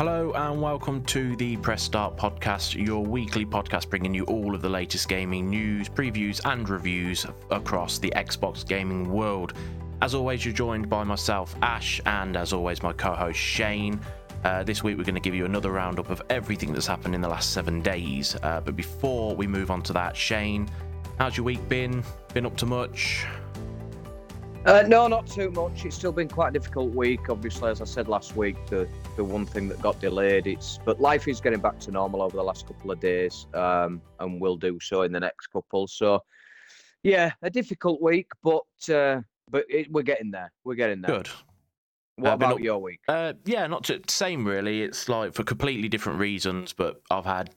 Hello 0.00 0.32
and 0.34 0.62
welcome 0.62 1.04
to 1.04 1.36
the 1.36 1.58
Press 1.58 1.82
Start 1.82 2.16
podcast, 2.16 2.74
your 2.74 3.04
weekly 3.04 3.44
podcast 3.44 3.90
bringing 3.90 4.14
you 4.14 4.24
all 4.24 4.54
of 4.54 4.62
the 4.62 4.68
latest 4.70 5.10
gaming 5.10 5.50
news, 5.50 5.90
previews, 5.90 6.40
and 6.50 6.66
reviews 6.70 7.26
across 7.50 7.98
the 7.98 8.10
Xbox 8.16 8.66
gaming 8.66 9.10
world. 9.12 9.52
As 10.00 10.14
always, 10.14 10.42
you're 10.42 10.54
joined 10.54 10.88
by 10.88 11.04
myself, 11.04 11.54
Ash, 11.60 12.00
and 12.06 12.34
as 12.34 12.54
always, 12.54 12.82
my 12.82 12.94
co 12.94 13.12
host, 13.12 13.38
Shane. 13.38 14.00
Uh, 14.42 14.62
this 14.62 14.82
week, 14.82 14.96
we're 14.96 15.04
going 15.04 15.16
to 15.16 15.20
give 15.20 15.34
you 15.34 15.44
another 15.44 15.70
roundup 15.70 16.08
of 16.08 16.22
everything 16.30 16.72
that's 16.72 16.86
happened 16.86 17.14
in 17.14 17.20
the 17.20 17.28
last 17.28 17.52
seven 17.52 17.82
days. 17.82 18.36
Uh, 18.42 18.62
but 18.62 18.76
before 18.76 19.36
we 19.36 19.46
move 19.46 19.70
on 19.70 19.82
to 19.82 19.92
that, 19.92 20.16
Shane, 20.16 20.66
how's 21.18 21.36
your 21.36 21.44
week 21.44 21.68
been? 21.68 22.02
Been 22.32 22.46
up 22.46 22.56
to 22.56 22.64
much? 22.64 23.26
Uh, 24.66 24.82
no, 24.86 25.08
not 25.08 25.26
too 25.26 25.50
much. 25.50 25.86
It's 25.86 25.96
still 25.96 26.12
been 26.12 26.28
quite 26.28 26.48
a 26.48 26.52
difficult 26.52 26.94
week. 26.94 27.30
Obviously, 27.30 27.70
as 27.70 27.80
I 27.80 27.84
said 27.86 28.08
last 28.08 28.36
week, 28.36 28.56
the 28.66 28.86
the 29.16 29.24
one 29.24 29.46
thing 29.46 29.68
that 29.68 29.80
got 29.80 29.98
delayed. 30.00 30.46
It's 30.46 30.78
but 30.84 31.00
life 31.00 31.26
is 31.28 31.40
getting 31.40 31.60
back 31.60 31.78
to 31.80 31.90
normal 31.90 32.20
over 32.20 32.36
the 32.36 32.42
last 32.42 32.66
couple 32.66 32.90
of 32.90 33.00
days, 33.00 33.46
um, 33.54 34.02
and 34.18 34.38
will 34.38 34.56
do 34.56 34.78
so 34.80 35.02
in 35.02 35.12
the 35.12 35.20
next 35.20 35.46
couple. 35.46 35.88
So, 35.88 36.22
yeah, 37.02 37.32
a 37.40 37.48
difficult 37.48 38.02
week, 38.02 38.30
but 38.42 38.64
uh, 38.94 39.22
but 39.50 39.64
it, 39.70 39.90
we're 39.90 40.02
getting 40.02 40.30
there. 40.30 40.52
We're 40.64 40.74
getting 40.74 41.00
there. 41.00 41.16
Good. 41.16 41.28
What 42.16 42.32
Uh, 42.32 42.34
about 42.34 42.52
up- 42.54 42.60
your 42.60 42.78
week? 42.82 43.00
Uh, 43.08 43.32
yeah, 43.46 43.66
not 43.66 43.84
to, 43.84 44.02
same 44.08 44.46
really. 44.46 44.82
It's 44.82 45.08
like 45.08 45.32
for 45.32 45.42
completely 45.42 45.88
different 45.88 46.18
reasons, 46.18 46.74
but 46.74 47.00
I've 47.10 47.24
had. 47.24 47.50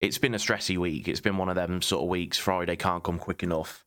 It's 0.00 0.18
been 0.18 0.34
a 0.34 0.38
stressy 0.38 0.78
week. 0.78 1.06
It's 1.06 1.20
been 1.20 1.36
one 1.36 1.48
of 1.48 1.54
them 1.54 1.80
sort 1.80 2.02
of 2.02 2.08
weeks. 2.08 2.38
Friday 2.38 2.74
can't 2.74 3.04
come 3.04 3.18
quick 3.18 3.44
enough. 3.44 3.84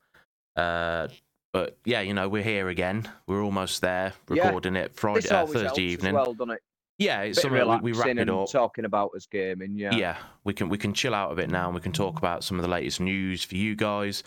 Uh, 0.55 1.07
but 1.53 1.77
yeah, 1.85 2.01
you 2.01 2.13
know 2.13 2.27
we're 2.27 2.43
here 2.43 2.67
again. 2.67 3.07
We're 3.27 3.43
almost 3.43 3.79
there, 3.81 4.13
Yeah. 4.29 4.45
recording 4.47 4.75
it 4.75 4.93
Friday, 4.95 5.29
uh, 5.29 5.45
Thursday 5.45 5.83
evening. 5.83 6.15
well, 6.15 6.33
doesn't 6.33 6.51
it? 6.55 6.61
Yeah, 6.97 7.21
it's 7.21 7.41
something 7.41 7.67
we, 7.81 7.91
we 7.91 7.97
wrap 7.97 8.07
it 8.07 8.17
and 8.19 8.29
up. 8.29 8.51
talking 8.51 8.85
about 8.85 9.11
us 9.15 9.25
gaming. 9.25 9.77
Yeah. 9.77 9.95
yeah, 9.95 10.17
we 10.43 10.53
can 10.53 10.67
we 10.67 10.77
can 10.77 10.93
chill 10.93 11.15
out 11.15 11.31
a 11.31 11.35
bit 11.35 11.49
now, 11.49 11.65
and 11.67 11.75
we 11.75 11.81
can 11.81 11.91
talk 11.91 12.17
about 12.17 12.43
some 12.43 12.57
of 12.57 12.63
the 12.63 12.69
latest 12.69 12.99
news 12.99 13.43
for 13.43 13.55
you 13.55 13.75
guys. 13.75 14.23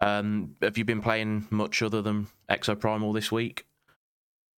Um, 0.00 0.54
have 0.62 0.78
you 0.78 0.84
been 0.84 1.02
playing 1.02 1.46
much 1.50 1.82
other 1.82 2.00
than 2.00 2.28
Exoprimal 2.48 3.12
this 3.12 3.32
week? 3.32 3.66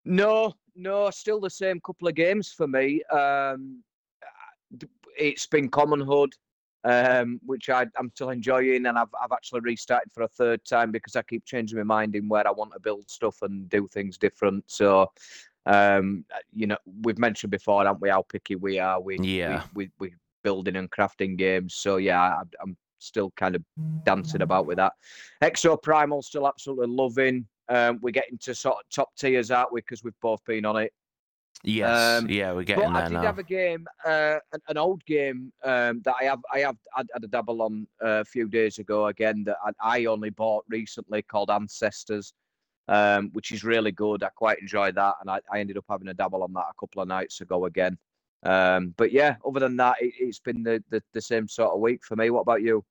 No, 0.04 0.54
no, 0.74 1.08
still 1.10 1.40
the 1.40 1.50
same 1.50 1.80
couple 1.80 2.08
of 2.08 2.14
games 2.14 2.52
for 2.52 2.66
me. 2.66 3.02
Um, 3.04 3.82
it's 5.18 5.46
been 5.46 5.68
Common'hood, 5.68 6.34
um, 6.84 7.40
which 7.44 7.68
I, 7.68 7.86
I'm 7.98 8.10
still 8.14 8.30
enjoying, 8.30 8.86
and 8.86 8.98
I've 8.98 9.14
I've 9.20 9.32
actually 9.32 9.60
restarted 9.60 10.12
for 10.12 10.22
a 10.22 10.28
third 10.28 10.64
time 10.64 10.90
because 10.90 11.16
I 11.16 11.22
keep 11.22 11.44
changing 11.44 11.78
my 11.78 11.84
mind 11.84 12.16
in 12.16 12.28
where 12.28 12.46
I 12.46 12.50
want 12.50 12.72
to 12.72 12.80
build 12.80 13.10
stuff 13.10 13.42
and 13.42 13.68
do 13.68 13.86
things 13.88 14.18
different. 14.18 14.64
So, 14.66 15.10
um, 15.66 16.24
you 16.54 16.66
know, 16.66 16.78
we've 17.02 17.18
mentioned 17.18 17.50
before, 17.50 17.84
haven't 17.84 18.00
we, 18.00 18.08
how 18.08 18.22
picky 18.22 18.56
we 18.56 18.78
are. 18.78 19.00
We 19.00 19.18
Yeah. 19.18 19.64
we 19.74 19.90
we, 19.98 20.10
we 20.10 20.14
building 20.42 20.76
and 20.76 20.90
crafting 20.90 21.36
games. 21.36 21.74
So 21.74 21.98
yeah, 21.98 22.20
I, 22.20 22.42
I'm 22.62 22.76
still 22.98 23.30
kind 23.36 23.54
of 23.56 23.62
dancing 24.04 24.42
about 24.42 24.66
with 24.66 24.76
that. 24.76 24.92
Exoprimal 25.42 26.22
still 26.22 26.46
absolutely 26.46 26.88
loving. 26.88 27.46
Um, 27.68 27.98
we're 28.02 28.10
getting 28.10 28.38
to 28.38 28.54
sort 28.54 28.76
of 28.76 28.82
top 28.90 29.14
tiers, 29.16 29.50
aren't 29.50 29.72
we? 29.72 29.80
Because 29.80 30.02
we've 30.02 30.12
both 30.20 30.44
been 30.44 30.64
on 30.64 30.76
it. 30.76 30.92
Yes, 31.62 32.22
Um, 32.22 32.30
yeah, 32.30 32.52
we're 32.52 32.64
getting 32.64 32.90
but 32.92 33.04
I 33.04 33.08
did 33.08 33.14
now. 33.14 33.22
have 33.22 33.38
a 33.38 33.42
game, 33.42 33.86
uh, 34.04 34.38
an, 34.52 34.60
an 34.68 34.78
old 34.78 35.04
game 35.04 35.52
um, 35.62 36.00
that 36.04 36.14
I 36.20 36.24
have, 36.24 36.40
I 36.52 36.60
have 36.60 36.76
had, 36.94 37.06
had 37.12 37.24
a 37.24 37.26
dabble 37.28 37.60
on 37.62 37.86
uh, 38.02 38.20
a 38.20 38.24
few 38.24 38.48
days 38.48 38.78
ago. 38.78 39.08
Again, 39.08 39.44
that 39.44 39.58
I, 39.80 39.98
I 39.98 40.04
only 40.06 40.30
bought 40.30 40.64
recently 40.70 41.20
called 41.22 41.50
Ancestors, 41.50 42.32
um, 42.88 43.28
which 43.34 43.52
is 43.52 43.62
really 43.62 43.92
good. 43.92 44.22
I 44.22 44.30
quite 44.30 44.58
enjoyed 44.60 44.94
that, 44.94 45.16
and 45.20 45.30
I, 45.30 45.40
I 45.52 45.60
ended 45.60 45.76
up 45.76 45.84
having 45.88 46.08
a 46.08 46.14
dabble 46.14 46.42
on 46.42 46.52
that 46.54 46.70
a 46.70 46.80
couple 46.80 47.02
of 47.02 47.08
nights 47.08 47.42
ago 47.42 47.66
again. 47.66 47.98
Um, 48.42 48.94
but 48.96 49.12
yeah, 49.12 49.36
other 49.46 49.60
than 49.60 49.76
that, 49.76 49.96
it, 50.00 50.14
it's 50.18 50.38
been 50.38 50.62
the, 50.62 50.82
the 50.88 51.02
the 51.12 51.20
same 51.20 51.46
sort 51.46 51.74
of 51.74 51.80
week 51.80 52.04
for 52.06 52.16
me. 52.16 52.30
What 52.30 52.40
about 52.40 52.62
you? 52.62 52.82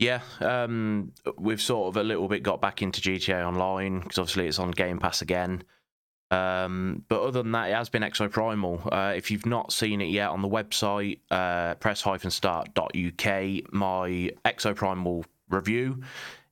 Yeah, 0.00 0.20
um, 0.40 1.12
we've 1.38 1.60
sort 1.62 1.88
of 1.88 1.96
a 1.96 2.02
little 2.02 2.28
bit 2.28 2.42
got 2.42 2.60
back 2.60 2.82
into 2.82 3.00
GTA 3.00 3.46
Online 3.46 4.00
because 4.00 4.18
obviously 4.18 4.46
it's 4.48 4.58
on 4.58 4.72
Game 4.72 4.98
Pass 4.98 5.22
again. 5.22 5.62
Um, 6.30 7.04
but 7.08 7.22
other 7.22 7.42
than 7.42 7.52
that, 7.52 7.70
it 7.70 7.74
has 7.74 7.88
been 7.88 8.02
Exoprimal. 8.02 8.88
Uh, 8.92 9.14
if 9.14 9.30
you've 9.30 9.46
not 9.46 9.72
seen 9.72 10.00
it 10.00 10.08
yet 10.08 10.30
on 10.30 10.42
the 10.42 10.48
website, 10.48 11.20
uh, 11.30 11.74
press-start.uk, 11.76 13.72
my 13.72 14.30
Exoprimal 14.44 15.24
review 15.48 16.02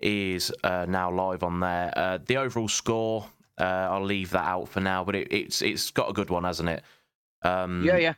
is 0.00 0.52
uh, 0.62 0.86
now 0.88 1.10
live 1.10 1.42
on 1.42 1.60
there. 1.60 1.92
Uh, 1.96 2.18
the 2.24 2.36
overall 2.36 2.68
score, 2.68 3.26
uh, 3.58 3.64
I'll 3.64 4.04
leave 4.04 4.30
that 4.30 4.46
out 4.46 4.68
for 4.68 4.80
now, 4.80 5.02
but 5.04 5.14
it, 5.14 5.32
it's 5.32 5.62
it's 5.62 5.90
got 5.90 6.08
a 6.10 6.12
good 6.12 6.30
one, 6.30 6.44
hasn't 6.44 6.68
it? 6.68 6.82
Um, 7.42 7.82
yeah, 7.84 7.96
yeah, 7.96 8.14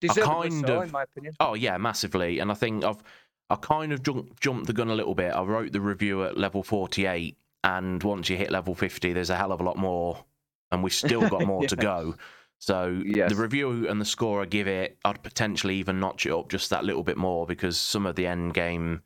Deservedly 0.00 0.50
kind 0.50 0.66
so, 0.66 0.76
of- 0.78 0.84
in 0.84 0.90
my 0.92 1.02
opinion. 1.02 1.34
Oh 1.40 1.54
yeah, 1.54 1.76
massively. 1.76 2.38
And 2.38 2.50
I 2.50 2.54
think 2.54 2.84
I've 2.84 3.02
I 3.48 3.56
kind 3.56 3.92
of 3.92 4.02
jumped 4.02 4.40
jumped 4.40 4.66
the 4.66 4.72
gun 4.72 4.88
a 4.90 4.94
little 4.94 5.14
bit. 5.14 5.32
I 5.32 5.42
wrote 5.42 5.72
the 5.72 5.80
review 5.80 6.24
at 6.24 6.36
level 6.38 6.62
forty 6.62 7.06
eight, 7.06 7.36
and 7.64 8.02
once 8.02 8.28
you 8.28 8.36
hit 8.36 8.50
level 8.50 8.74
fifty, 8.74 9.12
there's 9.12 9.30
a 9.30 9.36
hell 9.36 9.52
of 9.52 9.60
a 9.60 9.64
lot 9.64 9.76
more, 9.76 10.24
and 10.72 10.82
we've 10.82 10.92
still 10.94 11.28
got 11.28 11.46
more 11.46 11.64
to 11.66 11.76
go. 11.76 12.14
So 12.58 13.00
Yes. 13.04 13.30
the 13.30 13.36
review 13.36 13.88
and 13.88 14.00
the 14.00 14.04
score 14.04 14.42
I 14.42 14.44
give 14.44 14.66
it, 14.68 14.98
I'd 15.04 15.22
potentially 15.22 15.76
even 15.76 15.98
notch 16.00 16.26
it 16.26 16.32
up 16.32 16.48
just 16.50 16.70
that 16.70 16.84
little 16.84 17.02
bit 17.02 17.16
more 17.16 17.46
because 17.46 17.78
some 17.80 18.04
of 18.06 18.16
the 18.16 18.26
end 18.26 18.54
game 18.54 19.02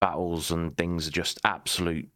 battles 0.00 0.50
and 0.50 0.76
things 0.76 1.06
are 1.06 1.12
just 1.12 1.38
absolute 1.44 2.08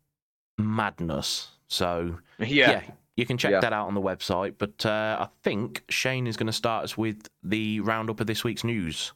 madness. 0.58 1.48
So 1.68 2.18
Yeah, 2.40 2.82
you 3.16 3.24
can 3.26 3.38
check 3.38 3.52
Yeah. 3.52 3.60
that 3.60 3.72
out 3.72 3.86
on 3.86 3.94
the 3.94 4.00
website. 4.02 4.54
But 4.58 4.84
uh, 4.84 5.18
I 5.20 5.28
think 5.42 5.84
Shane 5.88 6.26
is 6.26 6.36
going 6.36 6.48
to 6.48 6.52
start 6.52 6.84
us 6.84 6.98
with 6.98 7.28
the 7.44 7.80
roundup 7.80 8.20
of 8.20 8.26
this 8.26 8.42
week's 8.44 8.64
news. 8.64 9.12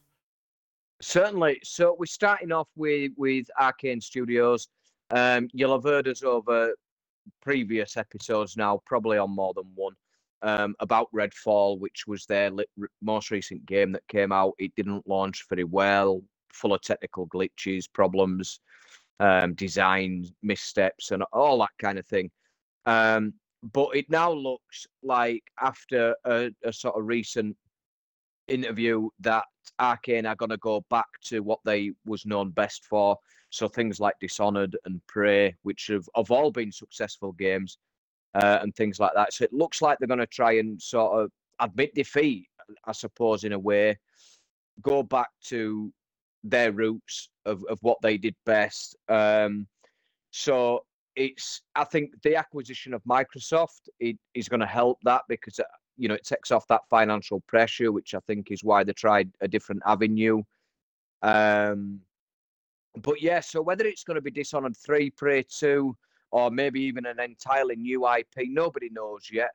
Certainly. 1.01 1.59
So 1.63 1.95
we're 1.99 2.05
starting 2.05 2.51
off 2.51 2.69
with 2.75 3.11
with 3.17 3.47
Arkane 3.59 4.01
Studios. 4.01 4.67
Um, 5.09 5.49
you'll 5.51 5.73
have 5.73 5.83
heard 5.83 6.07
us 6.07 6.23
over 6.23 6.73
previous 7.41 7.97
episodes 7.97 8.57
now, 8.57 8.81
probably 8.85 9.17
on 9.17 9.35
more 9.35 9.53
than 9.53 9.69
one, 9.75 9.93
um, 10.41 10.75
about 10.79 11.07
Redfall, 11.13 11.79
which 11.79 12.05
was 12.07 12.25
their 12.25 12.49
li- 12.49 12.65
most 13.01 13.31
recent 13.31 13.65
game 13.65 13.91
that 13.91 14.07
came 14.07 14.31
out. 14.31 14.53
It 14.57 14.73
didn't 14.75 15.07
launch 15.07 15.45
very 15.49 15.63
well, 15.63 16.21
full 16.51 16.73
of 16.73 16.81
technical 16.81 17.27
glitches, 17.27 17.85
problems, 17.91 18.59
um, 19.19 19.53
design 19.53 20.25
missteps, 20.41 21.11
and 21.11 21.23
all 21.31 21.59
that 21.59 21.69
kind 21.79 21.99
of 21.99 22.05
thing. 22.07 22.31
Um, 22.85 23.33
but 23.73 23.95
it 23.95 24.09
now 24.09 24.31
looks 24.31 24.87
like 25.03 25.43
after 25.61 26.15
a, 26.25 26.49
a 26.63 26.73
sort 26.73 26.95
of 26.95 27.05
recent 27.05 27.55
interview 28.47 29.07
that 29.19 29.45
Arkane 29.79 30.27
are 30.27 30.35
going 30.35 30.49
to 30.49 30.57
go 30.57 30.83
back 30.89 31.05
to 31.25 31.41
what 31.41 31.59
they 31.63 31.91
was 32.05 32.25
known 32.25 32.49
best 32.49 32.85
for. 32.85 33.17
So 33.51 33.67
things 33.67 33.99
like 33.99 34.15
Dishonored 34.19 34.75
and 34.85 35.05
Prey, 35.07 35.55
which 35.63 35.87
have, 35.87 36.07
have 36.15 36.31
all 36.31 36.51
been 36.51 36.71
successful 36.71 37.33
games, 37.33 37.77
uh, 38.33 38.59
and 38.61 38.75
things 38.75 38.99
like 38.99 39.11
that. 39.13 39.33
So 39.33 39.43
it 39.43 39.53
looks 39.53 39.81
like 39.81 39.99
they're 39.99 40.07
going 40.07 40.19
to 40.19 40.25
try 40.25 40.53
and 40.53 40.81
sort 40.81 41.21
of 41.21 41.31
admit 41.59 41.93
defeat, 41.93 42.47
I 42.85 42.93
suppose, 42.93 43.43
in 43.43 43.51
a 43.53 43.59
way, 43.59 43.99
go 44.81 45.03
back 45.03 45.29
to 45.45 45.91
their 46.43 46.71
roots 46.71 47.29
of, 47.45 47.63
of 47.69 47.77
what 47.81 47.97
they 48.01 48.17
did 48.17 48.35
best. 48.45 48.95
Um, 49.09 49.67
so 50.31 50.85
it's, 51.15 51.61
I 51.75 51.83
think, 51.83 52.21
the 52.23 52.35
acquisition 52.35 52.93
of 52.93 53.03
Microsoft 53.03 53.89
it, 53.99 54.17
is 54.33 54.47
going 54.49 54.61
to 54.61 54.65
help 54.65 54.97
that 55.03 55.23
because 55.27 55.59
uh, 55.59 55.63
you 55.97 56.07
know, 56.07 56.15
it 56.15 56.23
takes 56.23 56.51
off 56.51 56.65
that 56.67 56.87
financial 56.89 57.41
pressure, 57.41 57.91
which 57.91 58.15
I 58.15 58.19
think 58.25 58.49
is 58.49 58.63
why 58.63 58.83
they 58.83 58.93
tried 58.93 59.29
a 59.41 59.47
different 59.47 59.83
avenue. 59.85 60.41
Um, 61.21 61.99
but 62.97 63.21
yeah, 63.21 63.39
so 63.39 63.61
whether 63.61 63.85
it's 63.85 64.03
going 64.03 64.15
to 64.15 64.21
be 64.21 64.31
Dishonored 64.31 64.75
3, 64.75 65.11
Prey 65.11 65.43
2, 65.43 65.95
or 66.31 66.51
maybe 66.51 66.81
even 66.81 67.05
an 67.05 67.19
entirely 67.19 67.75
new 67.75 68.07
IP, 68.07 68.47
nobody 68.47 68.89
knows 68.89 69.29
yet. 69.31 69.51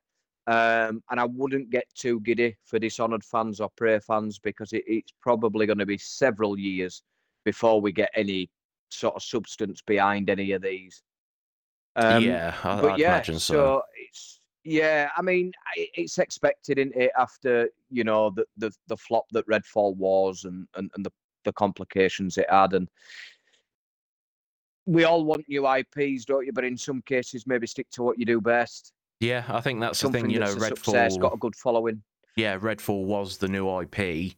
Um, 0.49 1.03
and 1.11 1.19
I 1.19 1.25
wouldn't 1.25 1.71
get 1.71 1.85
too 1.95 2.21
giddy 2.21 2.57
for 2.65 2.79
Dishonored 2.79 3.25
fans 3.25 3.61
or 3.61 3.69
Prey 3.77 3.99
fans 3.99 4.39
because 4.39 4.73
it, 4.73 4.85
it's 4.87 5.13
probably 5.21 5.67
going 5.67 5.79
to 5.79 5.87
be 5.87 5.99
several 5.99 6.59
years 6.59 7.03
before 7.45 7.81
we 7.81 7.93
get 7.93 8.11
any 8.15 8.49
sort 8.91 9.17
of 9.17 9.23
substance 9.23 9.83
behind 9.83 10.31
any 10.31 10.53
of 10.53 10.63
these. 10.63 11.03
Um, 11.97 12.23
yeah, 12.23 12.55
I, 12.63 12.81
but 12.81 12.93
I'd 12.93 12.99
yeah, 12.99 13.15
imagine 13.15 13.39
so. 13.39 13.83
it's 13.97 14.41
yeah. 14.65 15.09
I 15.17 15.23
mean, 15.23 15.53
it's 15.77 16.19
expected, 16.19 16.79
isn't 16.79 16.95
it? 16.95 17.11
After 17.19 17.69
you 17.91 18.05
know 18.05 18.31
the 18.31 18.45
the, 18.59 18.71
the 18.87 18.97
flop 18.97 19.25
that 19.33 19.47
Redfall 19.49 19.97
was, 19.97 20.45
and, 20.45 20.69
and 20.77 20.91
and 20.95 21.05
the 21.05 21.13
the 21.47 21.53
complications 21.55 22.37
it 22.37 22.47
had, 22.51 22.75
and 22.75 22.89
we 24.85 25.05
all 25.05 25.25
want 25.25 25.49
new 25.49 25.67
IPs, 25.67 26.27
don't 26.27 26.45
you? 26.45 26.53
But 26.53 26.65
in 26.65 26.77
some 26.77 27.01
cases, 27.03 27.47
maybe 27.47 27.67
stick 27.67 27.89
to 27.93 28.03
what 28.03 28.19
you 28.19 28.27
do 28.27 28.41
best. 28.41 28.93
Yeah, 29.21 29.45
I 29.49 29.61
think 29.61 29.81
that's 29.81 30.01
the 30.01 30.11
thing. 30.11 30.29
You 30.29 30.41
know, 30.41 30.55
Redfall 30.55 30.77
success, 30.77 31.17
got 31.17 31.35
a 31.35 31.39
good 31.39 31.57
following. 31.57 32.03
Yeah, 32.37 32.59
Redfall 32.59 33.05
was 33.05 33.39
the 33.39 33.49
new 33.49 33.81
IP, 33.81 34.35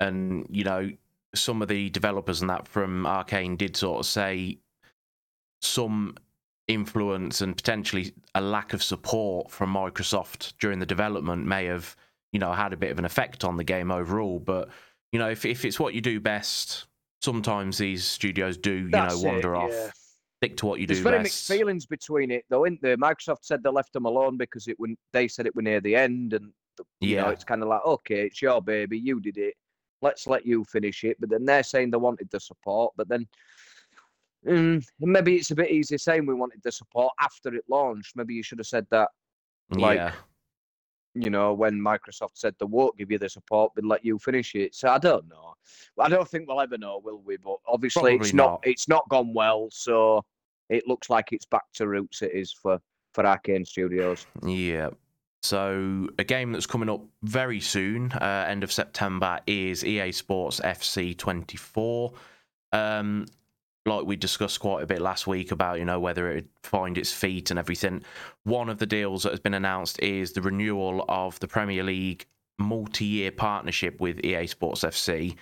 and 0.00 0.46
you 0.48 0.64
know, 0.64 0.90
some 1.34 1.60
of 1.60 1.68
the 1.68 1.90
developers 1.90 2.40
and 2.40 2.50
that 2.50 2.68
from 2.68 3.04
Arkane 3.04 3.58
did 3.58 3.76
sort 3.76 4.00
of 4.00 4.06
say 4.06 4.58
some 5.60 6.14
influence 6.68 7.40
and 7.40 7.56
potentially 7.56 8.12
a 8.34 8.40
lack 8.40 8.72
of 8.72 8.82
support 8.82 9.50
from 9.50 9.72
Microsoft 9.72 10.54
during 10.58 10.78
the 10.78 10.86
development 10.86 11.46
may 11.46 11.64
have 11.66 11.94
you 12.32 12.40
know 12.40 12.52
had 12.52 12.72
a 12.72 12.76
bit 12.76 12.90
of 12.90 12.98
an 12.98 13.04
effect 13.04 13.44
on 13.44 13.56
the 13.56 13.64
game 13.64 13.90
overall. 13.90 14.38
But 14.38 14.68
you 15.16 15.22
know, 15.22 15.30
if 15.30 15.46
if 15.46 15.64
it's 15.64 15.80
what 15.80 15.94
you 15.94 16.02
do 16.02 16.20
best, 16.20 16.84
sometimes 17.22 17.78
these 17.78 18.04
studios 18.04 18.58
do 18.58 18.70
you 18.70 18.90
That's 18.90 19.22
know 19.22 19.30
it, 19.30 19.32
wander 19.32 19.56
off. 19.56 19.70
yeah. 19.70 19.90
Stick 20.42 20.58
to 20.58 20.66
what 20.66 20.78
you 20.78 20.86
do. 20.86 20.92
There's 20.92 20.98
do 20.98 21.04
very 21.04 21.16
best. 21.16 21.24
mixed 21.24 21.48
feelings 21.48 21.86
between 21.86 22.30
it, 22.30 22.44
though, 22.50 22.66
isn't 22.66 22.82
there? 22.82 22.98
Microsoft 22.98 23.38
said 23.40 23.62
they 23.62 23.70
left 23.70 23.94
them 23.94 24.04
alone 24.04 24.36
because 24.36 24.68
it 24.68 24.78
when 24.78 24.94
they 25.14 25.26
said 25.26 25.46
it 25.46 25.56
were 25.56 25.62
near 25.62 25.80
the 25.80 25.96
end, 25.96 26.34
and 26.34 26.52
you 27.00 27.16
know 27.16 27.30
it's 27.30 27.44
kind 27.44 27.62
of 27.62 27.68
like, 27.68 27.82
okay, 27.86 28.26
it's 28.26 28.42
your 28.42 28.60
baby, 28.60 28.98
you 28.98 29.18
did 29.18 29.38
it, 29.38 29.54
let's 30.02 30.26
let 30.26 30.44
you 30.44 30.64
finish 30.64 31.02
it. 31.02 31.16
But 31.18 31.30
then 31.30 31.46
they're 31.46 31.62
saying 31.62 31.92
they 31.92 31.96
wanted 31.96 32.28
the 32.30 32.38
support, 32.38 32.92
but 32.94 33.08
then 33.08 33.26
mm, 34.46 34.86
maybe 35.00 35.36
it's 35.36 35.50
a 35.50 35.54
bit 35.54 35.70
easy 35.70 35.96
saying 35.96 36.26
we 36.26 36.34
wanted 36.34 36.60
the 36.62 36.72
support 36.72 37.14
after 37.22 37.54
it 37.54 37.64
launched. 37.70 38.16
Maybe 38.16 38.34
you 38.34 38.42
should 38.42 38.58
have 38.58 38.66
said 38.66 38.86
that, 38.90 39.08
like, 39.70 39.96
yeah, 39.96 40.12
you 41.16 41.30
know, 41.30 41.52
when 41.52 41.74
Microsoft 41.74 42.32
said 42.34 42.54
they 42.58 42.66
won't 42.66 42.96
give 42.96 43.10
you 43.10 43.18
the 43.18 43.28
support, 43.28 43.72
but 43.74 43.84
let 43.84 44.04
you 44.04 44.18
finish 44.18 44.54
it. 44.54 44.74
So 44.74 44.88
I 44.88 44.98
don't 44.98 45.28
know. 45.28 45.54
I 45.98 46.08
don't 46.08 46.28
think 46.28 46.48
we'll 46.48 46.60
ever 46.60 46.78
know, 46.78 47.00
will 47.02 47.22
we? 47.24 47.36
But 47.36 47.56
obviously, 47.66 48.12
Probably 48.12 48.26
it's 48.26 48.34
not. 48.34 48.46
not. 48.46 48.60
It's 48.64 48.88
not 48.88 49.08
gone 49.08 49.32
well, 49.32 49.68
so 49.70 50.24
it 50.68 50.86
looks 50.86 51.08
like 51.10 51.32
it's 51.32 51.46
back 51.46 51.64
to 51.74 51.88
roots. 51.88 52.22
It 52.22 52.32
is 52.32 52.52
for 52.52 52.80
for 53.14 53.24
Arkane 53.24 53.66
Studios. 53.66 54.26
yeah. 54.44 54.90
So 55.42 56.08
a 56.18 56.24
game 56.24 56.50
that's 56.52 56.66
coming 56.66 56.88
up 56.88 57.02
very 57.22 57.60
soon, 57.60 58.10
uh, 58.12 58.46
end 58.48 58.64
of 58.64 58.72
September, 58.72 59.38
is 59.46 59.84
EA 59.84 60.10
Sports 60.10 60.60
FC 60.60 61.16
24. 61.16 62.12
Um, 62.72 63.26
like 63.86 64.04
we 64.04 64.16
discussed 64.16 64.60
quite 64.60 64.82
a 64.82 64.86
bit 64.86 65.00
last 65.00 65.26
week 65.26 65.52
about 65.52 65.78
you 65.78 65.84
know 65.84 66.00
whether 66.00 66.30
it 66.30 66.34
would 66.34 66.48
find 66.62 66.98
its 66.98 67.12
feet 67.12 67.50
and 67.50 67.58
everything. 67.58 68.02
One 68.44 68.68
of 68.68 68.78
the 68.78 68.86
deals 68.86 69.22
that 69.22 69.32
has 69.32 69.40
been 69.40 69.54
announced 69.54 70.00
is 70.02 70.32
the 70.32 70.42
renewal 70.42 71.04
of 71.08 71.38
the 71.40 71.48
Premier 71.48 71.82
League 71.82 72.26
multi-year 72.58 73.30
partnership 73.30 74.00
with 74.00 74.24
EA 74.24 74.46
Sports 74.46 74.82
FC, 74.82 75.36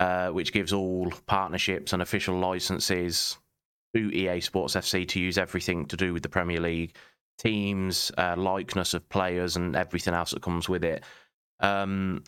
uh, 0.00 0.28
which 0.30 0.52
gives 0.52 0.72
all 0.72 1.10
partnerships 1.26 1.92
and 1.92 2.02
official 2.02 2.38
licenses 2.38 3.38
to 3.94 4.14
EA 4.14 4.40
Sports 4.40 4.74
FC 4.74 5.06
to 5.08 5.20
use 5.20 5.38
everything 5.38 5.86
to 5.86 5.96
do 5.96 6.12
with 6.12 6.22
the 6.22 6.28
Premier 6.28 6.60
League, 6.60 6.96
teams, 7.38 8.10
uh, 8.18 8.34
likeness 8.36 8.94
of 8.94 9.08
players, 9.08 9.56
and 9.56 9.76
everything 9.76 10.14
else 10.14 10.32
that 10.32 10.42
comes 10.42 10.68
with 10.68 10.84
it. 10.84 11.04
Um, 11.60 12.24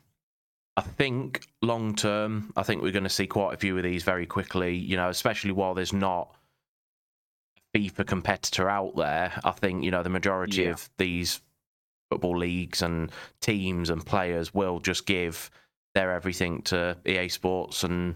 I 0.78 0.80
think 0.82 1.48
long 1.60 1.96
term, 1.96 2.52
I 2.56 2.62
think 2.62 2.82
we're 2.82 2.92
going 2.92 3.02
to 3.02 3.10
see 3.10 3.26
quite 3.26 3.52
a 3.52 3.56
few 3.56 3.76
of 3.76 3.82
these 3.82 4.04
very 4.04 4.26
quickly. 4.26 4.76
You 4.76 4.96
know, 4.96 5.08
especially 5.08 5.50
while 5.50 5.74
there's 5.74 5.92
not 5.92 6.32
a 7.74 7.78
FIFA 7.78 8.06
competitor 8.06 8.70
out 8.70 8.94
there. 8.94 9.32
I 9.42 9.50
think 9.50 9.82
you 9.82 9.90
know 9.90 10.04
the 10.04 10.08
majority 10.08 10.62
Yeah. 10.62 10.70
of 10.70 10.88
these 10.96 11.40
football 12.12 12.38
leagues 12.38 12.80
and 12.80 13.10
teams 13.40 13.90
and 13.90 14.06
players 14.06 14.54
will 14.54 14.78
just 14.78 15.04
give 15.04 15.50
their 15.96 16.12
everything 16.12 16.62
to 16.62 16.96
EA 17.04 17.28
Sports 17.28 17.82
and 17.82 18.14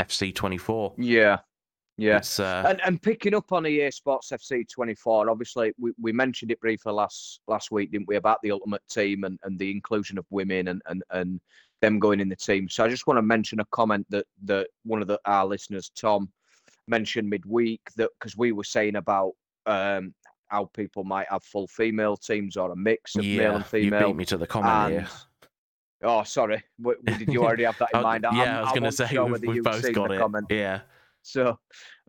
FC 0.00 0.32
24. 0.32 0.94
Yeah, 0.98 1.38
yeah. 1.96 2.20
Uh, 2.38 2.62
And 2.68 2.80
and 2.82 3.02
picking 3.02 3.34
up 3.34 3.50
on 3.52 3.66
EA 3.66 3.90
Sports 3.90 4.30
FC 4.30 4.68
24, 4.68 5.28
obviously 5.28 5.72
we, 5.78 5.90
we 6.00 6.12
mentioned 6.12 6.52
it 6.52 6.60
briefly 6.60 6.92
last 6.92 7.40
last 7.48 7.72
week, 7.72 7.90
didn't 7.90 8.06
we, 8.06 8.14
about 8.14 8.38
the 8.44 8.52
Ultimate 8.52 8.82
Team 8.88 9.24
and, 9.24 9.36
and 9.42 9.58
the 9.58 9.68
inclusion 9.72 10.16
of 10.16 10.24
women 10.30 10.68
and, 10.68 10.80
and 10.86 11.02
and 11.10 11.40
them 11.80 11.98
going 11.98 12.20
in 12.20 12.28
the 12.28 12.36
team. 12.36 12.68
So 12.68 12.84
I 12.84 12.88
just 12.88 13.06
want 13.06 13.18
to 13.18 13.22
mention 13.22 13.60
a 13.60 13.64
comment 13.66 14.06
that 14.10 14.26
that 14.44 14.68
one 14.84 15.00
of 15.02 15.08
the 15.08 15.18
our 15.24 15.46
listeners, 15.46 15.90
Tom, 15.94 16.28
mentioned 16.86 17.28
midweek 17.28 17.80
that 17.96 18.10
because 18.18 18.36
we 18.36 18.52
were 18.52 18.64
saying 18.64 18.96
about 18.96 19.32
um, 19.66 20.14
how 20.48 20.64
people 20.74 21.04
might 21.04 21.28
have 21.30 21.42
full 21.44 21.66
female 21.68 22.16
teams 22.16 22.56
or 22.56 22.72
a 22.72 22.76
mix 22.76 23.14
of 23.16 23.24
male 23.24 23.56
and 23.56 23.64
and 23.72 23.84
you 23.84 23.90
beat 23.90 24.16
me 24.16 24.24
to 24.24 24.36
the 24.38 24.46
comment 24.46 24.72
and- 24.72 24.92
here. 24.92 25.08
Oh, 26.00 26.22
sorry. 26.22 26.62
W- 26.80 27.00
Did 27.04 27.28
you 27.32 27.42
already 27.42 27.64
have 27.64 27.76
that 27.78 27.88
in 27.92 27.98
I- 27.98 28.02
mind? 28.10 28.24
I'm- 28.24 28.36
yeah, 28.36 28.58
I 28.58 28.62
was 28.62 28.70
going 28.70 28.84
to 28.84 28.92
say 28.92 29.18
we've, 29.18 29.42
we've 29.42 29.64
both 29.64 29.92
got 29.92 30.12
it. 30.12 30.18
comment. 30.20 30.46
Yeah, 30.48 30.82
So, 31.22 31.58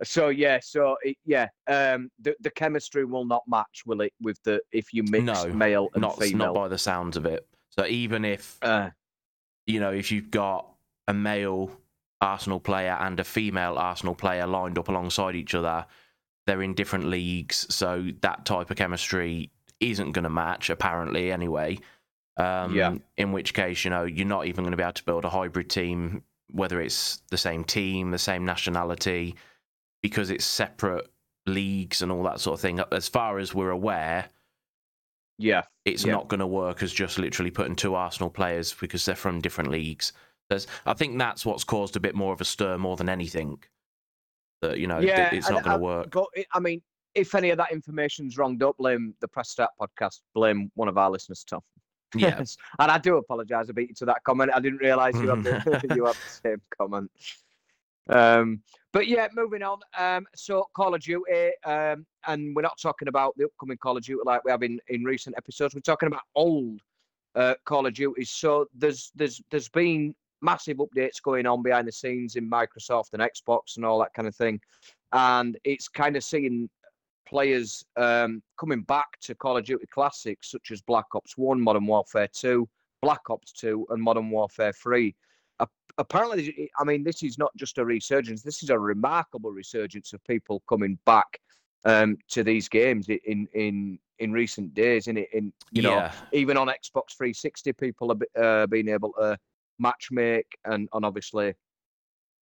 so 0.04 0.30
yeah, 0.30 0.60
so 0.62 0.95
it, 1.01 1.18
yeah, 1.25 1.48
um, 1.68 2.12
the 2.22 2.36
the 2.42 2.51
chemistry 2.51 3.04
will 3.04 3.25
not 3.25 3.42
match, 3.48 3.81
will 3.88 4.01
it? 4.01 4.13
With 4.22 4.39
the 4.44 4.62
if 4.72 4.94
you 4.94 5.01
mix 5.04 5.24
No, 5.25 5.48
male 5.54 5.89
and 5.95 6.01
not 6.04 6.19
female. 6.19 6.54
not 6.54 6.56
by 6.56 6.68
the 6.68 6.77
sounds 6.77 7.18
of 7.18 7.25
it. 7.25 7.48
So 7.72 7.86
even 7.88 8.25
if 8.25 8.57
uh, 8.62 8.92
you 9.69 9.80
know 9.80 9.92
if 9.92 10.12
you've 10.12 10.31
got 10.31 10.68
a 11.07 11.13
male 11.13 11.71
Arsenal 12.21 12.60
player 12.60 12.98
and 13.00 13.19
a 13.19 13.24
female 13.24 13.77
Arsenal 13.77 14.16
player 14.16 14.45
lined 14.45 14.77
up 14.77 14.89
alongside 14.89 15.36
each 15.36 15.56
other, 15.56 15.86
they're 16.45 16.62
in 16.62 16.74
different 16.74 17.06
leagues, 17.06 17.66
so 17.74 18.10
that 18.21 18.45
type 18.45 18.71
of 18.71 18.77
chemistry 18.77 19.51
isn't 19.80 20.12
going 20.12 20.24
to 20.24 20.30
match 20.30 20.69
apparently 20.69 21.31
anyway. 21.31 21.77
Um, 22.36 22.75
Yeah. 22.75 22.95
In 23.18 23.31
which 23.31 23.54
case, 23.54 23.86
you 23.86 23.92
know, 23.92 24.04
you're 24.04 24.25
not 24.27 24.48
even 24.48 24.63
going 24.63 24.71
to 24.71 24.77
be 24.77 24.83
able 24.83 24.94
to 24.94 25.06
build 25.06 25.25
a 25.25 25.30
hybrid 25.30 25.69
team, 25.69 26.24
whether 26.51 26.81
it's 26.81 27.22
the 27.30 27.38
same 27.38 27.63
team, 27.63 28.12
the 28.12 28.18
same 28.18 28.45
nationality, 28.45 29.36
because 30.01 30.30
it's 30.30 30.45
separate 30.45 31.07
leagues 31.45 32.01
and 32.01 32.12
all 32.12 32.24
that 32.24 32.39
sort 32.39 32.56
of 32.56 32.62
thing. 32.62 32.81
As 32.92 33.07
far 33.07 33.39
as 33.39 33.54
we're 33.54 33.69
aware, 33.69 34.27
yeah, 35.38 35.63
it's 35.89 36.06
not 36.06 36.27
going 36.27 36.39
to 36.39 36.47
work 36.47 36.83
as 36.83 36.94
just 36.94 37.18
literally 37.18 37.51
putting 37.51 37.75
two 37.75 37.95
Arsenal 37.95 38.30
players 38.30 38.74
because 38.80 39.06
they're 39.06 39.15
from 39.15 39.41
different 39.41 39.71
leagues. 39.71 40.13
There's, 40.50 40.68
I 40.86 40.94
think 40.94 41.18
that's 41.18 41.45
what's 41.45 41.63
caused 41.63 41.95
a 41.95 42.00
bit 42.00 42.15
more 42.15 42.33
of 42.33 42.41
a 42.41 42.45
stir 42.45 42.77
more 42.77 42.95
than 42.95 43.09
anything. 43.09 43.59
That 44.62 44.80
you 44.80 44.88
know, 44.88 45.00
yeah, 45.00 45.33
it's 45.33 45.50
not 45.50 45.63
going 45.63 45.77
to 45.77 45.83
work. 45.83 46.13
It, 46.33 46.47
I 46.53 46.59
mean, 46.59 46.81
if 47.15 47.33
any 47.33 47.50
of 47.50 47.57
that 47.57 47.71
information's 47.71 48.38
wrong, 48.38 48.57
don't 48.57 48.75
blame 48.77 49.13
the 49.21 49.27
Press 49.27 49.50
Start 49.50 49.71
podcast. 49.80 50.19
Blame 50.33 50.71
one 50.75 50.88
of 50.88 50.97
our 50.97 51.09
listeners, 51.09 51.45
Tom. 51.47 51.62
Yeah, 52.15 52.39
and 52.80 52.91
I 52.91 52.97
do 52.97 53.18
apologise. 53.18 53.69
I 53.69 53.74
beat 53.74 53.89
you 53.89 53.95
to 53.95 54.06
that 54.06 54.24
comment. 54.24 54.51
I 54.53 54.59
didn't 54.59 54.80
realise 54.80 55.15
you 55.15 55.30
had 55.30 55.44
the, 55.44 55.94
you 55.95 56.06
had 56.06 56.15
the 56.15 56.50
same 56.50 56.62
comment. 56.77 57.12
Um, 58.09 58.62
but 58.91 59.07
yeah, 59.07 59.27
moving 59.33 59.62
on. 59.62 59.80
Um, 59.97 60.25
so 60.36 60.65
Call 60.75 60.95
of 60.95 61.01
Duty, 61.01 61.51
um, 61.65 62.06
and 62.27 62.56
we're 62.56 62.63
not 62.63 62.80
talking 62.81 63.07
about 63.07 63.36
the 63.38 63.45
upcoming 63.45 63.77
Call 63.77 63.97
of 63.97 64.03
Duty 64.03 64.21
like 64.25 64.44
we 64.44 64.51
have 64.51 64.63
in, 64.63 64.80
in 64.88 65.03
recent 65.03 65.36
episodes. 65.38 65.75
We're 65.75 65.81
talking 65.81 66.07
about 66.07 66.24
old 66.36 66.80
uh, 67.36 67.53
Call 67.65 67.86
of 67.86 67.94
Duty. 67.94 68.25
So 68.25 68.65
there's 68.74 69.12
there's 69.15 69.41
there's 69.51 69.69
been 69.69 70.15
massive 70.41 70.77
updates 70.77 71.21
going 71.21 71.45
on 71.45 71.62
behind 71.62 71.88
the 71.88 71.91
scenes 71.91 72.36
in 72.36 72.50
Microsoft 72.50 73.13
and 73.13 73.21
Xbox 73.21 73.75
and 73.75 73.86
all 73.86 74.00
that 74.00 74.13
kind 74.13 74.27
of 74.27 74.36
thing, 74.36 74.59
and 75.13 75.57
it's 75.63 75.88
kind 75.88 76.15
of 76.15 76.24
seeing 76.24 76.69
players 77.27 77.86
um, 77.95 78.41
coming 78.59 78.81
back 78.81 79.19
to 79.21 79.36
Call 79.36 79.57
of 79.57 79.65
Duty 79.65 79.86
classics 79.94 80.50
such 80.50 80.71
as 80.71 80.81
Black 80.81 81.06
Ops 81.13 81.38
One, 81.38 81.62
Modern 81.62 81.86
Warfare 81.86 82.30
Two, 82.33 82.68
Black 83.03 83.29
Ops 83.29 83.51
Two, 83.51 83.86
and 83.91 84.01
Modern 84.01 84.31
Warfare 84.31 84.74
Three. 84.74 85.15
Ap- 85.60 85.72
Apparently, 85.98 86.70
I 86.80 86.84
mean, 86.86 87.04
this 87.04 87.24
is 87.24 87.38
not 87.38 87.51
just 87.58 87.78
a 87.78 87.84
resurgence. 87.86 88.42
This 88.42 88.63
is 88.63 88.70
a 88.70 88.80
remarkable 88.80 89.51
resurgence 89.51 90.13
of 90.13 90.24
people 90.24 90.63
coming 90.70 90.98
back 91.06 91.39
um, 91.86 92.18
to 92.30 92.44
these 92.44 92.70
games 92.70 93.08
in 93.10 93.48
in 93.54 94.00
in 94.20 94.32
recent 94.32 94.74
days. 94.74 95.08
In 95.08 95.18
in 95.18 95.51
you 95.72 95.82
know, 95.82 95.96
yeah, 95.96 96.13
even 96.32 96.56
on 96.58 96.68
Xbox 96.68 97.18
360, 97.18 97.74
people 97.74 98.10
have 98.10 98.22
uh, 98.42 98.68
been 98.68 98.88
able 98.88 99.12
to 99.20 99.38
match 99.78 100.08
make, 100.12 100.58
and, 100.66 100.88
and 100.94 101.06
obviously, 101.06 101.54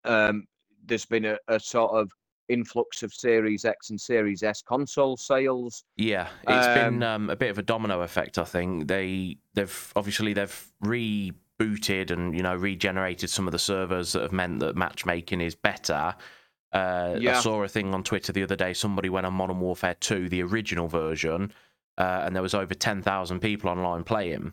um, 0.06 0.46
there's 0.86 1.06
been 1.06 1.26
a, 1.26 1.38
a 1.48 1.60
sort 1.60 1.92
of 2.00 2.12
influx 2.50 3.04
of 3.04 3.14
Series 3.14 3.66
X 3.66 3.90
and 3.90 4.00
Series 4.00 4.42
S 4.44 4.62
console 4.62 5.18
sales. 5.18 5.84
yeah. 5.98 6.30
It's 6.48 6.68
been 6.68 7.04
Um, 7.04 7.24
um, 7.24 7.30
a 7.30 7.36
bit 7.36 7.50
of 7.50 7.58
a 7.58 7.64
domino 7.64 8.02
effect. 8.02 8.38
I 8.38 8.44
think 8.46 8.88
they 8.88 9.38
they've 9.54 9.94
obviously 9.96 10.34
they've 10.34 10.72
rebooted 11.60 12.12
and 12.12 12.36
you 12.36 12.44
know 12.44 12.56
regenerated 12.56 13.30
some 13.30 13.48
of 13.48 13.52
the 13.52 13.60
servers 13.60 14.14
that 14.14 14.22
have 14.22 14.32
meant 14.32 14.60
that 14.60 14.76
matchmaking 14.76 15.42
is 15.42 15.56
better. 15.56 16.16
Uh, 16.74 17.18
I 17.38 17.40
saw 17.40 17.64
a 17.64 17.68
thing 17.68 17.94
on 17.94 18.04
Twitter 18.04 18.34
the 18.34 18.44
other 18.44 18.56
day. 18.56 18.74
Somebody 18.74 19.10
went 19.10 19.26
on 19.26 19.34
Modern 19.34 19.60
Warfare 19.60 19.96
2, 19.96 20.28
the 20.28 20.44
original 20.44 20.88
version, 20.90 21.54
uh, 21.98 22.22
and 22.26 22.36
there 22.36 22.44
was 22.44 22.54
over 22.54 22.74
10,000 22.74 23.40
people 23.40 23.70
online 23.70 24.04
playing, 24.04 24.52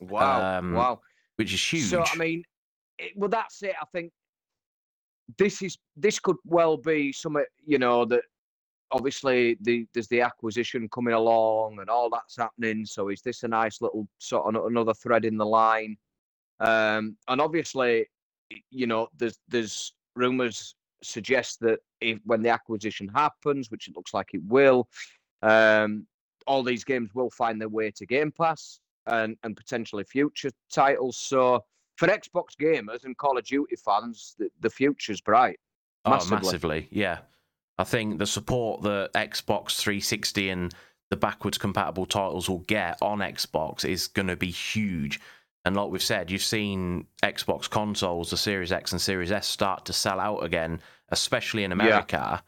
Wow, 0.00 0.58
Um, 0.58 0.74
wow. 0.74 1.00
which 1.36 1.52
is 1.52 1.60
huge. 1.72 1.90
So 1.90 2.04
I 2.04 2.16
mean, 2.16 2.44
it, 2.98 3.12
well, 3.16 3.28
that's 3.28 3.62
it. 3.62 3.74
I 3.80 3.84
think 3.92 4.12
this 5.36 5.60
is 5.60 5.76
this 5.96 6.18
could 6.18 6.36
well 6.46 6.76
be 6.78 7.12
something 7.12 7.44
you 7.66 7.78
know 7.78 8.04
that 8.06 8.22
obviously 8.90 9.56
the 9.60 9.86
there's 9.92 10.08
the 10.08 10.20
acquisition 10.20 10.88
coming 10.88 11.14
along 11.14 11.78
and 11.80 11.90
all 11.90 12.10
that's 12.10 12.36
happening. 12.36 12.84
So 12.84 13.08
is 13.08 13.22
this 13.22 13.42
a 13.42 13.48
nice 13.48 13.80
little 13.80 14.08
sort 14.18 14.54
of 14.54 14.66
another 14.66 14.94
thread 14.94 15.24
in 15.24 15.36
the 15.36 15.46
line? 15.46 15.96
Um, 16.60 17.16
and 17.28 17.40
obviously, 17.40 18.06
you 18.70 18.86
know, 18.86 19.08
there's 19.16 19.38
there's 19.48 19.94
rumours 20.16 20.74
suggest 21.02 21.60
that 21.60 21.78
if 22.00 22.18
when 22.24 22.42
the 22.42 22.48
acquisition 22.48 23.08
happens, 23.08 23.70
which 23.70 23.88
it 23.88 23.96
looks 23.96 24.14
like 24.14 24.30
it 24.34 24.42
will, 24.44 24.88
um, 25.42 26.06
all 26.46 26.62
these 26.62 26.84
games 26.84 27.10
will 27.14 27.30
find 27.30 27.60
their 27.60 27.68
way 27.68 27.90
to 27.92 28.06
Game 28.06 28.32
Pass 28.32 28.80
and 29.06 29.36
and 29.44 29.56
potentially 29.56 30.04
future 30.04 30.50
titles. 30.72 31.16
So 31.16 31.64
for 31.96 32.08
Xbox 32.08 32.50
gamers 32.60 33.04
and 33.04 33.16
Call 33.16 33.38
of 33.38 33.44
Duty 33.44 33.76
fans, 33.76 34.34
the, 34.38 34.48
the 34.60 34.70
future's 34.70 35.20
bright. 35.20 35.58
Oh, 36.04 36.10
Massively. 36.12 36.36
massively, 36.36 36.88
yeah. 36.90 37.18
I 37.78 37.84
think 37.84 38.18
the 38.18 38.26
support 38.26 38.82
that 38.82 39.12
Xbox 39.14 39.76
360 39.76 40.50
and 40.50 40.74
the 41.10 41.16
backwards 41.16 41.58
compatible 41.58 42.06
titles 42.06 42.48
will 42.48 42.58
get 42.60 42.98
on 43.00 43.18
Xbox 43.18 43.84
is 43.84 44.08
going 44.08 44.28
to 44.28 44.36
be 44.36 44.50
huge. 44.50 45.20
And 45.64 45.76
like 45.76 45.90
we've 45.90 46.02
said, 46.02 46.30
you've 46.30 46.42
seen 46.42 47.06
Xbox 47.22 47.68
consoles, 47.68 48.30
the 48.30 48.36
Series 48.36 48.72
X 48.72 48.92
and 48.92 49.00
Series 49.00 49.32
S, 49.32 49.46
start 49.46 49.84
to 49.86 49.92
sell 49.92 50.20
out 50.20 50.44
again, 50.44 50.80
especially 51.10 51.64
in 51.64 51.72
America, 51.72 52.16
yeah. 52.16 52.40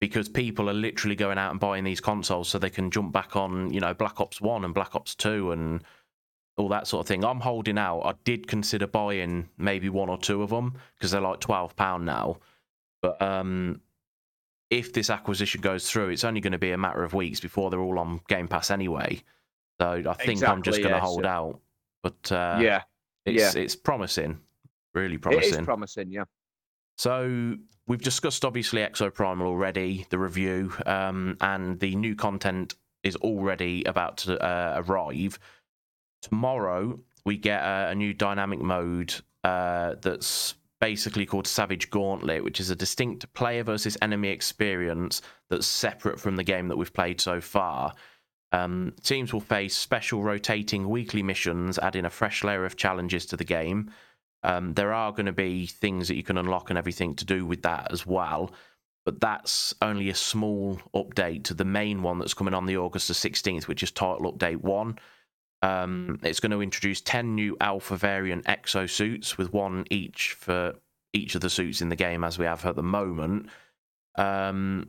because 0.00 0.28
people 0.28 0.68
are 0.68 0.74
literally 0.74 1.16
going 1.16 1.38
out 1.38 1.50
and 1.50 1.60
buying 1.60 1.84
these 1.84 2.00
consoles 2.00 2.48
so 2.48 2.58
they 2.58 2.70
can 2.70 2.90
jump 2.90 3.12
back 3.12 3.36
on, 3.36 3.72
you 3.72 3.80
know, 3.80 3.94
Black 3.94 4.20
Ops 4.20 4.40
1 4.40 4.64
and 4.64 4.74
Black 4.74 4.94
Ops 4.94 5.14
2 5.14 5.52
and 5.52 5.82
all 6.56 6.68
that 6.68 6.86
sort 6.86 7.04
of 7.04 7.08
thing. 7.08 7.24
I'm 7.24 7.40
holding 7.40 7.78
out. 7.78 8.00
I 8.00 8.14
did 8.24 8.46
consider 8.46 8.86
buying 8.86 9.48
maybe 9.56 9.88
one 9.88 10.08
or 10.08 10.18
two 10.18 10.42
of 10.42 10.50
them 10.50 10.74
because 10.96 11.10
they're 11.10 11.20
like 11.20 11.40
£12 11.40 12.02
now. 12.02 12.36
But 13.00 13.20
um, 13.20 13.80
if 14.72 14.94
this 14.94 15.10
acquisition 15.10 15.60
goes 15.60 15.88
through, 15.88 16.08
it's 16.08 16.24
only 16.24 16.40
going 16.40 16.52
to 16.52 16.58
be 16.58 16.70
a 16.72 16.78
matter 16.78 17.04
of 17.04 17.12
weeks 17.12 17.40
before 17.40 17.70
they're 17.70 17.80
all 17.80 17.98
on 17.98 18.22
Game 18.26 18.48
Pass 18.48 18.70
anyway. 18.70 19.22
So 19.78 20.02
I 20.08 20.14
think 20.14 20.38
exactly, 20.38 20.46
I'm 20.46 20.62
just 20.62 20.78
going 20.78 20.94
to 20.94 20.96
yeah, 20.96 21.00
hold 21.00 21.24
so... 21.24 21.28
out. 21.28 21.60
But 22.02 22.32
uh, 22.32 22.58
yeah, 22.60 22.82
it's 23.26 23.54
yeah. 23.54 23.62
it's 23.62 23.76
promising, 23.76 24.40
really 24.94 25.18
promising. 25.18 25.54
It 25.54 25.60
is 25.60 25.64
promising, 25.66 26.10
yeah. 26.10 26.24
So 26.96 27.56
we've 27.86 28.00
discussed 28.00 28.46
obviously 28.46 28.80
Exoprimal 28.80 29.42
already, 29.42 30.06
the 30.08 30.18
review, 30.18 30.72
um, 30.86 31.36
and 31.42 31.78
the 31.78 31.94
new 31.94 32.16
content 32.16 32.74
is 33.02 33.14
already 33.16 33.84
about 33.84 34.16
to 34.18 34.38
uh, 34.42 34.82
arrive. 34.86 35.38
Tomorrow 36.22 36.98
we 37.26 37.36
get 37.36 37.62
a, 37.62 37.90
a 37.90 37.94
new 37.94 38.14
dynamic 38.14 38.60
mode 38.60 39.14
uh, 39.44 39.96
that's 40.00 40.54
basically 40.82 41.24
called 41.24 41.46
Savage 41.46 41.90
Gauntlet, 41.90 42.42
which 42.42 42.58
is 42.58 42.68
a 42.68 42.74
distinct 42.74 43.32
player 43.34 43.62
versus 43.62 43.96
enemy 44.02 44.30
experience 44.30 45.22
that's 45.48 45.64
separate 45.64 46.18
from 46.18 46.34
the 46.34 46.42
game 46.42 46.66
that 46.66 46.76
we've 46.76 46.92
played 46.92 47.20
so 47.20 47.40
far. 47.40 47.94
Um, 48.50 48.92
teams 49.00 49.32
will 49.32 49.40
face 49.40 49.76
special 49.76 50.24
rotating 50.24 50.88
weekly 50.88 51.22
missions, 51.22 51.78
adding 51.78 52.04
a 52.04 52.10
fresh 52.10 52.42
layer 52.42 52.64
of 52.64 52.74
challenges 52.74 53.26
to 53.26 53.36
the 53.36 53.44
game. 53.44 53.92
Um, 54.42 54.74
there 54.74 54.92
are 54.92 55.12
going 55.12 55.26
to 55.26 55.32
be 55.32 55.68
things 55.68 56.08
that 56.08 56.16
you 56.16 56.24
can 56.24 56.36
unlock 56.36 56.68
and 56.68 56.76
everything 56.76 57.14
to 57.14 57.24
do 57.24 57.46
with 57.46 57.62
that 57.62 57.92
as 57.92 58.04
well, 58.04 58.50
but 59.04 59.20
that's 59.20 59.72
only 59.82 60.10
a 60.10 60.16
small 60.16 60.80
update 60.96 61.44
to 61.44 61.54
the 61.54 61.64
main 61.64 62.02
one 62.02 62.18
that's 62.18 62.34
coming 62.34 62.54
on 62.54 62.66
the 62.66 62.76
August 62.76 63.06
the 63.06 63.14
16th, 63.14 63.68
which 63.68 63.84
is 63.84 63.92
Title 63.92 64.32
Update 64.32 64.62
1. 64.62 64.98
Um, 65.62 66.18
it's 66.22 66.40
going 66.40 66.50
to 66.50 66.60
introduce 66.60 67.00
10 67.00 67.34
new 67.34 67.56
alpha 67.60 67.96
variant 67.96 68.44
exo 68.46 68.90
suits 68.90 69.38
with 69.38 69.52
one 69.52 69.84
each 69.90 70.32
for 70.32 70.74
each 71.12 71.34
of 71.34 71.40
the 71.40 71.50
suits 71.50 71.80
in 71.80 71.88
the 71.88 71.96
game 71.96 72.24
as 72.24 72.38
we 72.38 72.46
have 72.46 72.64
at 72.66 72.74
the 72.76 72.82
moment. 72.82 73.48
Um, 74.16 74.88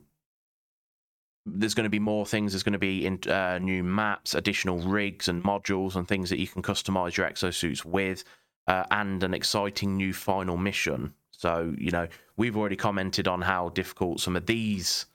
there's 1.45 1.73
going 1.73 1.83
to 1.83 1.89
be 1.89 1.99
more 1.99 2.25
things. 2.25 2.53
There's 2.53 2.63
going 2.63 2.73
to 2.73 2.79
be 2.79 3.05
in, 3.05 3.19
uh, 3.27 3.59
new 3.59 3.83
maps, 3.83 4.33
additional 4.33 4.79
rigs 4.79 5.27
and 5.27 5.43
modules 5.43 5.95
and 5.95 6.07
things 6.07 6.29
that 6.29 6.39
you 6.39 6.47
can 6.47 6.61
customize 6.61 7.17
your 7.17 7.29
exosuits 7.29 7.83
with, 7.83 8.23
uh, 8.67 8.85
and 8.91 9.23
an 9.23 9.33
exciting 9.33 9.97
new 9.97 10.13
final 10.13 10.57
mission. 10.57 11.13
So, 11.31 11.73
you 11.77 11.91
know, 11.91 12.07
we've 12.37 12.55
already 12.55 12.77
commented 12.77 13.27
on 13.27 13.41
how 13.41 13.69
difficult 13.69 14.21
some 14.21 14.35
of 14.37 14.45
these 14.45 15.05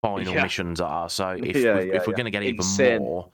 final 0.00 0.34
yeah. 0.34 0.42
missions 0.42 0.80
are. 0.80 1.10
So, 1.10 1.30
if, 1.30 1.56
yeah, 1.56 1.80
yeah, 1.80 1.96
if 1.96 2.06
we're 2.06 2.14
going 2.14 2.26
to 2.26 2.30
get 2.30 2.44
even 2.44 2.56
Insane. 2.56 3.00
more, 3.00 3.30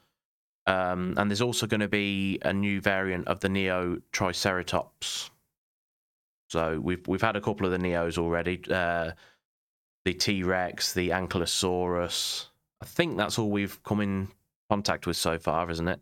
um, 0.70 1.14
and 1.16 1.30
there's 1.30 1.42
also 1.42 1.66
going 1.66 1.80
to 1.80 1.88
be 1.88 2.38
a 2.42 2.52
new 2.52 2.80
variant 2.80 3.26
of 3.26 3.40
the 3.40 3.48
Neo 3.48 3.98
Triceratops. 4.12 5.30
So 6.48 6.80
we've 6.80 7.06
we've 7.08 7.20
had 7.20 7.36
a 7.36 7.40
couple 7.40 7.66
of 7.66 7.72
the 7.72 7.78
Neos 7.78 8.18
already. 8.18 8.62
Uh, 8.70 9.12
the 10.04 10.14
T 10.14 10.42
Rex, 10.42 10.92
the 10.92 11.10
Ankylosaurus. 11.10 12.46
I 12.80 12.86
think 12.86 13.16
that's 13.16 13.38
all 13.38 13.50
we've 13.50 13.82
come 13.82 14.00
in 14.00 14.28
contact 14.70 15.06
with 15.06 15.16
so 15.16 15.38
far, 15.38 15.70
isn't 15.70 15.88
it? 15.88 16.00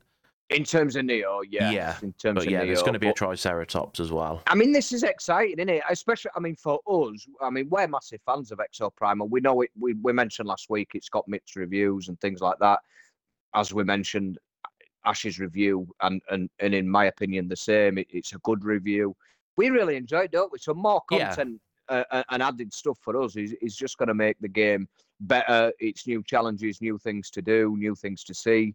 In 0.51 0.65
terms 0.65 0.97
of 0.97 1.05
Neo, 1.05 1.41
yeah. 1.49 1.71
Yeah. 1.71 1.97
In 2.03 2.13
terms 2.15 2.37
but 2.37 2.47
of 2.47 2.51
yeah, 2.51 2.59
Neo, 2.59 2.67
there's 2.67 2.83
going 2.83 2.95
to 2.95 2.99
be 2.99 3.09
a 3.09 3.13
Triceratops 3.13 4.01
as 4.01 4.13
well. 4.13 4.43
I 4.47 4.55
mean, 4.55 4.73
this 4.73 4.93
is 4.93 5.03
exciting, 5.03 5.59
isn't 5.59 5.69
it? 5.69 5.83
Especially, 5.91 6.31
I 6.35 6.41
mean, 6.41 6.57
for 6.57 6.81
us, 6.87 7.27
I 7.43 7.51
mean, 7.51 7.69
we're 7.69 7.87
massive 7.87 8.21
fans 8.25 8.53
of 8.53 8.59
Exoprimal. 8.59 9.29
We 9.29 9.41
know 9.41 9.61
it. 9.63 9.71
We, 9.79 9.95
we 9.95 10.13
mentioned 10.13 10.49
last 10.49 10.71
week 10.71 10.93
it's 10.95 11.09
got 11.09 11.27
mixed 11.29 11.57
reviews 11.57 12.09
and 12.09 12.19
things 12.21 12.41
like 12.41 12.59
that. 12.61 12.81
As 13.55 13.75
we 13.75 13.85
mentioned, 13.85 14.39
Ash's 15.09 15.39
review, 15.39 15.89
and 16.03 16.21
and 16.31 16.51
and 16.61 16.75
in 16.75 16.89
my 16.89 17.07
opinion, 17.07 17.49
the 17.49 17.57
same. 17.57 17.99
It, 17.99 18.09
it's 18.11 18.35
a 18.35 18.39
good 18.39 18.65
review. 18.65 19.17
We 19.57 19.71
really 19.71 19.97
enjoyed, 19.97 20.31
don't 20.31 20.53
we? 20.53 20.59
So 20.59 20.75
more 20.75 21.03
content 21.11 21.61
yeah. 21.91 22.05
uh, 22.11 22.23
and 22.31 22.43
added 22.43 22.73
stuff 22.73 22.99
for 23.01 23.21
us 23.23 23.37
is 23.37 23.55
is 23.61 23.77
just 23.77 23.99
going 23.99 24.09
to 24.09 24.15
make 24.15 24.37
the 24.41 24.49
game 24.49 24.89
better. 25.21 25.73
It's 25.81 26.07
new 26.07 26.23
challenges, 26.23 26.81
new 26.81 26.99
things 26.99 27.31
to 27.31 27.43
do, 27.43 27.77
new 27.77 27.95
things 27.95 28.23
to 28.25 28.35
see. 28.35 28.75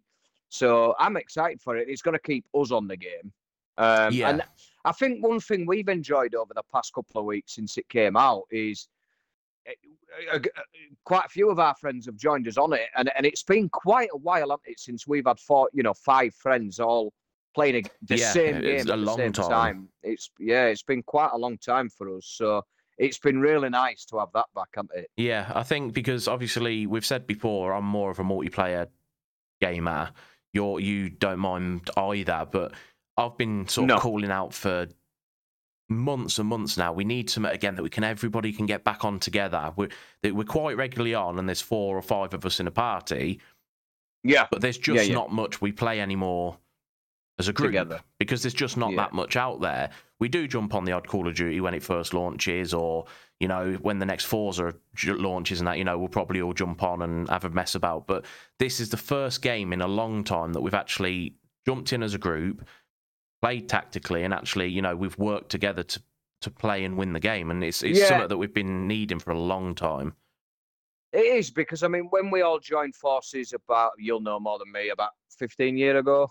So 0.50 0.96
I'm 1.00 1.18
excited 1.18 1.62
for 1.62 1.78
it. 1.78 1.88
It's 1.90 2.02
going 2.02 2.14
to 2.14 2.22
keep 2.22 2.46
us 2.54 2.72
on 2.72 2.88
the 2.88 2.98
game. 2.98 3.32
Um, 3.78 4.14
yeah. 4.14 4.30
And 4.30 4.44
I 4.86 4.92
think 4.92 5.26
one 5.26 5.40
thing 5.40 5.66
we've 5.66 5.90
enjoyed 5.90 6.36
over 6.36 6.54
the 6.54 6.64
past 6.72 6.94
couple 6.94 7.20
of 7.20 7.26
weeks 7.26 7.56
since 7.56 7.78
it 7.78 7.90
came 7.90 8.16
out 8.16 8.44
is 8.52 8.88
Eh, 9.66 9.72
eh, 10.34 10.40
eh, 10.44 10.50
quite 11.06 11.26
a 11.26 11.30
few 11.30 11.50
of 11.50 11.60
our 11.60 11.76
friends 11.76 12.06
have 12.06 12.18
joined 12.18 12.48
us 12.48 12.58
on 12.58 12.74
it, 12.74 12.88
and, 12.96 13.12
and 13.16 13.26
it's 13.26 13.44
been 13.44 13.70
quite 13.70 14.10
a 14.14 14.18
while 14.18 14.60
it, 14.66 14.80
since 14.80 15.08
we've 15.08 15.26
had 15.26 15.40
four, 15.40 15.70
you 15.74 15.84
know, 15.84 15.94
five 15.94 16.34
friends 16.36 16.80
all 16.80 17.14
playing 17.56 17.86
the 18.04 18.18
yeah, 18.18 18.32
same 18.32 18.62
game 18.62 18.80
at 18.80 18.86
the 18.88 19.16
same 19.16 19.32
time. 19.32 19.50
time. 19.50 19.90
It's 20.02 20.30
yeah, 20.40 20.66
it's 20.66 20.84
been 20.84 21.04
quite 21.04 21.32
a 21.34 21.38
long 21.38 21.58
time 21.58 21.90
for 21.90 22.16
us. 22.18 22.26
So 22.26 22.64
it's 22.98 23.18
been 23.18 23.40
really 23.40 23.70
nice 23.70 24.06
to 24.06 24.20
have 24.20 24.30
that 24.34 24.48
back, 24.56 24.70
hasn't 24.76 24.92
it? 24.96 25.10
Yeah, 25.18 25.52
I 25.54 25.64
think 25.64 25.94
because 25.94 26.28
obviously 26.28 26.88
we've 26.88 27.06
said 27.06 27.28
before, 27.28 27.74
I'm 27.74 27.86
more 27.86 28.12
of 28.12 28.20
a 28.20 28.24
multiplayer 28.24 28.88
gamer. 29.62 30.12
You're 30.52 30.80
you 30.80 31.10
don't 31.10 31.40
mind 31.40 31.90
either, 31.98 32.48
but 32.52 32.74
I've 33.18 33.38
been 33.38 33.68
sort 33.68 33.90
of 33.90 33.96
no. 33.96 34.02
calling 34.02 34.32
out 34.32 34.54
for 34.54 34.88
months 35.98 36.40
and 36.40 36.48
months 36.48 36.78
now. 36.78 36.94
We 36.94 37.04
need 37.04 37.30
something 37.30 37.52
again 37.52 37.76
that 37.76 37.84
we 37.84 37.90
can 37.90 38.04
everybody 38.04 38.54
can 38.54 38.66
get 38.66 38.84
back 38.84 39.04
on 39.06 39.20
together. 39.20 39.74
We're 39.76 39.90
we're 40.24 40.44
quite 40.44 40.78
regularly 40.78 41.16
on, 41.16 41.40
and 41.40 41.48
there's 41.48 41.62
four 41.62 41.98
or 41.98 42.02
five 42.02 42.34
of 42.34 42.46
us 42.46 42.60
in 42.60 42.68
a 42.68 42.72
party. 42.72 43.40
Yeah, 44.24 44.48
but 44.50 44.62
there's 44.62 44.78
just 44.78 44.96
yeah, 44.96 45.02
yeah. 45.04 45.14
not 45.14 45.32
much 45.32 45.62
we 45.62 45.72
play 45.72 46.00
anymore 46.00 46.58
as 47.40 47.48
a 47.48 47.54
group 47.54 47.70
together. 47.70 48.02
because 48.20 48.44
there's 48.44 48.54
just 48.54 48.78
not 48.78 48.92
yeah. 48.92 48.98
that 48.98 49.14
much 49.14 49.36
out 49.36 49.60
there. 49.62 49.90
We 50.20 50.30
do 50.30 50.48
jump 50.48 50.74
on 50.76 50.86
the 50.86 50.92
odd 50.92 51.08
Call 51.08 51.28
of 51.28 51.36
Duty 51.36 51.60
when 51.60 51.74
it 51.74 51.84
first 51.84 52.14
launches, 52.14 52.74
or 52.74 53.06
you 53.40 53.48
know 53.48 53.74
when 53.82 54.00
the 54.00 54.06
next 54.06 54.26
Forza 54.26 54.74
launches 55.06 55.60
and 55.60 55.68
that. 55.68 55.78
You 55.78 55.84
know 55.84 55.98
we'll 55.98 56.08
probably 56.08 56.42
all 56.42 56.54
jump 56.54 56.84
on 56.84 57.02
and 57.02 57.30
have 57.30 57.46
a 57.46 57.50
mess 57.50 57.76
about. 57.76 58.08
But 58.08 58.26
this 58.60 58.80
is 58.80 58.90
the 58.90 58.98
first 58.98 59.42
game 59.42 59.74
in 59.74 59.82
a 59.82 59.88
long 59.88 60.24
time 60.24 60.54
that 60.54 60.62
we've 60.62 60.74
actually 60.74 61.36
jumped 61.66 61.94
in 61.94 62.04
as 62.04 62.14
a 62.14 62.18
group 62.18 62.66
played 63.44 63.68
tactically 63.68 64.24
and 64.24 64.34
actually, 64.34 64.70
you 64.70 64.82
know, 64.82 64.96
we've 64.96 65.18
worked 65.18 65.50
together 65.50 65.84
to 65.84 66.02
to 66.42 66.50
play 66.50 66.84
and 66.84 66.98
win 66.98 67.14
the 67.14 67.20
game, 67.20 67.52
and 67.52 67.64
it's 67.64 67.84
it's 67.84 68.00
yeah. 68.00 68.08
something 68.08 68.30
that 68.30 68.38
we've 68.38 68.54
been 68.54 68.88
needing 68.88 69.20
for 69.20 69.32
a 69.32 69.40
long 69.40 69.76
time. 69.76 70.14
It 71.12 71.26
is 71.26 71.52
because 71.52 71.84
I 71.84 71.90
mean, 71.90 72.08
when 72.10 72.32
we 72.32 72.42
all 72.42 72.60
joined 72.60 72.96
forces 72.96 73.54
about, 73.54 73.92
you'll 73.98 74.22
know 74.22 74.40
more 74.40 74.60
than 74.60 74.72
me, 74.72 74.90
about 74.90 75.12
fifteen 75.38 75.78
years 75.78 76.00
ago. 76.00 76.30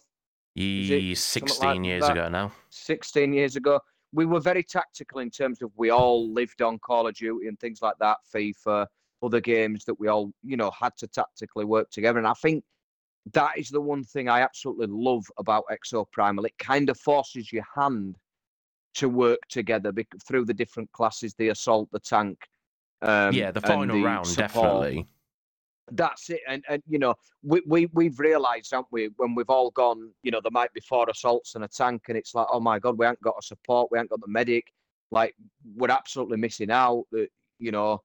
Ye, 0.55 1.15
sixteen 1.15 1.69
like 1.69 1.85
years 1.85 2.03
that? 2.03 2.13
ago 2.13 2.29
now. 2.29 2.53
Sixteen 2.71 3.33
years 3.35 3.57
ago, 3.57 3.79
we 4.13 4.25
were 4.25 4.41
very 4.41 4.63
tactical 4.63 5.21
in 5.21 5.31
terms 5.31 5.61
of 5.61 5.71
we 5.77 5.91
all 5.91 6.33
lived 6.33 6.63
on 6.63 6.79
Call 6.79 7.07
of 7.09 7.15
Duty 7.15 7.47
and 7.47 7.59
things 7.61 7.81
like 7.83 7.97
that, 8.01 8.19
FIFA, 8.35 8.87
other 9.23 9.41
games 9.41 9.85
that 9.85 9.99
we 10.01 10.09
all, 10.09 10.33
you 10.43 10.57
know, 10.57 10.71
had 10.71 10.97
to 10.99 11.07
tactically 11.07 11.67
work 11.67 11.91
together. 11.91 12.19
And 12.19 12.27
I 12.27 12.35
think 12.35 12.65
that 13.33 13.57
is 13.57 13.69
the 13.69 13.81
one 13.81 14.05
thing 14.05 14.29
I 14.29 14.41
absolutely 14.41 14.89
love 14.89 15.25
about 15.39 15.65
Exoprimal. 15.71 16.47
It 16.47 16.59
kind 16.59 16.91
of 16.91 16.99
forces 16.99 17.53
your 17.53 17.65
hand 17.75 18.17
to 18.95 19.09
work 19.09 19.39
together 19.49 19.93
through 20.27 20.45
the 20.45 20.55
different 20.55 20.91
classes, 20.93 21.35
the 21.35 21.49
assault, 21.49 21.89
the 21.93 22.01
tank. 22.01 22.39
Um, 23.01 23.33
yeah, 23.33 23.51
the 23.51 23.61
final 23.61 23.97
the 23.97 24.03
round, 24.03 24.27
support. 24.27 24.53
definitely. 24.53 25.07
That's 25.91 26.31
it, 26.31 26.41
and 26.49 26.65
and 26.69 26.83
you 26.89 26.99
know 26.99 27.15
we 27.43 27.61
we 27.67 27.87
we've 27.93 28.19
realised, 28.19 28.71
haven't 28.71 28.87
we, 28.93 29.11
when 29.17 29.35
we've 29.35 29.51
all 29.51 29.71
gone, 29.73 30.11
you 30.23 30.31
know, 30.31 30.41
there 30.41 30.53
might 30.53 30.73
be 30.73 30.81
four 30.81 31.09
assaults 31.11 31.55
and 31.55 31.65
a 31.65 31.69
tank, 31.69 32.03
and 32.09 32.17
it's 32.17 32.35
like, 32.35 32.47
oh 32.53 32.61
my 32.61 32.79
god, 32.79 32.99
we 32.99 33.05
haven't 33.05 33.23
got 33.23 33.35
a 33.39 33.43
support, 33.43 33.91
we 33.91 33.99
haven't 33.99 34.11
got 34.11 34.21
the 34.21 34.29
medic, 34.29 34.73
like 35.11 35.35
we're 35.75 35.91
absolutely 35.91 36.37
missing 36.37 36.71
out, 36.71 37.05
uh, 37.17 37.23
you 37.59 37.73
know. 37.73 38.01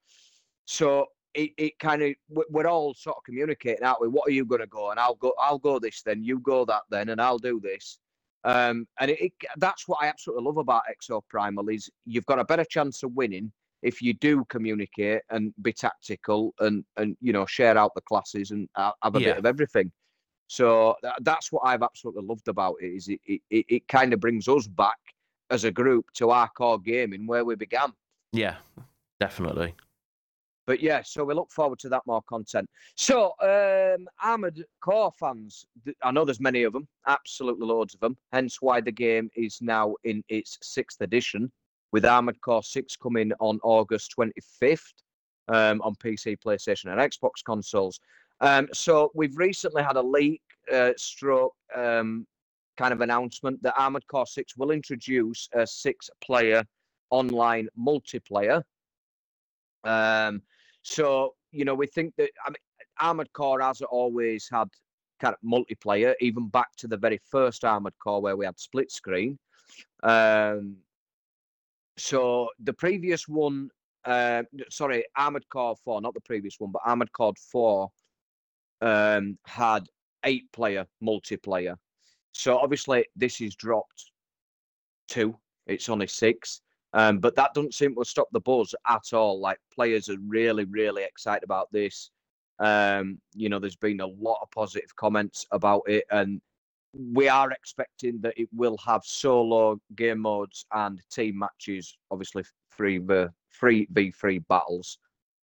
So 0.65 1.05
it, 1.37 1.51
it 1.57 1.79
kind 1.79 2.01
of 2.01 2.13
we're 2.49 2.67
all 2.67 2.93
sort 2.95 3.17
of 3.17 3.23
communicating 3.23 3.83
out 3.83 4.01
we? 4.01 4.07
what 4.07 4.27
are 4.27 4.31
you 4.31 4.43
going 4.43 4.61
to 4.61 4.67
go 4.67 4.89
and 4.89 4.99
I'll 4.99 5.15
go 5.15 5.33
I'll 5.39 5.59
go 5.59 5.77
this 5.77 6.01
then 6.01 6.23
you 6.23 6.39
go 6.39 6.65
that 6.65 6.81
then 6.89 7.09
and 7.09 7.21
I'll 7.21 7.37
do 7.37 7.59
this. 7.61 7.99
Um, 8.43 8.87
and 8.99 9.11
it, 9.11 9.19
it, 9.21 9.33
that's 9.57 9.87
what 9.87 9.99
I 10.01 10.07
absolutely 10.07 10.45
love 10.45 10.57
about 10.57 10.83
Exoprimal 10.91 11.73
is 11.73 11.89
you've 12.05 12.25
got 12.25 12.39
a 12.39 12.45
better 12.45 12.65
chance 12.65 13.03
of 13.03 13.11
winning 13.13 13.51
if 13.83 14.01
you 14.01 14.13
do 14.13 14.45
communicate 14.49 15.21
and 15.29 15.53
be 15.61 15.71
tactical 15.73 16.53
and 16.59 16.83
and 16.97 17.15
you 17.21 17.33
know 17.33 17.45
share 17.45 17.77
out 17.77 17.93
the 17.93 18.01
classes 18.01 18.51
and 18.51 18.67
have 18.75 19.15
a 19.15 19.19
yeah. 19.19 19.27
bit 19.27 19.37
of 19.37 19.45
everything. 19.45 19.91
So 20.47 20.95
that's 21.21 21.51
what 21.51 21.61
I've 21.65 21.83
absolutely 21.83 22.25
loved 22.25 22.47
about 22.47 22.75
it 22.81 22.87
is 22.87 23.09
it, 23.09 23.19
it, 23.25 23.41
it 23.49 23.87
kind 23.89 24.13
of 24.13 24.21
brings 24.21 24.47
us 24.47 24.65
back 24.65 24.97
as 25.49 25.65
a 25.65 25.71
group 25.71 26.05
to 26.13 26.29
our 26.29 26.49
core 26.49 26.79
gaming 26.79 27.27
where 27.27 27.45
we 27.45 27.55
began. 27.55 27.91
Yeah 28.31 28.55
definitely 29.19 29.73
but 30.67 30.81
yeah, 30.81 31.01
so 31.01 31.23
we 31.23 31.33
look 31.33 31.49
forward 31.49 31.79
to 31.79 31.89
that 31.89 32.03
more 32.05 32.21
content. 32.23 32.69
So, 32.95 33.31
um, 33.41 34.05
Armored 34.21 34.63
Core 34.81 35.13
fans, 35.17 35.65
I 36.03 36.11
know 36.11 36.25
there's 36.25 36.41
many 36.41 36.63
of 36.63 36.73
them, 36.73 36.87
absolutely 37.07 37.65
loads 37.65 37.93
of 37.93 38.01
them. 38.01 38.17
Hence 38.33 38.61
why 38.61 38.81
the 38.81 38.91
game 38.91 39.29
is 39.35 39.59
now 39.61 39.95
in 40.03 40.21
its 40.27 40.57
sixth 40.61 40.99
edition, 41.01 41.49
with 41.93 42.05
Armored 42.05 42.41
Core 42.41 42.61
6 42.61 42.97
coming 42.97 43.31
on 43.39 43.59
August 43.63 44.13
25th 44.19 44.81
um, 45.47 45.81
on 45.81 45.95
PC, 45.95 46.35
PlayStation, 46.45 46.91
and 46.91 46.99
Xbox 46.99 47.41
consoles. 47.45 48.01
Um, 48.41 48.67
so, 48.73 49.09
we've 49.15 49.37
recently 49.37 49.83
had 49.83 49.95
a 49.95 50.01
leak, 50.01 50.41
uh, 50.71 50.91
stroke, 50.97 51.55
um, 51.73 52.27
kind 52.75 52.91
of 52.93 52.99
announcement 52.99 53.63
that 53.63 53.73
Armored 53.79 54.05
Core 54.07 54.25
6 54.25 54.57
will 54.57 54.71
introduce 54.71 55.47
a 55.53 55.65
six 55.65 56.09
player 56.21 56.65
online 57.09 57.69
multiplayer. 57.79 58.61
Um, 59.85 60.41
so, 60.89 61.35
you 61.51 61.65
know, 61.65 61.75
we 61.75 61.85
think 61.85 62.15
that 62.15 62.29
I 62.45 62.49
mean, 62.49 62.55
Armored 62.97 63.33
Core 63.33 63.59
has 63.59 63.81
always 63.81 64.47
had 64.49 64.69
kind 65.19 65.35
of 65.35 65.49
multiplayer, 65.49 66.13
even 66.21 66.47
back 66.47 66.69
to 66.77 66.87
the 66.87 66.95
very 66.95 67.19
first 67.29 67.65
Armored 67.65 67.97
Core 68.01 68.21
where 68.21 68.37
we 68.37 68.45
had 68.45 68.57
split 68.57 68.89
screen. 68.89 69.37
Um, 70.03 70.77
so 71.97 72.47
the 72.63 72.71
previous 72.71 73.27
one, 73.27 73.69
uh, 74.05 74.43
sorry, 74.69 75.03
Armored 75.17 75.49
Core 75.49 75.75
4, 75.75 75.99
not 75.99 76.13
the 76.13 76.21
previous 76.21 76.55
one, 76.57 76.71
but 76.71 76.81
Armored 76.85 77.11
Core 77.11 77.33
4 77.51 77.89
um, 78.79 79.37
had 79.45 79.87
eight 80.23 80.49
player 80.53 80.85
multiplayer. 81.03 81.75
So 82.31 82.57
obviously 82.57 83.05
this 83.13 83.41
is 83.41 83.55
dropped 83.55 84.11
two, 85.09 85.35
it's 85.65 85.89
only 85.89 86.07
six. 86.07 86.61
Um, 86.97 87.19
but 87.19 87.35
that 87.35 87.53
doesn't 87.53 87.75
seem 87.75 87.93
to 87.95 88.03
stop 88.03 88.27
the 88.31 88.39
buzz 88.39 88.73
at 88.87 89.13
all. 89.13 89.39
Like 89.39 89.59
players 89.71 90.09
are 90.09 90.17
really, 90.25 90.65
really 90.65 91.03
excited 91.03 91.43
about 91.43 91.71
this. 91.71 92.09
Um, 92.57 93.19
you 93.35 93.49
know, 93.49 93.59
there's 93.59 93.75
been 93.75 94.01
a 94.01 94.07
lot 94.07 94.39
of 94.41 94.49
positive 94.49 94.95
comments 94.95 95.45
about 95.51 95.83
it, 95.85 96.05
and 96.09 96.41
we 97.13 97.29
are 97.29 97.51
expecting 97.51 98.19
that 98.21 98.33
it 98.35 98.49
will 98.51 98.77
have 98.83 99.03
solo 99.03 99.79
game 99.95 100.21
modes 100.21 100.65
and 100.73 100.99
team 101.11 101.37
matches. 101.37 101.95
Obviously, 102.09 102.43
three 102.75 102.97
v 102.97 103.27
three 103.53 103.87
v 103.91 104.09
free 104.09 104.39
battles. 104.39 104.97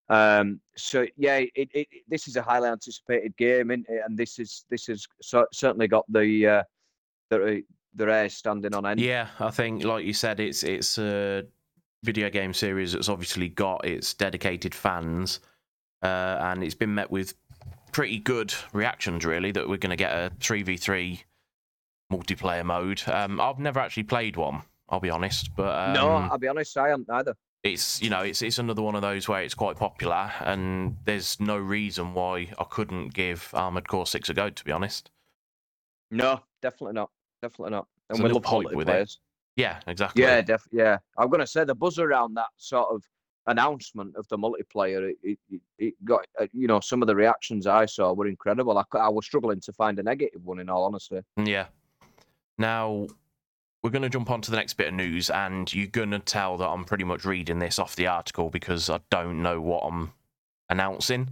Um, 0.10 0.60
so 0.75 1.05
yeah, 1.17 1.38
it, 1.38 1.69
it, 1.75 1.88
this 2.07 2.27
is 2.27 2.36
a 2.36 2.41
highly 2.41 2.69
anticipated 2.69 3.38
game, 3.38 3.69
it? 3.69 3.86
and 3.88 4.17
this 4.17 4.39
is 4.39 4.65
this 4.72 4.88
has 4.88 5.05
so, 5.22 5.45
certainly 5.53 5.88
got 5.88 6.12
the 6.12 6.48
uh, 6.48 6.63
the 7.29 7.63
their 7.95 8.09
air 8.09 8.29
standing 8.29 8.73
on 8.73 8.85
end. 8.85 9.00
Yeah, 9.00 9.27
I 9.39 9.51
think, 9.51 9.83
like 9.83 10.05
you 10.05 10.13
said, 10.13 10.39
it's 10.39 10.63
it's 10.63 10.97
a 10.97 11.45
video 12.03 12.29
game 12.29 12.53
series 12.53 12.93
that's 12.93 13.09
obviously 13.09 13.50
got 13.50 13.85
its 13.85 14.13
dedicated 14.13 14.75
fans, 14.75 15.39
uh, 16.01 16.38
and 16.41 16.63
it's 16.63 16.75
been 16.75 16.93
met 16.93 17.12
with 17.12 17.33
pretty 17.91 18.19
good 18.19 18.53
reactions. 18.73 19.25
Really, 19.25 19.51
that 19.51 19.67
we're 19.67 19.77
going 19.77 19.91
to 19.91 19.95
get 19.95 20.12
a 20.12 20.31
three 20.39 20.63
v 20.63 20.77
three 20.77 21.23
multiplayer 22.12 22.65
mode. 22.65 23.01
Um, 23.07 23.39
I've 23.39 23.59
never 23.59 23.79
actually 23.79 24.03
played 24.03 24.35
one. 24.35 24.63
I'll 24.89 25.00
be 25.00 25.09
honest, 25.09 25.55
but 25.55 25.73
um, 25.75 25.93
no, 25.93 26.09
I'll 26.09 26.38
be 26.38 26.47
honest, 26.47 26.77
I 26.77 26.89
haven't 26.89 27.09
either. 27.09 27.35
It's 27.63 28.01
you 28.01 28.09
know 28.09 28.19
it's 28.19 28.41
it's 28.41 28.59
another 28.59 28.81
one 28.81 28.95
of 28.95 29.01
those 29.01 29.27
where 29.27 29.41
it's 29.41 29.53
quite 29.53 29.77
popular, 29.77 30.31
and 30.41 30.97
there's 31.05 31.39
no 31.39 31.57
reason 31.57 32.13
why 32.13 32.50
I 32.59 32.65
couldn't 32.69 33.13
give 33.13 33.50
Armored 33.53 33.88
Core 33.88 34.05
Six 34.05 34.29
a 34.29 34.33
go. 34.33 34.50
To 34.50 34.65
be 34.65 34.71
honest. 34.71 35.09
No, 36.12 36.41
definitely 36.62 36.93
not. 36.93 37.09
Definitely 37.43 37.71
not. 37.71 37.88
And 38.09 38.23
we 38.23 38.29
love 38.29 38.43
quality 38.43 38.73
with 38.73 38.88
players. 38.88 39.19
It. 39.57 39.62
Yeah, 39.62 39.79
exactly. 39.85 40.23
Yeah, 40.23 40.41
def- 40.41 40.67
yeah. 40.71 40.97
I'm 41.17 41.29
gonna 41.29 41.45
say 41.45 41.65
the 41.65 41.75
buzz 41.75 42.00
around 42.00 42.35
that 42.35 42.47
sort 42.57 42.88
of 42.89 43.03
announcement 43.47 44.15
of 44.15 44.25
the 44.29 44.38
multiplayer, 44.38 45.13
it, 45.21 45.38
it, 45.51 45.62
it 45.77 45.93
got 46.05 46.25
uh, 46.39 46.47
you 46.53 46.67
know 46.67 46.79
some 46.79 47.01
of 47.01 47.07
the 47.07 47.15
reactions 47.15 47.67
I 47.67 47.85
saw 47.85 48.13
were 48.13 48.27
incredible. 48.27 48.77
I, 48.77 48.83
I 48.97 49.09
was 49.09 49.25
struggling 49.25 49.59
to 49.59 49.73
find 49.73 50.00
a 50.00 50.03
negative 50.03 50.45
one 50.45 50.59
in 50.59 50.69
all 50.69 50.85
honesty. 50.85 51.19
Yeah. 51.38 51.65
Now 52.57 53.07
we're 53.83 53.89
going 53.89 54.03
to 54.03 54.09
jump 54.09 54.31
on 54.31 54.39
to 54.41 54.51
the 54.51 54.55
next 54.55 54.75
bit 54.75 54.88
of 54.88 54.93
news, 54.93 55.29
and 55.29 55.71
you're 55.73 55.88
going 55.88 56.12
to 56.12 56.19
tell 56.19 56.56
that 56.58 56.69
I'm 56.69 56.86
pretty 56.86 57.03
much 57.03 57.25
reading 57.25 57.60
this 57.60 57.77
off 57.77 57.97
the 57.97 58.08
article 58.08 58.49
because 58.49 58.89
I 58.89 59.01
don't 59.10 59.41
know 59.43 59.60
what 59.60 59.82
I'm 59.84 60.13
announcing. 60.69 61.29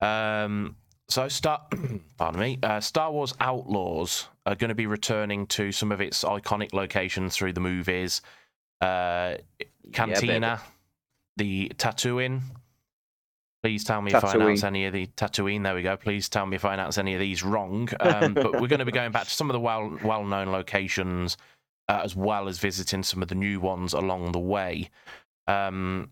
Um, 0.00 0.76
so, 1.08 1.28
Star, 1.28 1.62
pardon 2.18 2.40
me, 2.40 2.58
uh, 2.62 2.80
Star 2.80 3.12
Wars 3.12 3.34
Outlaws 3.40 4.28
are 4.44 4.54
going 4.54 4.68
to 4.70 4.74
be 4.74 4.86
returning 4.86 5.46
to 5.48 5.72
some 5.72 5.92
of 5.92 6.00
its 6.00 6.24
iconic 6.24 6.72
locations 6.72 7.36
through 7.36 7.52
the 7.52 7.60
movies. 7.60 8.22
Uh, 8.80 9.36
Cantina, 9.92 10.40
yeah, 10.40 10.58
the 11.36 11.72
Tatooine. 11.76 12.40
Please 13.62 13.84
tell 13.84 14.02
me 14.02 14.10
Tatooine. 14.10 14.16
if 14.16 14.24
I 14.24 14.34
announce 14.34 14.64
any 14.64 14.86
of 14.86 14.92
the 14.92 15.06
Tatooine. 15.06 15.62
There 15.62 15.74
we 15.74 15.82
go. 15.82 15.96
Please 15.96 16.28
tell 16.28 16.46
me 16.46 16.56
if 16.56 16.64
I 16.64 16.74
announce 16.74 16.98
any 16.98 17.14
of 17.14 17.20
these 17.20 17.42
wrong. 17.42 17.88
Um, 18.00 18.34
but 18.34 18.60
we're 18.60 18.68
going 18.68 18.80
to 18.80 18.84
be 18.84 18.92
going 18.92 19.12
back 19.12 19.24
to 19.24 19.30
some 19.30 19.48
of 19.48 19.54
the 19.54 19.60
well 19.60 19.96
well 20.04 20.24
known 20.24 20.48
locations, 20.50 21.36
uh, 21.88 22.00
as 22.04 22.14
well 22.14 22.48
as 22.48 22.58
visiting 22.58 23.02
some 23.02 23.22
of 23.22 23.28
the 23.28 23.34
new 23.34 23.60
ones 23.60 23.92
along 23.92 24.32
the 24.32 24.38
way. 24.38 24.90
Um, 25.48 26.10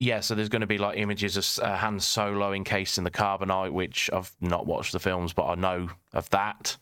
yeah, 0.00 0.20
so 0.20 0.34
there's 0.34 0.48
going 0.48 0.60
to 0.60 0.66
be 0.66 0.78
like 0.78 0.96
images 0.96 1.36
of 1.36 1.64
uh, 1.64 1.76
Han 1.76 1.98
Solo 1.98 2.52
encased 2.52 2.98
in 2.98 3.04
the 3.04 3.10
carbonite, 3.10 3.72
which 3.72 4.08
I've 4.12 4.32
not 4.40 4.66
watched 4.66 4.92
the 4.92 5.00
films, 5.00 5.32
but 5.32 5.46
I 5.46 5.54
know 5.56 5.88
of 6.12 6.30
that. 6.30 6.76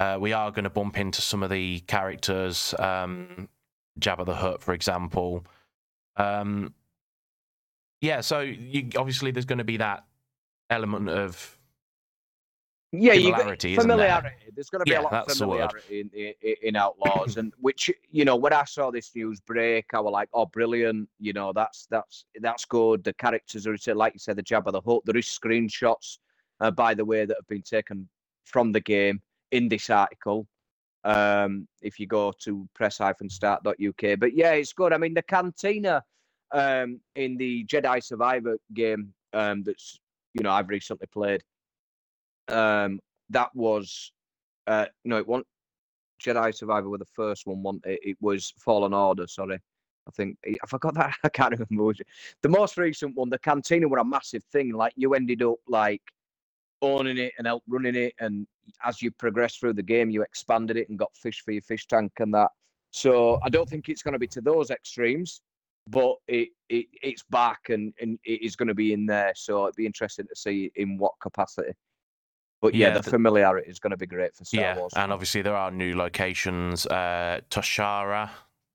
Uh, 0.00 0.18
we 0.20 0.32
are 0.32 0.50
going 0.50 0.64
to 0.64 0.70
bump 0.70 0.98
into 0.98 1.22
some 1.22 1.42
of 1.42 1.50
the 1.50 1.80
characters, 1.80 2.74
um, 2.78 3.48
Jabba 4.00 4.26
the 4.26 4.34
Hutt, 4.34 4.62
for 4.62 4.72
example. 4.72 5.44
Um, 6.16 6.74
yeah, 8.00 8.20
so 8.22 8.40
you, 8.40 8.88
obviously 8.96 9.30
there's 9.30 9.44
going 9.44 9.58
to 9.58 9.64
be 9.64 9.76
that 9.76 10.04
element 10.70 11.08
of 11.08 11.58
yeah, 12.92 13.12
familiarity, 13.12 13.70
you 13.70 13.76
familiarity. 13.76 14.36
There? 14.40 14.50
There's 14.54 14.70
going 14.70 14.80
to 14.80 14.84
be 14.84 14.90
yeah, 14.90 15.00
a 15.00 15.02
lot 15.02 15.12
of 15.12 15.36
familiarity 15.36 16.00
in, 16.00 16.10
in, 16.42 16.54
in, 16.62 16.76
Outlaws, 16.76 17.36
and 17.36 17.52
which 17.60 17.88
you 18.10 18.24
know 18.24 18.34
when 18.34 18.52
I 18.52 18.64
saw 18.64 18.90
this 18.90 19.14
news 19.14 19.40
break, 19.40 19.86
I 19.94 20.00
was 20.00 20.10
like, 20.10 20.28
"Oh, 20.32 20.46
brilliant! 20.46 21.08
You 21.20 21.32
know, 21.32 21.52
that's 21.52 21.86
that's 21.90 22.24
that's 22.40 22.64
good." 22.64 23.04
The 23.04 23.12
characters 23.12 23.66
are 23.66 23.76
like 23.94 24.14
you 24.14 24.18
said, 24.18 24.36
the 24.36 24.42
Jabba 24.42 24.72
the 24.72 24.80
Hutt. 24.80 25.02
There 25.04 25.16
is 25.16 25.26
screenshots, 25.26 26.18
uh, 26.60 26.72
by 26.72 26.94
the 26.94 27.04
way, 27.04 27.24
that 27.24 27.36
have 27.36 27.46
been 27.46 27.62
taken 27.62 28.08
from 28.44 28.72
the 28.72 28.80
game 28.80 29.22
in 29.52 29.68
this 29.68 29.88
article. 29.88 30.48
Um, 31.04 31.68
if 31.80 31.98
you 31.98 32.06
go 32.06 32.32
to 32.40 32.68
press-start.uk, 32.74 34.18
but 34.18 34.34
yeah, 34.34 34.52
it's 34.52 34.72
good. 34.74 34.92
I 34.92 34.98
mean, 34.98 35.14
the 35.14 35.22
cantina 35.22 36.02
um, 36.52 37.00
in 37.14 37.36
the 37.36 37.64
Jedi 37.64 38.02
Survivor 38.02 38.58
game 38.74 39.14
um, 39.32 39.62
that's 39.62 39.98
you 40.34 40.42
know 40.42 40.50
I've 40.50 40.68
recently 40.68 41.06
played 41.06 41.42
um, 42.50 43.00
that 43.30 43.54
was 43.54 44.12
uh, 44.66 44.86
no, 45.04 45.18
it 45.18 45.26
wasn't 45.26 45.46
Jedi 46.22 46.54
Survivor 46.54 46.88
with 46.88 47.00
the 47.00 47.06
first 47.06 47.46
one. 47.46 47.62
One 47.62 47.80
it, 47.84 48.00
it 48.02 48.16
was 48.20 48.52
Fallen 48.58 48.94
Order. 48.94 49.26
Sorry, 49.26 49.58
I 50.06 50.10
think 50.12 50.36
I 50.46 50.66
forgot 50.66 50.94
that. 50.94 51.14
I 51.24 51.28
can't 51.28 51.58
remember. 51.58 51.92
The 52.42 52.48
most 52.48 52.76
recent 52.76 53.16
one, 53.16 53.30
the 53.30 53.38
Cantina, 53.38 53.88
were 53.88 53.98
a 53.98 54.04
massive 54.04 54.44
thing. 54.44 54.72
Like 54.72 54.92
you 54.96 55.14
ended 55.14 55.42
up 55.42 55.56
like 55.68 56.02
owning 56.82 57.18
it 57.18 57.32
and 57.38 57.46
help 57.46 57.62
running 57.68 57.96
it, 57.96 58.14
and 58.20 58.46
as 58.84 59.02
you 59.02 59.10
progress 59.10 59.56
through 59.56 59.74
the 59.74 59.82
game, 59.82 60.10
you 60.10 60.22
expanded 60.22 60.76
it 60.76 60.88
and 60.88 60.98
got 60.98 61.16
fish 61.16 61.42
for 61.42 61.52
your 61.52 61.62
fish 61.62 61.86
tank 61.86 62.12
and 62.18 62.32
that. 62.34 62.50
So 62.90 63.38
I 63.42 63.48
don't 63.48 63.68
think 63.68 63.88
it's 63.88 64.02
going 64.02 64.12
to 64.12 64.18
be 64.18 64.26
to 64.28 64.40
those 64.40 64.70
extremes, 64.70 65.42
but 65.88 66.16
it, 66.26 66.48
it 66.68 66.86
it's 67.02 67.22
back 67.30 67.68
and, 67.68 67.92
and 68.00 68.18
it 68.24 68.42
is 68.42 68.56
going 68.56 68.68
to 68.68 68.74
be 68.74 68.92
in 68.92 69.06
there. 69.06 69.32
So 69.36 69.64
it'd 69.64 69.76
be 69.76 69.86
interesting 69.86 70.26
to 70.26 70.36
see 70.36 70.70
in 70.76 70.98
what 70.98 71.12
capacity. 71.20 71.72
But 72.60 72.74
yeah, 72.74 72.88
yeah 72.88 72.94
the, 72.94 73.00
the, 73.02 73.10
familiarity 73.10 73.70
is 73.70 73.78
going 73.78 73.92
to 73.92 73.96
be 73.96 74.06
great 74.06 74.34
for 74.34 74.44
Star 74.44 74.60
yeah, 74.60 74.76
Wars. 74.76 74.92
and 74.94 75.12
obviously 75.12 75.42
there 75.42 75.56
are 75.56 75.70
new 75.70 75.96
locations. 75.96 76.86
Uh, 76.86 77.40
Toshara 77.50 78.30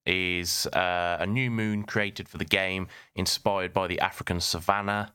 is 0.05 0.67
uh, 0.67 1.17
a 1.19 1.25
new 1.25 1.49
moon 1.49 1.83
created 1.83 2.29
for 2.29 2.37
the 2.37 2.45
game, 2.45 2.87
inspired 3.15 3.73
by 3.73 3.87
the 3.87 3.99
African 3.99 4.39
savannah. 4.39 5.11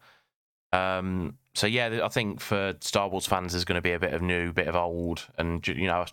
Um, 0.72 1.37
so 1.54 1.66
yeah, 1.66 2.00
I 2.04 2.09
think 2.09 2.40
for 2.40 2.74
Star 2.80 3.09
Wars 3.09 3.26
fans, 3.26 3.52
there's 3.52 3.64
going 3.64 3.76
to 3.76 3.83
be 3.83 3.92
a 3.92 3.98
bit 3.98 4.12
of 4.12 4.22
new, 4.22 4.52
bit 4.52 4.68
of 4.68 4.76
old, 4.76 5.26
and 5.37 5.66
you 5.66 5.87
know, 5.87 6.04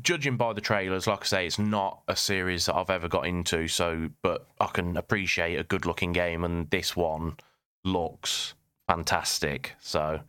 judging 0.00 0.36
by 0.36 0.52
the 0.52 0.60
trailers, 0.60 1.06
like 1.06 1.22
I 1.22 1.26
say, 1.26 1.46
it's 1.46 1.58
not 1.58 2.00
a 2.08 2.16
series 2.16 2.66
that 2.66 2.74
I've 2.74 2.90
ever 2.90 3.08
got 3.08 3.26
into. 3.26 3.68
So, 3.68 4.08
but 4.22 4.46
I 4.60 4.66
can 4.66 4.96
appreciate 4.96 5.56
a 5.58 5.62
good-looking 5.62 6.12
game, 6.12 6.42
and 6.42 6.70
this 6.70 6.96
one 6.96 7.36
looks 7.84 8.54
fantastic. 8.88 9.74
So 9.78 10.20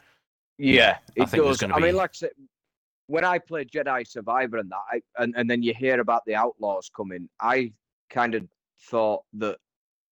yeah, 0.58 0.98
it 1.16 1.32
does. 1.32 1.64
I 1.64 1.80
mean, 1.80 1.96
like 1.96 2.12
I 2.12 2.14
said, 2.14 2.30
when 3.08 3.24
I 3.24 3.40
played 3.40 3.72
Jedi 3.72 4.06
Survivor 4.08 4.58
and 4.58 4.70
that, 4.72 4.82
I, 4.92 5.02
and, 5.22 5.34
and 5.38 5.50
then 5.50 5.64
you 5.64 5.74
hear 5.74 6.00
about 6.00 6.24
the 6.26 6.36
Outlaws 6.36 6.90
coming, 6.96 7.30
I 7.40 7.72
kind 8.10 8.36
of 8.36 8.48
thought 8.90 9.24
that 9.34 9.58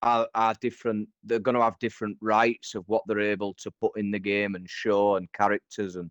are, 0.02 0.28
are 0.34 0.56
different. 0.62 1.10
They're 1.24 1.40
going 1.40 1.56
to 1.56 1.62
have 1.62 1.80
different 1.80 2.18
rights 2.22 2.76
of 2.76 2.84
what 2.88 3.04
they're 3.08 3.20
able 3.20 3.54
to 3.56 3.72
put 3.82 3.98
in 3.98 4.12
the 4.12 4.20
game 4.20 4.56
and 4.56 4.70
show 4.70 5.16
and 5.18 5.32
characters 5.34 5.96
and 5.98 6.10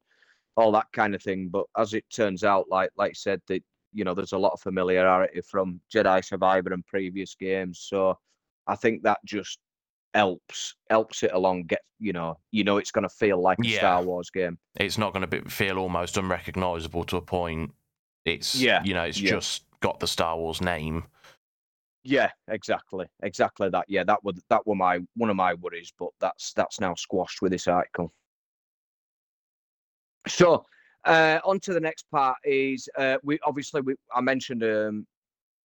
all 0.57 0.73
that 0.73 0.87
kind 0.93 1.15
of 1.15 1.23
thing. 1.23 1.49
But 1.49 1.67
as 1.79 1.95
it 1.95 2.05
turns 2.15 2.45
out, 2.45 2.67
like 2.71 2.91
like 2.97 3.11
I 3.11 3.15
said, 3.15 3.41
that 3.49 3.63
you 3.93 4.05
know, 4.05 4.13
there's 4.13 4.33
a 4.33 4.39
lot 4.39 4.53
of 4.53 4.61
familiarity 4.61 5.41
from 5.49 5.81
Jedi 5.93 6.25
Survivor 6.25 6.73
and 6.73 6.85
previous 6.85 7.35
games. 7.35 7.87
So 7.89 8.19
I 8.67 8.75
think 8.75 9.03
that 9.05 9.19
just 9.25 9.59
helps 10.15 10.77
helps 10.91 11.23
it 11.23 11.33
along. 11.33 11.65
Get 11.65 11.81
you 11.99 12.13
know 12.13 12.39
you 12.51 12.65
know 12.65 12.79
it's 12.79 12.91
going 12.91 13.03
to 13.03 13.09
feel 13.09 13.41
like 13.41 13.59
a 13.61 13.67
Yeah. 13.67 13.79
Star 13.79 14.03
Wars 14.03 14.31
game. 14.31 14.59
It's 14.77 14.99
not 14.99 15.13
going 15.13 15.23
to 15.23 15.27
be, 15.27 15.49
feel 15.51 15.79
almost 15.79 16.17
unrecognizable 16.17 17.05
to 17.05 17.17
a 17.17 17.23
point. 17.23 17.73
It's 18.25 18.55
Yeah, 18.55 18.83
you 18.85 18.95
know, 18.95 19.05
it's 19.05 19.21
yeah. 19.21 19.31
just 19.31 19.65
got 19.81 20.01
the 20.01 20.07
Star 20.07 20.37
Wars 20.37 20.61
name. 20.61 21.05
Yeah, 22.07 22.31
exactly, 22.49 23.07
exactly 23.23 23.71
that. 23.71 23.87
Yeah, 23.89 24.05
that 24.05 24.23
was 24.23 24.43
that 24.51 24.67
were 24.67 24.75
my 24.75 25.01
one 25.17 25.31
of 25.31 25.37
my 25.37 25.55
worries, 25.55 25.93
but 25.99 26.11
that's 26.21 26.53
that's 26.53 26.81
now 26.81 26.95
squashed 26.95 27.43
with 27.43 27.53
this 27.53 27.67
article. 27.67 28.13
So, 30.27 30.65
uh, 31.05 31.41
on 31.45 31.61
to 31.61 31.75
the 31.75 31.81
next 31.81 32.11
part 32.11 32.37
is 32.45 32.89
uh, 32.99 33.19
we 33.23 33.39
obviously 33.45 33.81
we 33.81 33.95
I 34.15 34.21
mentioned 34.21 34.63
um, 34.65 35.07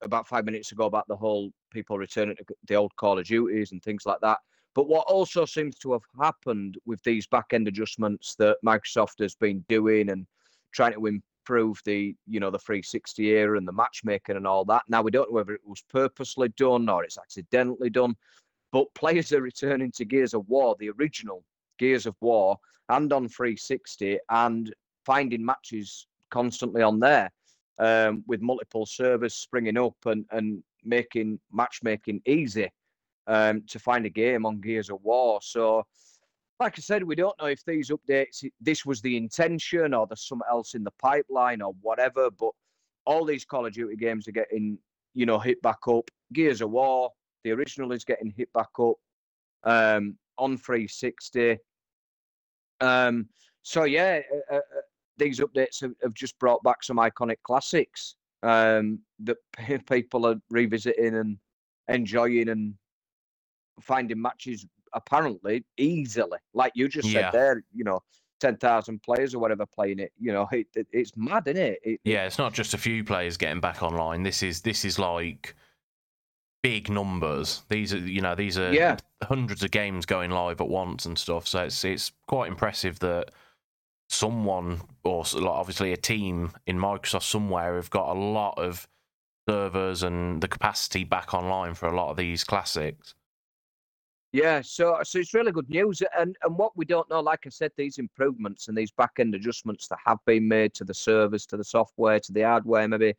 about 0.01 0.27
five 0.27 0.45
minutes 0.45 0.71
ago 0.71 0.85
about 0.85 1.07
the 1.07 1.15
whole 1.15 1.51
people 1.71 1.97
returning 1.97 2.35
to 2.35 2.45
the 2.67 2.75
old 2.75 2.95
Call 2.95 3.19
of 3.19 3.25
Duties 3.25 3.71
and 3.71 3.81
things 3.81 4.05
like 4.05 4.19
that. 4.21 4.37
But 4.75 4.87
what 4.87 5.07
also 5.07 5.45
seems 5.45 5.77
to 5.79 5.91
have 5.93 6.03
happened 6.19 6.77
with 6.85 7.01
these 7.03 7.27
back 7.27 7.47
end 7.53 7.67
adjustments 7.67 8.35
that 8.35 8.57
Microsoft 8.65 9.19
has 9.19 9.35
been 9.35 9.65
doing 9.67 10.09
and 10.09 10.25
trying 10.71 10.93
to 10.93 11.05
improve 11.05 11.81
the 11.85 12.15
you 12.27 12.39
know 12.39 12.51
the 12.51 12.59
360 12.59 13.25
era 13.27 13.57
and 13.57 13.67
the 13.67 13.71
matchmaking 13.71 14.35
and 14.37 14.47
all 14.47 14.63
that. 14.65 14.83
Now 14.87 15.01
we 15.01 15.11
don't 15.11 15.29
know 15.29 15.35
whether 15.35 15.53
it 15.53 15.65
was 15.65 15.83
purposely 15.89 16.49
done 16.49 16.87
or 16.87 17.03
it's 17.03 17.17
accidentally 17.17 17.89
done, 17.89 18.15
but 18.71 18.93
players 18.95 19.33
are 19.33 19.41
returning 19.41 19.91
to 19.93 20.05
Gears 20.05 20.33
of 20.33 20.47
War, 20.47 20.75
the 20.79 20.91
original 20.91 21.43
Gears 21.79 22.05
of 22.05 22.15
War, 22.21 22.57
and 22.89 23.11
on 23.11 23.27
360 23.27 24.19
and 24.29 24.73
finding 25.05 25.43
matches 25.43 26.07
constantly 26.29 26.83
on 26.83 26.99
there 26.99 27.31
um, 27.79 28.23
with 28.27 28.41
multiple 28.41 28.85
servers 28.85 29.35
springing 29.35 29.77
up 29.77 29.95
and, 30.05 30.25
and 30.31 30.61
making 30.83 31.39
matchmaking 31.51 32.21
easy 32.25 32.69
um, 33.27 33.63
to 33.67 33.79
find 33.79 34.05
a 34.05 34.09
game 34.09 34.45
on 34.45 34.59
Gears 34.59 34.89
of 34.89 35.01
War. 35.03 35.39
So, 35.41 35.85
like 36.59 36.77
I 36.77 36.81
said, 36.81 37.03
we 37.03 37.15
don't 37.15 37.39
know 37.39 37.47
if 37.47 37.63
these 37.65 37.89
updates, 37.89 38.43
this 38.59 38.85
was 38.85 39.01
the 39.01 39.15
intention 39.15 39.93
or 39.93 40.07
there's 40.07 40.27
something 40.27 40.47
else 40.49 40.73
in 40.73 40.83
the 40.83 40.91
pipeline 41.01 41.61
or 41.61 41.73
whatever, 41.81 42.29
but 42.31 42.51
all 43.05 43.23
these 43.23 43.45
Call 43.45 43.65
of 43.65 43.73
Duty 43.73 43.95
games 43.95 44.27
are 44.27 44.33
getting, 44.33 44.77
you 45.13 45.25
know, 45.25 45.39
hit 45.39 45.61
back 45.61 45.79
up. 45.87 46.09
Gears 46.33 46.61
of 46.61 46.71
War, 46.71 47.11
the 47.43 47.51
original 47.51 47.91
is 47.93 48.03
getting 48.03 48.33
hit 48.35 48.51
back 48.53 48.69
up 48.79 48.95
um, 49.63 50.17
on 50.37 50.57
360. 50.57 51.57
Um, 52.81 53.29
so, 53.61 53.83
yeah, 53.83 54.19
uh, 54.51 54.59
these 55.19 55.39
updates 55.39 55.81
have, 55.81 55.93
have 56.01 56.13
just 56.13 56.37
brought 56.39 56.63
back 56.63 56.83
some 56.83 56.97
iconic 56.97 57.37
classics 57.43 58.15
um, 58.43 58.99
that 59.19 59.37
people 59.89 60.25
are 60.25 60.35
revisiting 60.49 61.15
and 61.15 61.37
enjoying 61.89 62.49
and 62.49 62.73
finding 63.81 64.21
matches 64.21 64.65
apparently 64.93 65.63
easily. 65.77 66.39
Like 66.53 66.71
you 66.75 66.87
just 66.87 67.09
Yeah. 67.09 67.29
said 67.31 67.39
there, 67.39 67.63
you 67.73 67.83
know, 67.83 67.99
10,000 68.39 69.01
players 69.03 69.35
or 69.35 69.39
whatever 69.39 69.65
playing 69.65 69.99
it. 69.99 70.11
You 70.17 70.31
know, 70.33 70.47
it, 70.51 70.67
it- 70.75 70.87
it's 70.91 71.11
mad, 71.15 71.47
isn't 71.47 71.61
it? 71.61 71.79
it 71.83 72.01
Yeah, 72.03 72.25
it's 72.25 72.37
not 72.37 72.53
just 72.53 72.73
a 72.73 72.77
few 72.77 73.03
players 73.03 73.37
getting 73.37 73.59
back 73.59 73.83
online. 73.83 74.23
This 74.23 74.41
is 74.43 74.61
this 74.61 74.85
is 74.85 74.97
like 74.97 75.55
big 76.63 76.89
numbers. 76.89 77.63
These 77.69 77.93
are 77.93 77.97
you 77.99 78.21
know 78.21 78.35
these 78.35 78.57
are 78.57 78.73
Yeah. 78.73 78.97
hundreds 79.23 79.63
of 79.63 79.71
games 79.71 80.05
going 80.05 80.31
live 80.31 80.61
at 80.61 80.69
once 80.69 81.05
and 81.05 81.17
stuff. 81.17 81.47
So 81.47 81.63
it's 81.65 81.83
it's 81.83 82.11
quite 82.27 82.47
impressive 82.49 82.99
that 82.99 83.31
someone 84.09 84.81
or 85.03 85.23
obviously 85.43 85.93
a 85.93 85.97
team 85.97 86.51
in 86.65 86.77
Microsoft 86.77 87.23
somewhere 87.23 87.75
have 87.75 87.89
got 87.89 88.15
a 88.15 88.19
lot 88.19 88.57
of 88.57 88.87
servers 89.47 90.03
and 90.03 90.41
the 90.41 90.47
capacity 90.47 91.03
back 91.03 91.33
online 91.33 91.73
for 91.75 91.87
a 91.87 91.95
lot 91.95 92.09
of 92.09 92.17
these 92.17 92.43
classics. 92.43 93.15
Yeah, 94.31 94.61
so 94.61 94.99
so 95.03 95.19
it's 95.19 95.33
really 95.33 95.51
good 95.51 95.69
news. 95.69 96.03
And 96.17 96.35
and 96.43 96.57
what 96.57 96.75
we 96.75 96.85
don't 96.85 97.09
know, 97.09 97.19
like 97.19 97.45
I 97.45 97.49
said, 97.49 97.71
these 97.77 97.97
improvements 97.97 98.67
and 98.67 98.77
these 98.77 98.91
back 98.91 99.13
end 99.17 99.33
adjustments 99.33 99.87
that 99.87 99.97
have 100.05 100.19
been 100.25 100.47
made 100.47 100.73
to 100.75 100.83
the 100.83 100.93
servers, 100.93 101.45
to 101.47 101.57
the 101.57 101.63
software, 101.63 102.19
to 102.19 102.31
the 102.31 102.43
hardware, 102.43 102.87
maybe 102.87 103.15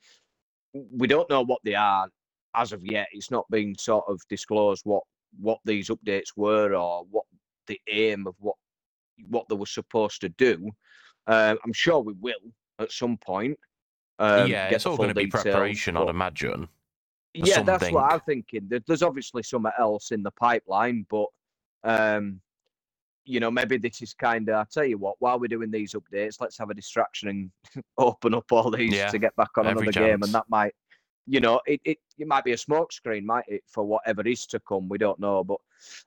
we 0.72 1.08
don't 1.08 1.30
know 1.30 1.42
what 1.42 1.60
they 1.64 1.74
are 1.74 2.06
as 2.54 2.72
of 2.72 2.84
yet. 2.84 3.08
It's 3.12 3.30
not 3.30 3.50
been 3.50 3.76
sort 3.76 4.04
of 4.08 4.20
disclosed 4.28 4.82
what 4.84 5.02
what 5.40 5.58
these 5.64 5.88
updates 5.88 6.36
were 6.36 6.74
or 6.74 7.04
what 7.10 7.24
the 7.66 7.80
aim 7.88 8.26
of 8.26 8.34
what 8.38 8.56
what 9.28 9.48
they 9.48 9.56
were 9.56 9.66
supposed 9.66 10.20
to 10.22 10.28
do. 10.30 10.70
Um, 11.26 11.58
I'm 11.64 11.72
sure 11.72 12.00
we 12.00 12.14
will 12.14 12.40
at 12.78 12.92
some 12.92 13.16
point. 13.18 13.58
Um, 14.18 14.50
yeah, 14.50 14.68
it's 14.68 14.86
all 14.86 14.96
going 14.96 15.08
to 15.08 15.14
be 15.14 15.24
details, 15.24 15.44
preparation, 15.44 15.94
but- 15.94 16.04
I'd 16.04 16.10
imagine. 16.10 16.68
yeah, 17.32 17.62
that's 17.62 17.90
what 17.90 18.12
I'm 18.12 18.20
thinking. 18.20 18.68
There's 18.86 19.02
obviously 19.02 19.42
something 19.42 19.72
else 19.78 20.10
in 20.10 20.22
the 20.22 20.30
pipeline, 20.32 21.06
but 21.08 21.26
um, 21.84 22.40
you 23.24 23.40
know, 23.40 23.50
maybe 23.50 23.76
this 23.78 24.02
is 24.02 24.12
kind 24.12 24.48
of. 24.48 24.56
I 24.56 24.64
tell 24.70 24.84
you 24.84 24.98
what, 24.98 25.16
while 25.20 25.38
we're 25.38 25.46
doing 25.48 25.70
these 25.70 25.94
updates, 25.94 26.40
let's 26.40 26.58
have 26.58 26.70
a 26.70 26.74
distraction 26.74 27.28
and 27.28 27.84
open 27.98 28.34
up 28.34 28.50
all 28.50 28.70
these 28.70 28.92
Yeah, 28.92 29.08
to 29.08 29.18
get 29.18 29.34
back 29.36 29.50
on 29.56 29.66
another 29.66 29.92
game, 29.92 30.22
and 30.22 30.32
that 30.34 30.44
might, 30.48 30.74
you 31.26 31.40
know, 31.40 31.60
it, 31.66 31.80
it 31.84 31.98
it 32.18 32.26
might 32.26 32.44
be 32.44 32.52
a 32.52 32.56
smokescreen, 32.56 33.24
might 33.24 33.44
it, 33.48 33.62
for 33.66 33.84
whatever 33.84 34.26
is 34.26 34.46
to 34.46 34.60
come. 34.60 34.88
We 34.88 34.98
don't 34.98 35.20
know, 35.20 35.44
but 35.44 35.58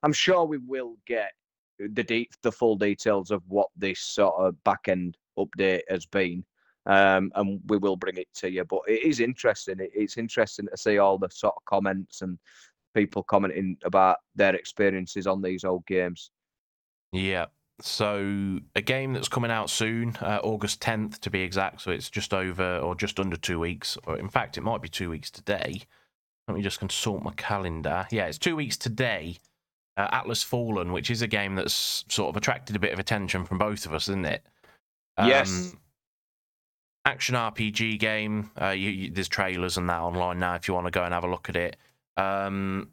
I'm 0.04 0.13
sure 0.13 0.43
we 0.45 0.58
will 0.58 0.97
get 1.08 1.32
the 1.80 2.04
de- 2.04 2.30
the 2.42 2.52
full 2.52 2.76
details 2.76 3.32
of 3.32 3.42
what 3.48 3.70
this 3.76 4.00
sort 4.00 4.36
of 4.38 4.62
back 4.64 4.88
end 4.88 5.18
update 5.38 5.82
has 5.90 6.06
been 6.06 6.46
um, 6.86 7.32
and 7.36 7.62
we 7.68 7.78
will 7.78 7.96
bring 7.96 8.18
it 8.18 8.28
to 8.36 8.52
you. 8.52 8.64
But 8.66 8.82
it 8.88 9.04
is 9.04 9.20
interesting. 9.20 9.80
It, 9.80 9.92
it's 9.94 10.18
interesting 10.18 10.68
to 10.68 10.78
see 10.78 10.98
all 10.98 11.18
the 11.18 11.30
sort 11.30 11.56
of 11.56 11.66
comments 11.66 12.22
and 12.22 12.38
people 12.94 13.24
commenting 13.24 13.78
about 13.84 14.18
their 14.36 14.56
experiences 14.56 15.28
on 15.28 15.42
these 15.42 15.64
old 15.64 15.86
games. 15.86 16.32
Yeah. 17.12 17.46
So 17.82 18.60
a 18.76 18.82
game 18.82 19.14
that's 19.14 19.28
coming 19.28 19.52
out 19.52 19.70
soon, 19.70 20.16
uh, 20.22 20.40
August 20.44 20.80
10th 20.82 21.20
to 21.20 21.30
be 21.30 21.42
exact. 21.42 21.82
So 21.82 21.92
it's 21.92 22.10
just 22.10 22.34
over 22.34 22.78
or 22.78 22.96
just 22.96 23.20
under 23.20 23.36
two 23.36 23.60
weeks. 23.60 23.98
Or 24.06 24.18
in 24.18 24.30
fact, 24.30 24.58
it 24.58 24.62
might 24.62 24.82
be 24.82 24.90
two 24.90 25.10
weeks 25.10 25.32
today. 25.32 25.82
Let 26.48 26.56
me 26.56 26.62
just 26.62 26.80
consult 26.80 27.24
my 27.24 27.34
calendar. 27.36 28.06
Yeah, 28.12 28.26
it's 28.26 28.38
two 28.38 28.56
weeks 28.56 28.78
today. 28.78 29.38
Uh, 29.96 30.08
Atlas 30.12 30.42
Fallen, 30.42 30.92
which 30.92 31.12
is 31.12 31.22
a 31.22 31.28
game 31.28 31.56
that's 31.56 32.04
sort 32.10 32.30
of 32.30 32.38
attracted 32.38 32.76
a 32.76 32.80
bit 32.80 32.94
of 32.94 33.00
attention 33.00 33.46
from 33.46 33.60
both 33.60 33.86
of 33.86 33.94
us, 33.94 34.10
isn't 34.10 34.26
it? 34.26 34.44
Yes. 35.18 35.72
Um, 35.74 35.80
Action 37.06 37.36
RPG 37.36 38.00
game. 38.00 38.50
Uh, 38.60 38.70
you, 38.70 38.90
you, 38.90 39.12
there's 39.12 39.28
trailers 39.28 39.78
and 39.78 39.90
that 39.90 40.00
online 40.00 40.40
now 40.40 40.56
if 40.56 40.68
you 40.68 40.74
want 40.74 40.88
to 40.88 40.92
go 40.92 41.04
and 41.04 41.14
have 41.14 41.26
a 41.26 41.30
look 41.30 41.50
at 41.50 41.56
it. 41.56 41.76
Um, 42.18 42.90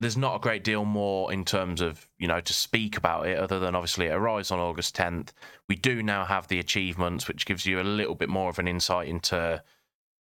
there's 0.00 0.16
not 0.16 0.36
a 0.36 0.38
great 0.38 0.64
deal 0.64 0.84
more 0.84 1.32
in 1.32 1.44
terms 1.44 1.80
of 1.80 2.06
you 2.18 2.28
know 2.28 2.40
to 2.40 2.52
speak 2.52 2.96
about 2.96 3.26
it 3.26 3.38
other 3.38 3.58
than 3.58 3.74
obviously 3.74 4.06
it 4.06 4.12
arrives 4.12 4.50
on 4.50 4.58
August 4.58 4.94
10th. 4.96 5.30
We 5.68 5.76
do 5.76 6.02
now 6.02 6.24
have 6.24 6.48
the 6.48 6.58
achievements, 6.58 7.26
which 7.26 7.46
gives 7.46 7.64
you 7.64 7.80
a 7.80 7.82
little 7.82 8.14
bit 8.14 8.28
more 8.28 8.50
of 8.50 8.58
an 8.58 8.68
insight 8.68 9.08
into 9.08 9.62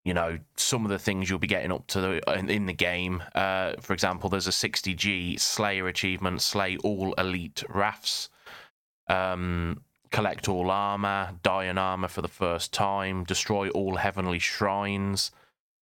you 0.03 0.13
know 0.13 0.37
some 0.55 0.85
of 0.85 0.91
the 0.91 0.99
things 0.99 1.29
you'll 1.29 1.39
be 1.39 1.47
getting 1.47 1.71
up 1.71 1.87
to 1.87 2.01
the, 2.01 2.37
in, 2.37 2.49
in 2.49 2.65
the 2.65 2.73
game. 2.73 3.23
Uh, 3.33 3.73
for 3.79 3.93
example, 3.93 4.29
there's 4.29 4.47
a 4.47 4.51
60G 4.51 5.39
Slayer 5.39 5.87
achievement: 5.87 6.41
slay 6.41 6.77
all 6.77 7.13
elite 7.13 7.63
rafts. 7.69 8.29
Um, 9.07 9.81
collect 10.13 10.47
all 10.47 10.69
armor, 10.69 11.31
die 11.41 11.65
in 11.65 11.77
armor 11.77 12.07
for 12.07 12.21
the 12.21 12.27
first 12.27 12.71
time, 12.71 13.23
destroy 13.23 13.67
all 13.69 13.95
heavenly 13.95 14.39
shrines, 14.39 15.31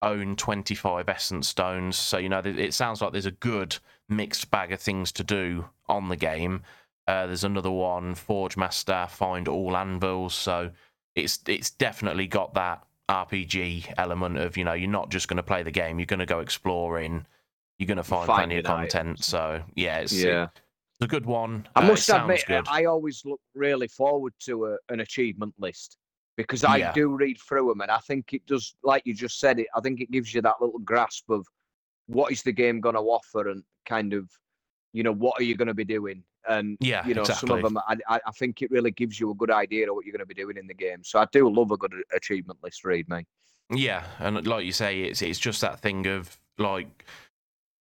own 0.00 0.34
25 0.36 1.08
essence 1.08 1.48
stones. 1.48 1.96
So, 1.96 2.16
you 2.18 2.30
know, 2.30 2.40
it 2.44 2.74
sounds 2.74 3.00
like 3.00 3.12
there's 3.12 3.26
a 3.26 3.30
good 3.30 3.76
mixed 4.08 4.50
bag 4.50 4.72
of 4.72 4.80
things 4.80 5.12
to 5.12 5.22
do 5.22 5.66
on 5.86 6.08
the 6.08 6.16
game. 6.16 6.62
Uh, 7.06 7.26
there's 7.26 7.44
another 7.44 7.70
one, 7.70 8.14
Forge 8.14 8.56
Master, 8.56 9.06
find 9.10 9.48
all 9.48 9.76
anvils. 9.76 10.34
So 10.34 10.70
it's 11.14 11.40
it's 11.46 11.70
definitely 11.70 12.26
got 12.26 12.54
that 12.54 12.82
RPG 13.12 13.94
element 13.98 14.38
of, 14.38 14.56
you 14.56 14.64
know, 14.64 14.72
you're 14.72 14.90
not 14.90 15.10
just 15.10 15.28
going 15.28 15.36
to 15.36 15.42
play 15.42 15.62
the 15.62 15.70
game, 15.70 15.98
you're 15.98 16.06
going 16.06 16.20
to 16.20 16.26
go 16.26 16.40
exploring, 16.40 17.26
you're 17.78 17.86
going 17.86 17.96
to 17.98 18.02
find 18.02 18.26
Find 18.26 18.38
plenty 18.38 18.58
of 18.58 18.64
content. 18.64 19.22
So, 19.22 19.62
yeah, 19.74 19.98
it's, 19.98 20.12
Yeah. 20.12 20.44
it's 20.94 21.02
a 21.02 21.06
good 21.06 21.26
one. 21.26 21.68
I 21.76 21.82
Uh, 21.84 21.88
must 21.88 22.08
admit, 22.08 22.44
good. 22.46 22.66
I 22.68 22.84
always 22.86 23.22
look 23.24 23.40
really 23.54 23.88
forward 23.88 24.32
to 24.46 24.66
a, 24.66 24.76
an 24.88 25.00
achievement 25.00 25.54
list 25.58 25.98
because 26.36 26.64
I 26.64 26.78
Yeah. 26.78 26.92
do 26.92 27.14
read 27.14 27.38
through 27.38 27.68
them, 27.68 27.82
and 27.82 27.90
I 27.90 27.98
think 27.98 28.32
it 28.32 28.46
does, 28.46 28.74
like 28.82 29.02
you 29.04 29.14
just 29.14 29.38
said, 29.38 29.58
it. 29.58 29.66
I 29.74 29.80
think 29.80 30.00
it 30.00 30.10
gives 30.10 30.32
you 30.34 30.40
that 30.42 30.60
little 30.60 30.78
grasp 30.78 31.28
of 31.30 31.46
what 32.06 32.32
is 32.32 32.42
the 32.42 32.52
game 32.52 32.80
going 32.80 32.94
to 32.94 33.02
offer, 33.02 33.50
and 33.50 33.62
kind 33.86 34.14
of, 34.14 34.30
you 34.92 35.02
know, 35.02 35.12
what 35.12 35.38
are 35.38 35.44
you 35.44 35.54
going 35.56 35.68
to 35.68 35.74
be 35.74 35.84
doing, 35.84 36.24
and 36.48 36.76
Yeah, 36.80 37.06
you 37.06 37.14
know, 37.14 37.24
some 37.24 37.50
of 37.50 37.62
them, 37.62 37.78
I, 37.78 37.96
I, 38.08 38.20
I 38.26 38.30
think 38.32 38.62
it 38.62 38.70
really 38.70 38.90
gives 38.90 39.18
you 39.20 39.30
a 39.30 39.34
good 39.34 39.50
idea 39.50 39.88
of 39.88 39.94
what 39.94 40.04
you're 40.04 40.12
going 40.12 40.20
to 40.20 40.26
be 40.26 40.34
doing 40.34 40.56
in 40.56 40.66
the 40.66 40.74
game. 40.74 41.02
So 41.02 41.18
I 41.18 41.26
do 41.32 41.48
love 41.48 41.70
a 41.70 41.76
good 41.76 41.94
achievement 42.14 42.58
list 42.62 42.84
read, 42.84 43.08
mate. 43.08 43.26
Yeah, 43.70 44.04
and 44.18 44.46
like 44.46 44.64
you 44.64 44.72
say, 44.72 45.02
it's 45.02 45.22
it's 45.22 45.38
just 45.38 45.60
that 45.60 45.80
thing 45.80 46.06
of 46.06 46.38
like 46.58 47.04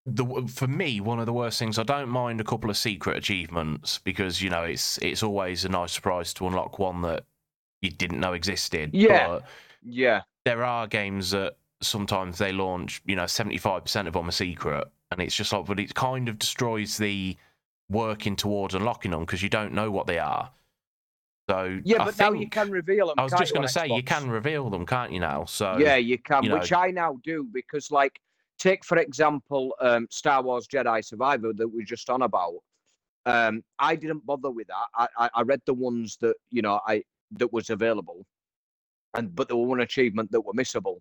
the 0.06 0.26
for 0.48 0.68
me 0.68 1.00
one 1.00 1.20
of 1.20 1.26
the 1.26 1.34
worst 1.34 1.60
things. 1.60 1.78
I 1.78 1.84
don't 1.84 2.10
mind 2.10 2.42
a 2.42 2.44
couple 2.44 2.70
of 2.70 2.78
secret 2.78 3.18
achievements 3.18 4.00
because 4.00 4.42
you 4.42 4.50
know 4.50 4.64
it's 4.64 4.98
it's 5.00 5.24
always 5.24 5.66
a 5.66 5.70
nice 5.70 5.92
surprise 5.92 6.34
to 6.36 6.48
unlock 6.48 6.80
one 6.80 7.02
that 7.02 7.26
you 7.82 7.90
didn't 7.90 8.20
know 8.20 8.34
existed. 8.34 8.92
Yeah. 8.94 9.28
but 9.28 9.46
Yeah, 9.84 10.22
there 10.46 10.64
are 10.64 10.88
games 10.88 11.32
that 11.32 11.58
sometimes 11.82 12.38
they 12.38 12.52
launch, 12.52 13.02
you 13.06 13.16
know, 13.16 13.28
seventy 13.28 13.58
five 13.58 13.84
percent 13.84 14.08
of 14.08 14.14
them 14.14 14.30
are 14.30 14.32
secret, 14.32 14.88
and 15.12 15.22
it's 15.22 15.36
just 15.36 15.52
like, 15.52 15.66
but 15.66 15.80
it 15.80 15.94
kind 15.94 16.30
of 16.30 16.40
destroys 16.40 16.98
the 16.98 17.36
working 17.92 18.36
towards 18.36 18.74
unlocking 18.74 19.12
them 19.12 19.22
because 19.22 19.44
you 19.44 19.50
don't 19.50 19.74
know 19.74 19.92
what 19.92 20.08
they 20.08 20.18
are. 20.20 20.50
So 21.50 21.80
Yeah, 21.84 22.02
I 22.02 22.06
but 22.06 22.18
now 22.18 22.32
you 22.32 22.50
can 22.50 22.72
reveal 22.72 23.08
them. 23.08 23.16
I 23.18 23.24
was 23.24 23.34
just 23.34 23.54
going 23.54 23.68
to 23.68 23.72
say 23.72 23.88
you 23.88 24.04
can 24.04 24.30
reveal 24.30 24.70
them, 24.70 24.86
can't 24.86 25.12
you? 25.12 25.20
Now, 25.20 25.46
so 25.46 25.78
Yeah, 25.78 25.98
you 25.98 26.18
can, 26.18 26.44
you 26.44 26.54
which 26.54 26.72
know- 26.72 26.80
I 26.80 26.92
now 26.92 27.20
do 27.24 27.44
because, 27.52 27.92
like, 27.92 28.20
take 28.58 28.86
for 28.86 28.98
example, 28.98 29.76
um, 29.82 30.08
Star 30.10 30.42
Wars 30.42 30.68
Jedi 30.68 31.04
Survivor 31.04 31.52
that 31.54 31.68
we 31.68 31.82
are 31.84 31.86
just 31.86 32.10
on 32.10 32.22
about. 32.22 32.56
Um, 33.26 33.64
I 33.78 33.96
didn't 33.96 34.26
bother 34.26 34.50
with 34.50 34.68
that. 34.68 34.86
I, 34.96 35.08
I, 35.18 35.30
I 35.36 35.42
read 35.44 35.62
the 35.66 35.74
ones 35.76 36.18
that 36.22 36.36
you 36.50 36.62
know 36.64 36.80
I 36.88 37.04
that 37.34 37.52
was 37.54 37.70
available, 37.70 38.26
and 39.16 39.36
but 39.36 39.48
there 39.48 39.58
were 39.58 39.68
one 39.68 39.82
achievement 39.82 40.32
that 40.32 40.42
were 40.42 40.54
missable, 40.54 40.98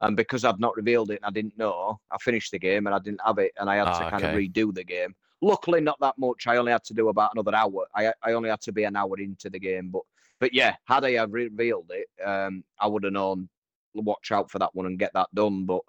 and 0.00 0.16
because 0.16 0.44
I'd 0.46 0.60
not 0.60 0.76
revealed 0.76 1.10
it 1.10 1.16
and 1.22 1.26
I 1.26 1.30
didn't 1.30 1.58
know, 1.58 2.00
I 2.10 2.16
finished 2.18 2.52
the 2.52 2.58
game 2.58 2.86
and 2.86 2.94
I 2.94 2.98
didn't 3.00 3.20
have 3.24 3.36
it, 3.38 3.52
and 3.58 3.68
I 3.68 3.76
had 3.76 3.84
to 3.84 3.90
Ah, 4.06 4.10
kind 4.10 4.24
of 4.24 4.34
redo 4.34 4.72
the 4.72 4.84
game. 4.84 5.14
Luckily, 5.40 5.80
not 5.80 5.98
that 6.00 6.16
much. 6.18 6.46
I 6.46 6.56
only 6.56 6.72
had 6.72 6.84
to 6.84 6.94
do 6.94 7.08
about 7.08 7.30
another 7.34 7.54
hour. 7.54 7.86
I 7.94 8.12
I 8.22 8.32
only 8.32 8.50
had 8.50 8.60
to 8.62 8.72
be 8.72 8.84
an 8.84 8.96
hour 8.96 9.18
into 9.18 9.50
the 9.50 9.58
game, 9.58 9.90
but 9.90 10.02
but 10.40 10.52
yeah, 10.52 10.76
had 10.84 11.04
I 11.04 11.12
have 11.12 11.32
revealed 11.32 11.90
it, 11.90 12.08
um, 12.24 12.64
I 12.80 12.86
would 12.86 13.04
have 13.04 13.12
known. 13.12 13.48
Watch 13.94 14.30
out 14.30 14.50
for 14.50 14.58
that 14.60 14.74
one 14.74 14.86
and 14.86 14.98
get 14.98 15.12
that 15.14 15.28
done. 15.34 15.64
But 15.64 15.80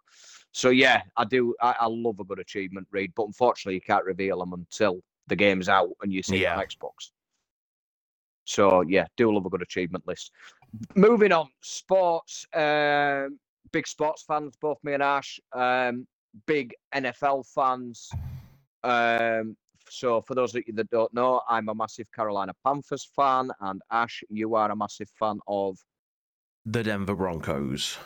so 0.52 0.70
yeah, 0.70 1.02
I 1.18 1.26
do. 1.26 1.56
I, 1.62 1.76
I 1.82 1.86
love 1.88 2.20
a 2.20 2.24
good 2.24 2.40
achievement 2.40 2.88
read, 2.92 3.12
but 3.16 3.26
unfortunately, 3.26 3.76
you 3.76 3.82
can't 3.82 4.06
reveal 4.06 4.40
them 4.40 4.54
until 4.54 5.04
the 5.28 5.36
game's 5.36 5.70
out 5.70 5.92
and 6.02 6.12
you 6.12 6.24
see 6.24 6.44
it 6.46 6.48
on 6.48 6.60
Xbox. 6.60 7.12
So 8.46 8.82
yeah, 8.82 9.06
do 9.16 9.32
love 9.32 9.46
a 9.46 9.50
good 9.50 9.62
achievement 9.62 10.08
list. 10.08 10.32
Moving 10.96 11.32
on, 11.32 11.50
sports. 11.62 12.48
Um, 12.54 13.40
big 13.72 13.88
sports 13.88 14.24
fans, 14.28 14.56
both 14.60 14.80
me 14.84 14.94
and 14.94 15.04
Ash. 15.04 15.40
Um, 15.54 16.08
big 16.48 16.74
NFL 16.94 17.46
fans. 17.54 18.10
Um, 18.84 19.56
so 19.90 20.22
for 20.22 20.36
those 20.36 20.56
of 20.56 20.64
you 20.68 20.74
that 20.74 20.90
don't 20.90 21.14
know, 21.14 21.42
I'm 21.50 21.70
a 21.70 21.76
massive 21.76 22.12
Carolina 22.12 22.54
Panthers 22.66 23.10
fan, 23.16 23.52
and 23.62 23.82
Ash, 23.92 24.24
you 24.30 24.56
are 24.56 24.72
a 24.72 24.76
massive 24.76 25.10
fan 25.20 25.40
of 25.48 25.78
the 26.66 26.84
Denver 26.84 27.16
Broncos. 27.16 27.98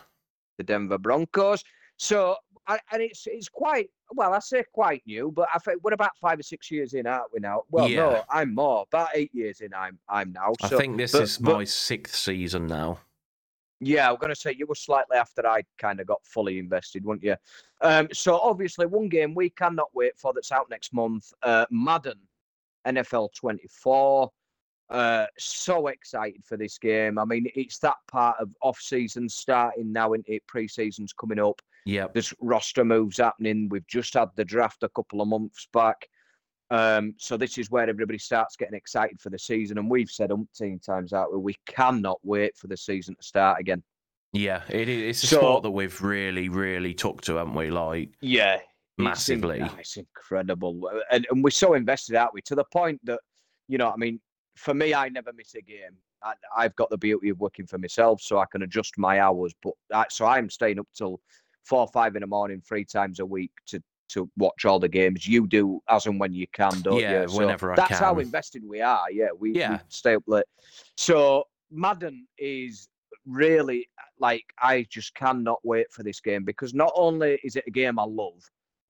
the 0.57 0.63
Denver 0.63 0.97
Broncos. 0.97 1.63
So, 1.97 2.37
and 2.67 3.01
it's 3.01 3.27
it's 3.27 3.49
quite 3.49 3.89
well. 4.13 4.33
I 4.33 4.39
say 4.39 4.63
quite 4.73 5.03
new, 5.05 5.31
but 5.35 5.47
I 5.53 5.59
think 5.59 5.83
we're 5.83 5.93
about 5.93 6.15
five 6.21 6.39
or 6.39 6.43
six 6.43 6.71
years 6.71 6.93
in, 6.93 7.05
aren't 7.05 7.33
we 7.33 7.39
now? 7.39 7.63
Well, 7.69 7.87
Yeah. 7.89 7.97
no, 7.99 8.23
I'm 8.29 8.55
more. 8.55 8.85
About 8.91 9.09
eight 9.13 9.31
years 9.33 9.61
in, 9.61 9.73
I'm 9.73 9.99
I'm 10.07 10.31
now. 10.31 10.53
I 10.61 10.69
think 10.69 10.97
this 10.97 11.11
but- 11.11 11.21
is 11.23 11.37
but- 11.37 11.53
my 11.53 11.63
sixth 11.65 12.15
season 12.15 12.67
now. 12.67 12.99
Yeah, 13.85 14.09
I'm 14.09 14.17
going 14.17 14.33
to 14.33 14.39
say 14.39 14.55
you 14.57 14.65
were 14.65 14.75
slightly 14.75 15.17
after 15.17 15.45
I 15.47 15.63
kind 15.77 15.99
of 15.99 16.07
got 16.07 16.25
fully 16.25 16.59
invested, 16.59 17.05
weren't 17.05 17.23
you? 17.23 17.35
Um, 17.81 18.07
so 18.13 18.39
obviously, 18.39 18.85
one 18.85 19.09
game 19.09 19.35
we 19.35 19.49
cannot 19.49 19.89
wait 19.93 20.17
for 20.17 20.33
that's 20.33 20.51
out 20.51 20.69
next 20.69 20.93
month, 20.93 21.31
uh, 21.43 21.65
Madden 21.69 22.19
NFL 22.85 23.29
24. 23.33 24.29
Uh, 24.89 25.25
so 25.39 25.87
excited 25.87 26.43
for 26.45 26.57
this 26.57 26.77
game. 26.77 27.17
I 27.17 27.25
mean, 27.25 27.47
it's 27.55 27.79
that 27.79 27.95
part 28.11 28.37
of 28.39 28.49
off 28.61 28.79
season 28.79 29.27
starting 29.29 29.91
now, 29.91 30.13
into 30.13 30.39
pre 30.47 30.67
season's 30.67 31.13
coming 31.13 31.39
up. 31.39 31.61
Yeah, 31.85 32.07
There's 32.13 32.33
roster 32.39 32.85
moves 32.85 33.17
happening. 33.17 33.67
We've 33.69 33.87
just 33.87 34.13
had 34.13 34.29
the 34.35 34.45
draft 34.45 34.83
a 34.83 34.89
couple 34.89 35.21
of 35.21 35.27
months 35.27 35.67
back. 35.73 36.07
Um, 36.69 37.13
so 37.17 37.37
this 37.37 37.57
is 37.57 37.69
where 37.69 37.87
everybody 37.89 38.17
starts 38.17 38.55
getting 38.55 38.73
excited 38.75 39.19
for 39.19 39.29
the 39.29 39.37
season, 39.39 39.77
and 39.77 39.89
we've 39.89 40.09
said 40.09 40.31
umpteen 40.31 40.83
times 40.83 41.13
out 41.13 41.31
we 41.39 41.55
cannot 41.67 42.19
wait 42.23 42.57
for 42.57 42.67
the 42.67 42.77
season 42.77 43.15
to 43.15 43.23
start 43.23 43.59
again. 43.59 43.83
Yeah, 44.31 44.63
it 44.69 44.89
is. 44.89 45.03
It's 45.09 45.23
a 45.23 45.27
So- 45.27 45.37
sport 45.37 45.63
that 45.63 45.71
we've 45.71 46.01
really, 46.01 46.49
really 46.49 46.93
took 46.93 47.21
to, 47.23 47.35
haven't 47.35 47.53
we? 47.53 47.69
Like 47.69 48.09
Yeah, 48.21 48.55
it's 48.55 48.65
massively. 48.97 49.61
ah, 49.61 49.75
It's, 49.77 49.97
incredible, 49.97 50.87
Uh, 50.91 50.99
and 51.11 51.27
and 51.29 51.43
we're 51.43 51.51
so 51.51 51.73
invested, 51.75 52.15
aren't 52.15 52.33
we? 52.33 52.41
To 52.43 52.55
the 52.55 52.65
point 52.65 52.99
that 53.05 53.19
you 53.67 53.77
know, 53.77 53.89
I 53.91 53.95
mean, 53.95 54.19
for 54.55 54.73
me, 54.73 54.93
I 54.93 55.09
never 55.09 55.31
miss 55.33 55.53
a 55.55 55.61
game. 55.61 55.95
I, 56.23 56.33
I've 56.55 56.75
got 56.75 56.89
the 56.89 56.97
beauty 56.97 57.29
of 57.29 57.39
working 57.39 57.65
for 57.67 57.77
myself, 57.77 58.21
so 58.21 58.39
I 58.39 58.45
can 58.51 58.63
adjust 58.63 58.97
my 58.97 59.19
hours. 59.19 59.53
But 59.61 59.73
I, 59.93 60.05
so 60.09 60.25
I'm 60.25 60.49
staying 60.49 60.79
up 60.79 60.87
till 60.95 61.21
four, 61.63 61.79
or 61.81 61.87
five 61.87 62.15
in 62.15 62.21
the 62.21 62.27
morning, 62.27 62.61
three 62.61 62.83
times 62.85 63.19
a 63.19 63.25
week 63.25 63.51
to 63.67 63.81
to 64.13 64.29
watch 64.37 64.65
all 64.65 64.79
the 64.79 64.87
games. 64.89 65.27
You 65.27 65.47
do 65.47 65.79
as 65.89 66.05
and 66.05 66.19
when 66.19 66.33
you 66.33 66.47
can, 66.53 66.81
don't 66.81 66.99
Yeah, 66.99 67.23
you? 67.23 67.27
So 67.29 67.37
whenever 67.37 67.71
I 67.71 67.75
that's 67.75 67.99
how 67.99 68.19
invested 68.19 68.63
we 68.67 68.81
are. 68.81 69.11
Yeah, 69.11 69.29
we, 69.37 69.51
we 69.51 69.59
Yeah. 69.59 69.79
stay 69.89 70.15
up 70.15 70.23
late. 70.27 70.45
So 70.97 71.45
Madden 71.71 72.27
is 72.37 72.87
really 73.25 73.87
like 74.19 74.43
I 74.59 74.85
just 74.89 75.13
cannot 75.15 75.59
wait 75.63 75.91
for 75.91 76.03
this 76.03 76.19
game 76.19 76.43
because 76.43 76.73
not 76.73 76.91
only 76.95 77.39
is 77.43 77.55
it 77.55 77.63
a 77.67 77.71
game 77.71 77.97
I 77.99 78.03
love, 78.03 78.41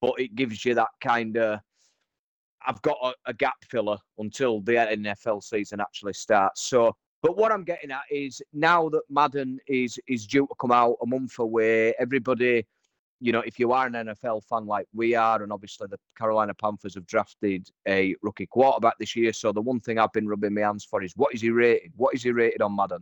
but 0.01 0.13
it 0.19 0.35
gives 0.35 0.65
you 0.65 0.73
that 0.75 0.89
kind 1.01 1.37
of 1.37 1.59
I've 2.65 2.81
got 2.81 2.97
a, 3.03 3.13
a 3.29 3.33
gap 3.33 3.55
filler 3.69 3.97
until 4.17 4.61
the 4.61 4.73
NFL 4.73 5.43
season 5.43 5.81
actually 5.81 6.13
starts. 6.13 6.61
So, 6.61 6.95
but 7.21 7.35
what 7.37 7.51
I'm 7.51 7.63
getting 7.63 7.91
at 7.91 8.03
is 8.09 8.41
now 8.53 8.89
that 8.89 9.01
Madden 9.09 9.59
is 9.67 9.99
is 10.07 10.25
due 10.27 10.47
to 10.47 10.55
come 10.59 10.71
out 10.71 10.95
a 11.01 11.05
month 11.05 11.39
away, 11.39 11.93
everybody, 11.99 12.65
you 13.23 13.31
know, 13.31 13.39
if 13.39 13.57
you 13.57 13.71
are 13.71 13.87
an 13.87 13.93
NFL 13.93 14.43
fan 14.49 14.65
like 14.65 14.85
we 14.93 15.15
are, 15.15 15.41
and 15.41 15.53
obviously 15.53 15.87
the 15.89 15.97
Carolina 16.17 16.53
Panthers 16.53 16.95
have 16.95 17.07
drafted 17.07 17.69
a 17.87 18.17
rookie 18.21 18.45
quarterback 18.47 18.97
this 18.99 19.15
year. 19.15 19.31
So 19.31 19.53
the 19.53 19.61
one 19.61 19.79
thing 19.79 19.97
I've 19.97 20.11
been 20.11 20.27
rubbing 20.27 20.53
my 20.53 20.59
hands 20.59 20.83
for 20.83 21.01
is 21.01 21.13
what 21.15 21.33
is 21.33 21.39
he 21.39 21.49
rated? 21.49 21.93
What 21.95 22.13
is 22.13 22.23
he 22.23 22.31
rated 22.31 22.61
on 22.61 22.75
Madden? 22.75 23.01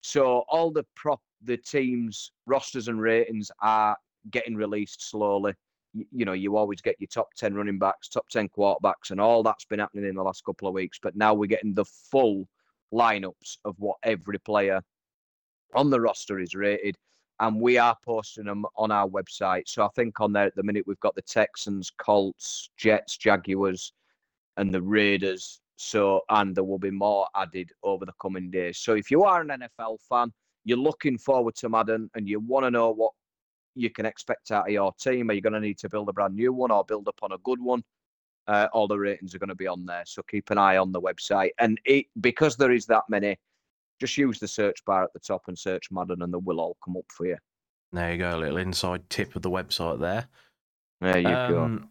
So 0.00 0.44
all 0.48 0.70
the 0.70 0.86
prop 0.94 1.20
the 1.42 1.56
teams 1.56 2.30
rosters 2.46 2.86
and 2.86 3.00
ratings 3.00 3.50
are 3.60 3.96
getting 4.30 4.54
released 4.54 5.10
slowly. 5.10 5.54
You, 5.92 6.06
you 6.12 6.24
know, 6.24 6.34
you 6.34 6.56
always 6.56 6.80
get 6.80 6.94
your 7.00 7.08
top 7.08 7.34
10 7.36 7.52
running 7.52 7.80
backs, 7.80 8.08
top 8.08 8.28
10 8.28 8.50
quarterbacks, 8.56 9.10
and 9.10 9.20
all 9.20 9.42
that's 9.42 9.64
been 9.64 9.80
happening 9.80 10.08
in 10.08 10.14
the 10.14 10.22
last 10.22 10.44
couple 10.44 10.68
of 10.68 10.74
weeks. 10.74 11.00
But 11.02 11.16
now 11.16 11.34
we're 11.34 11.46
getting 11.46 11.74
the 11.74 11.84
full 11.84 12.46
lineups 12.94 13.56
of 13.64 13.74
what 13.80 13.96
every 14.04 14.38
player 14.38 14.80
on 15.74 15.90
the 15.90 16.00
roster 16.00 16.38
is 16.38 16.54
rated. 16.54 16.96
And 17.40 17.60
we 17.60 17.78
are 17.78 17.96
posting 18.04 18.46
them 18.46 18.66
on 18.76 18.90
our 18.90 19.08
website. 19.08 19.68
So 19.68 19.84
I 19.84 19.88
think 19.94 20.20
on 20.20 20.32
there 20.32 20.46
at 20.46 20.56
the 20.56 20.62
minute 20.62 20.84
we've 20.86 21.00
got 21.00 21.14
the 21.14 21.22
Texans, 21.22 21.90
Colts, 21.90 22.70
Jets, 22.76 23.16
Jaguars, 23.16 23.92
and 24.56 24.72
the 24.72 24.82
Raiders. 24.82 25.60
So, 25.76 26.22
and 26.30 26.54
there 26.54 26.64
will 26.64 26.80
be 26.80 26.90
more 26.90 27.28
added 27.36 27.70
over 27.84 28.04
the 28.04 28.12
coming 28.20 28.50
days. 28.50 28.78
So 28.78 28.94
if 28.94 29.10
you 29.10 29.22
are 29.22 29.40
an 29.40 29.48
NFL 29.48 29.98
fan, 30.08 30.32
you're 30.64 30.76
looking 30.76 31.16
forward 31.16 31.54
to 31.56 31.68
Madden 31.68 32.10
and 32.14 32.28
you 32.28 32.40
want 32.40 32.66
to 32.66 32.70
know 32.70 32.90
what 32.90 33.12
you 33.78 33.90
can 33.90 34.04
expect 34.04 34.50
out 34.50 34.66
of 34.66 34.72
your 34.72 34.92
team, 34.94 35.30
are 35.30 35.34
you 35.34 35.40
going 35.40 35.52
to 35.52 35.60
need 35.60 35.78
to 35.78 35.88
build 35.88 36.08
a 36.08 36.12
brand 36.12 36.34
new 36.34 36.52
one 36.52 36.70
or 36.70 36.84
build 36.84 37.08
upon 37.08 37.32
a 37.32 37.38
good 37.38 37.60
one? 37.60 37.82
Uh, 38.48 38.66
all 38.72 38.88
the 38.88 38.98
ratings 38.98 39.34
are 39.34 39.38
going 39.38 39.48
to 39.48 39.54
be 39.54 39.66
on 39.66 39.86
there. 39.86 40.02
So 40.06 40.22
keep 40.22 40.50
an 40.50 40.58
eye 40.58 40.78
on 40.78 40.90
the 40.90 41.00
website. 41.00 41.50
And 41.58 41.78
it 41.84 42.06
because 42.20 42.56
there 42.56 42.72
is 42.72 42.86
that 42.86 43.04
many, 43.08 43.38
just 44.00 44.16
use 44.16 44.38
the 44.38 44.48
search 44.48 44.84
bar 44.84 45.04
at 45.04 45.12
the 45.12 45.18
top 45.20 45.42
and 45.48 45.58
search 45.58 45.90
Madden 45.90 46.22
and 46.22 46.32
they 46.32 46.38
will 46.42 46.60
all 46.60 46.76
come 46.84 46.96
up 46.96 47.04
for 47.10 47.26
you. 47.26 47.36
There 47.92 48.12
you 48.12 48.18
go, 48.18 48.36
a 48.36 48.38
little 48.38 48.58
inside 48.58 49.08
tip 49.10 49.34
of 49.36 49.42
the 49.42 49.50
website 49.50 50.00
there. 50.00 50.26
There 51.00 51.18
you 51.18 51.28
go. 51.28 51.62
Um, 51.62 51.90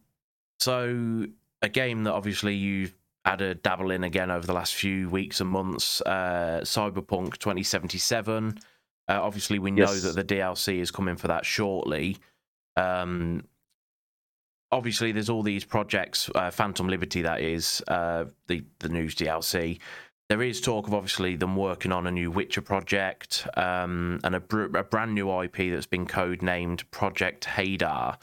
So 0.60 1.26
a 1.62 1.70
game 1.70 2.04
that 2.04 2.14
obviously 2.14 2.56
you've 2.56 2.94
had 3.26 3.42
a 3.42 3.56
dabble 3.56 3.92
in 3.92 4.04
again 4.04 4.32
over 4.32 4.46
the 4.48 4.54
last 4.54 4.76
few 4.76 5.10
weeks 5.10 5.42
and 5.42 5.50
months, 5.50 6.02
uh, 6.02 6.62
Cyberpunk 6.64 7.38
2077. 7.40 8.58
Uh, 9.10 9.20
obviously, 9.22 9.60
we 9.60 9.72
know 9.72 9.84
Yes. 9.92 10.04
that 10.04 10.16
the 10.16 10.24
DLC 10.36 10.80
is 10.80 10.92
coming 10.92 11.16
for 11.18 11.28
that 11.28 11.46
shortly. 11.46 12.18
Um, 12.76 13.44
obviously, 14.72 15.12
there's 15.12 15.30
all 15.30 15.44
these 15.44 15.64
projects, 15.66 16.30
uh, 16.36 16.52
Phantom 16.52 16.88
Liberty, 16.88 17.22
that 17.22 17.42
is 17.42 17.82
uh, 17.88 18.26
the 18.48 18.64
the 18.80 18.90
news 18.90 19.16
DLC. 19.16 19.80
There 20.30 20.42
is 20.42 20.60
talk 20.60 20.88
of 20.88 20.94
obviously 20.94 21.38
them 21.38 21.56
working 21.56 21.94
on 21.94 22.06
a 22.06 22.12
new 22.12 22.30
Witcher 22.30 22.62
project 22.62 23.48
um, 23.56 24.20
and 24.26 24.36
a, 24.36 24.42
a 24.78 24.84
brand 24.84 25.16
new 25.16 25.32
IP 25.42 25.72
that's 25.72 25.86
been 25.86 26.06
codenamed 26.06 26.84
Project 26.92 27.46
Hadar. 27.46 28.18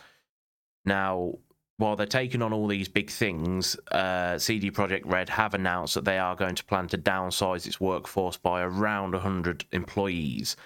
Now, 0.84 1.38
while 1.78 1.96
they're 1.96 2.06
taking 2.06 2.42
on 2.42 2.52
all 2.52 2.66
these 2.66 2.88
big 2.88 3.08
things, 3.08 3.74
uh, 3.90 4.38
CD 4.38 4.70
Projekt 4.70 5.06
Red 5.06 5.30
have 5.30 5.54
announced 5.54 5.94
that 5.94 6.04
they 6.04 6.18
are 6.18 6.36
going 6.36 6.54
to 6.54 6.64
plan 6.64 6.88
to 6.88 6.98
downsize 6.98 7.66
its 7.66 7.80
workforce 7.80 8.36
by 8.36 8.60
around 8.60 9.12
100 9.12 9.64
employees. 9.72 10.56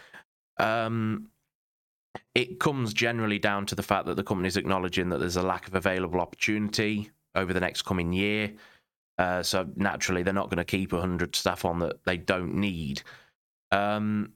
Um, 0.59 1.29
it 2.35 2.59
comes 2.59 2.93
generally 2.93 3.39
down 3.39 3.65
to 3.67 3.77
the 3.77 3.83
fact 3.83 4.07
that 4.07 4.17
the 4.17 4.25
company 4.25 4.49
is 4.49 4.57
acknowledging 4.57 5.09
that 5.11 5.19
there's 5.19 5.37
a 5.37 5.43
lack 5.43 5.69
of 5.69 5.77
available 5.77 6.21
opportunity 6.21 7.11
over 7.37 7.53
the 7.53 7.61
next 7.61 7.83
coming 7.83 8.13
year. 8.13 8.53
Uh, 9.19 9.43
so 9.43 9.67
naturally, 9.77 10.23
they're 10.23 10.33
not 10.33 10.49
going 10.49 10.59
to 10.59 10.65
keep 10.65 10.93
100 10.93 11.35
staff 11.35 11.65
on 11.65 11.81
that 11.81 12.05
they 12.05 12.17
don't 12.17 12.55
need. 12.55 13.03
Um, 13.73 14.33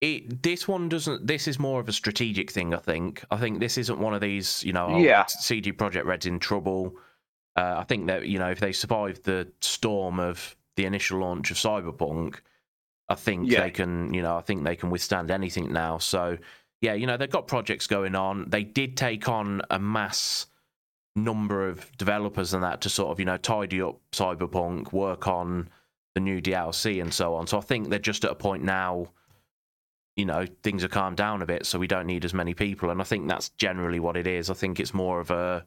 it 0.00 0.42
this 0.42 0.66
one 0.66 0.88
doesn't. 0.88 1.26
This 1.26 1.46
is 1.46 1.58
more 1.58 1.80
of 1.80 1.88
a 1.88 1.92
strategic 1.92 2.50
thing. 2.50 2.72
I 2.74 2.78
think. 2.78 3.22
I 3.30 3.36
think 3.36 3.60
this 3.60 3.76
isn't 3.76 3.98
one 3.98 4.14
of 4.14 4.20
these. 4.20 4.64
You 4.64 4.72
know, 4.72 4.86
oh, 4.86 4.98
Yeah. 4.98 5.26
CD 5.26 5.72
Projekt 5.72 6.06
Red's 6.06 6.26
in 6.26 6.38
trouble. 6.38 6.96
Uh, 7.56 7.74
I 7.78 7.84
think 7.84 8.06
that 8.06 8.26
you 8.26 8.38
know 8.38 8.50
if 8.50 8.60
they 8.60 8.72
survive 8.72 9.22
the 9.24 9.48
storm 9.60 10.18
of 10.18 10.56
the 10.76 10.86
initial 10.86 11.20
launch 11.20 11.50
of 11.50 11.58
Cyberpunk, 11.58 12.36
I 13.10 13.14
think 13.14 13.50
Yeah. 13.50 13.60
they 13.62 13.70
can. 13.70 14.14
You 14.14 14.22
know, 14.22 14.36
I 14.36 14.40
think 14.40 14.64
they 14.64 14.76
can 14.76 14.88
withstand 14.90 15.30
anything 15.30 15.70
now. 15.72 15.98
So 15.98 16.38
yeah, 16.80 16.94
you 16.94 17.06
know 17.06 17.18
they've 17.18 17.28
got 17.28 17.46
projects 17.46 17.86
going 17.86 18.14
on. 18.14 18.48
They 18.48 18.64
did 18.64 18.96
take 18.96 19.28
on 19.28 19.60
a 19.68 19.78
mass 19.78 20.46
number 21.16 21.68
of 21.68 21.90
developers 21.98 22.54
and 22.54 22.62
that 22.62 22.80
to 22.82 22.88
sort 22.88 23.10
of 23.10 23.18
you 23.18 23.24
know 23.24 23.36
tidy 23.36 23.82
up 23.82 24.00
Cyberpunk, 24.12 24.92
work 24.92 25.26
on 25.26 25.68
the 26.14 26.20
new 26.20 26.40
DLC 26.40 27.00
and 27.00 27.12
so 27.12 27.34
on. 27.34 27.46
So 27.46 27.58
I 27.58 27.60
think 27.60 27.88
they're 27.88 27.98
just 27.98 28.24
at 28.24 28.30
a 28.30 28.36
point 28.36 28.62
now. 28.62 29.06
You 30.16 30.26
know, 30.26 30.44
things 30.62 30.82
have 30.82 30.90
calmed 30.90 31.16
down 31.16 31.40
a 31.40 31.46
bit, 31.46 31.64
so 31.64 31.78
we 31.78 31.86
don't 31.86 32.06
need 32.06 32.24
as 32.24 32.34
many 32.34 32.52
people, 32.52 32.90
and 32.90 33.00
I 33.00 33.04
think 33.04 33.28
that's 33.28 33.50
generally 33.50 34.00
what 34.00 34.16
it 34.16 34.26
is. 34.26 34.50
I 34.50 34.54
think 34.54 34.78
it's 34.78 34.92
more 34.92 35.20
of 35.20 35.30
a, 35.30 35.64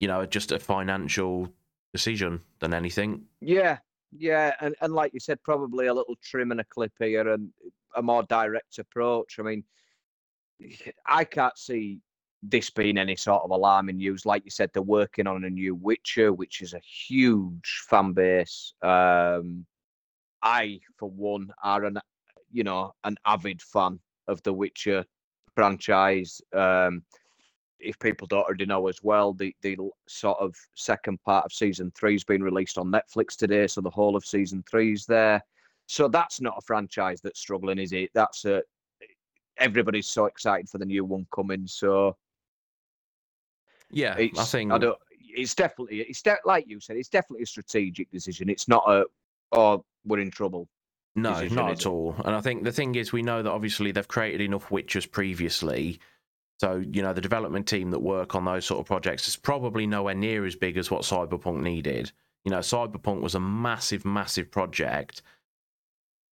you 0.00 0.06
know, 0.06 0.24
just 0.26 0.52
a 0.52 0.60
financial 0.60 1.48
decision 1.92 2.40
than 2.60 2.72
anything. 2.74 3.22
Yeah, 3.40 3.78
yeah, 4.16 4.54
and, 4.60 4.76
and 4.80 4.92
like 4.92 5.12
you 5.12 5.18
said, 5.18 5.42
probably 5.42 5.86
a 5.86 5.94
little 5.94 6.14
trim 6.22 6.52
and 6.52 6.60
a 6.60 6.64
clip 6.64 6.92
here 7.00 7.28
and 7.32 7.50
a 7.96 8.02
more 8.02 8.22
direct 8.24 8.78
approach. 8.78 9.38
I 9.40 9.42
mean, 9.42 9.64
I 11.06 11.24
can't 11.24 11.56
see 11.58 12.00
this 12.48 12.70
being 12.70 12.98
any 12.98 13.16
sort 13.16 13.42
of 13.42 13.50
alarming 13.50 13.96
news. 13.96 14.26
Like 14.26 14.44
you 14.44 14.50
said, 14.50 14.70
they're 14.72 14.82
working 14.82 15.26
on 15.26 15.44
a 15.44 15.50
new 15.50 15.74
Witcher, 15.74 16.32
which 16.32 16.60
is 16.60 16.74
a 16.74 16.80
huge 16.80 17.82
fan 17.88 18.12
base. 18.12 18.74
Um, 18.82 19.66
I, 20.42 20.80
for 20.98 21.10
one, 21.10 21.50
are 21.62 21.84
an 21.84 21.98
you 22.52 22.64
know 22.64 22.92
an 23.04 23.16
avid 23.24 23.62
fan 23.62 23.98
of 24.28 24.42
the 24.42 24.52
Witcher 24.52 25.04
franchise. 25.54 26.40
Um, 26.52 27.02
if 27.80 27.98
people 27.98 28.26
don't 28.26 28.44
already 28.44 28.66
know 28.66 28.86
as 28.88 29.00
well, 29.02 29.32
the 29.32 29.54
the 29.62 29.76
sort 30.06 30.38
of 30.38 30.54
second 30.74 31.22
part 31.22 31.44
of 31.44 31.52
season 31.52 31.92
three 31.96 32.12
has 32.12 32.24
been 32.24 32.42
released 32.42 32.78
on 32.78 32.92
Netflix 32.92 33.36
today, 33.36 33.66
so 33.66 33.80
the 33.80 33.90
whole 33.90 34.16
of 34.16 34.24
season 34.24 34.62
three 34.70 34.92
is 34.92 35.06
there. 35.06 35.42
So 35.86 36.08
that's 36.08 36.40
not 36.40 36.56
a 36.56 36.62
franchise 36.62 37.20
that's 37.22 37.40
struggling, 37.40 37.78
is 37.78 37.92
it? 37.92 38.10
That's 38.14 38.44
a 38.44 38.62
everybody's 39.58 40.08
so 40.08 40.26
excited 40.26 40.68
for 40.68 40.78
the 40.78 40.84
new 40.84 41.04
one 41.04 41.26
coming. 41.34 41.66
So 41.66 42.16
yeah, 43.90 44.14
I 44.16 44.44
think 44.44 44.72
I 44.72 44.78
don't. 44.78 44.98
It's 45.36 45.54
definitely 45.54 46.00
it's 46.00 46.22
de- 46.22 46.36
like 46.44 46.66
you 46.68 46.80
said. 46.80 46.96
It's 46.96 47.08
definitely 47.08 47.42
a 47.42 47.46
strategic 47.46 48.10
decision. 48.10 48.48
It's 48.48 48.68
not 48.68 48.84
a 48.86 49.04
oh 49.52 49.84
we're 50.04 50.20
in 50.20 50.30
trouble. 50.30 50.68
No, 51.16 51.34
decision, 51.34 51.56
not 51.56 51.70
at 51.70 51.86
all. 51.86 52.16
And 52.24 52.34
I 52.34 52.40
think 52.40 52.64
the 52.64 52.72
thing 52.72 52.94
is, 52.96 53.12
we 53.12 53.22
know 53.22 53.42
that 53.42 53.50
obviously 53.50 53.92
they've 53.92 54.08
created 54.08 54.40
enough 54.40 54.68
Witchers 54.68 55.10
previously. 55.10 56.00
So, 56.60 56.84
you 56.88 57.02
know, 57.02 57.12
the 57.12 57.20
development 57.20 57.66
team 57.66 57.90
that 57.90 58.00
work 58.00 58.34
on 58.34 58.44
those 58.44 58.64
sort 58.64 58.80
of 58.80 58.86
projects 58.86 59.28
is 59.28 59.36
probably 59.36 59.86
nowhere 59.86 60.14
near 60.14 60.44
as 60.44 60.56
big 60.56 60.76
as 60.76 60.90
what 60.90 61.02
Cyberpunk 61.02 61.60
needed. 61.60 62.12
You 62.44 62.50
know, 62.50 62.58
Cyberpunk 62.58 63.20
was 63.20 63.34
a 63.34 63.40
massive, 63.40 64.04
massive 64.04 64.50
project. 64.50 65.22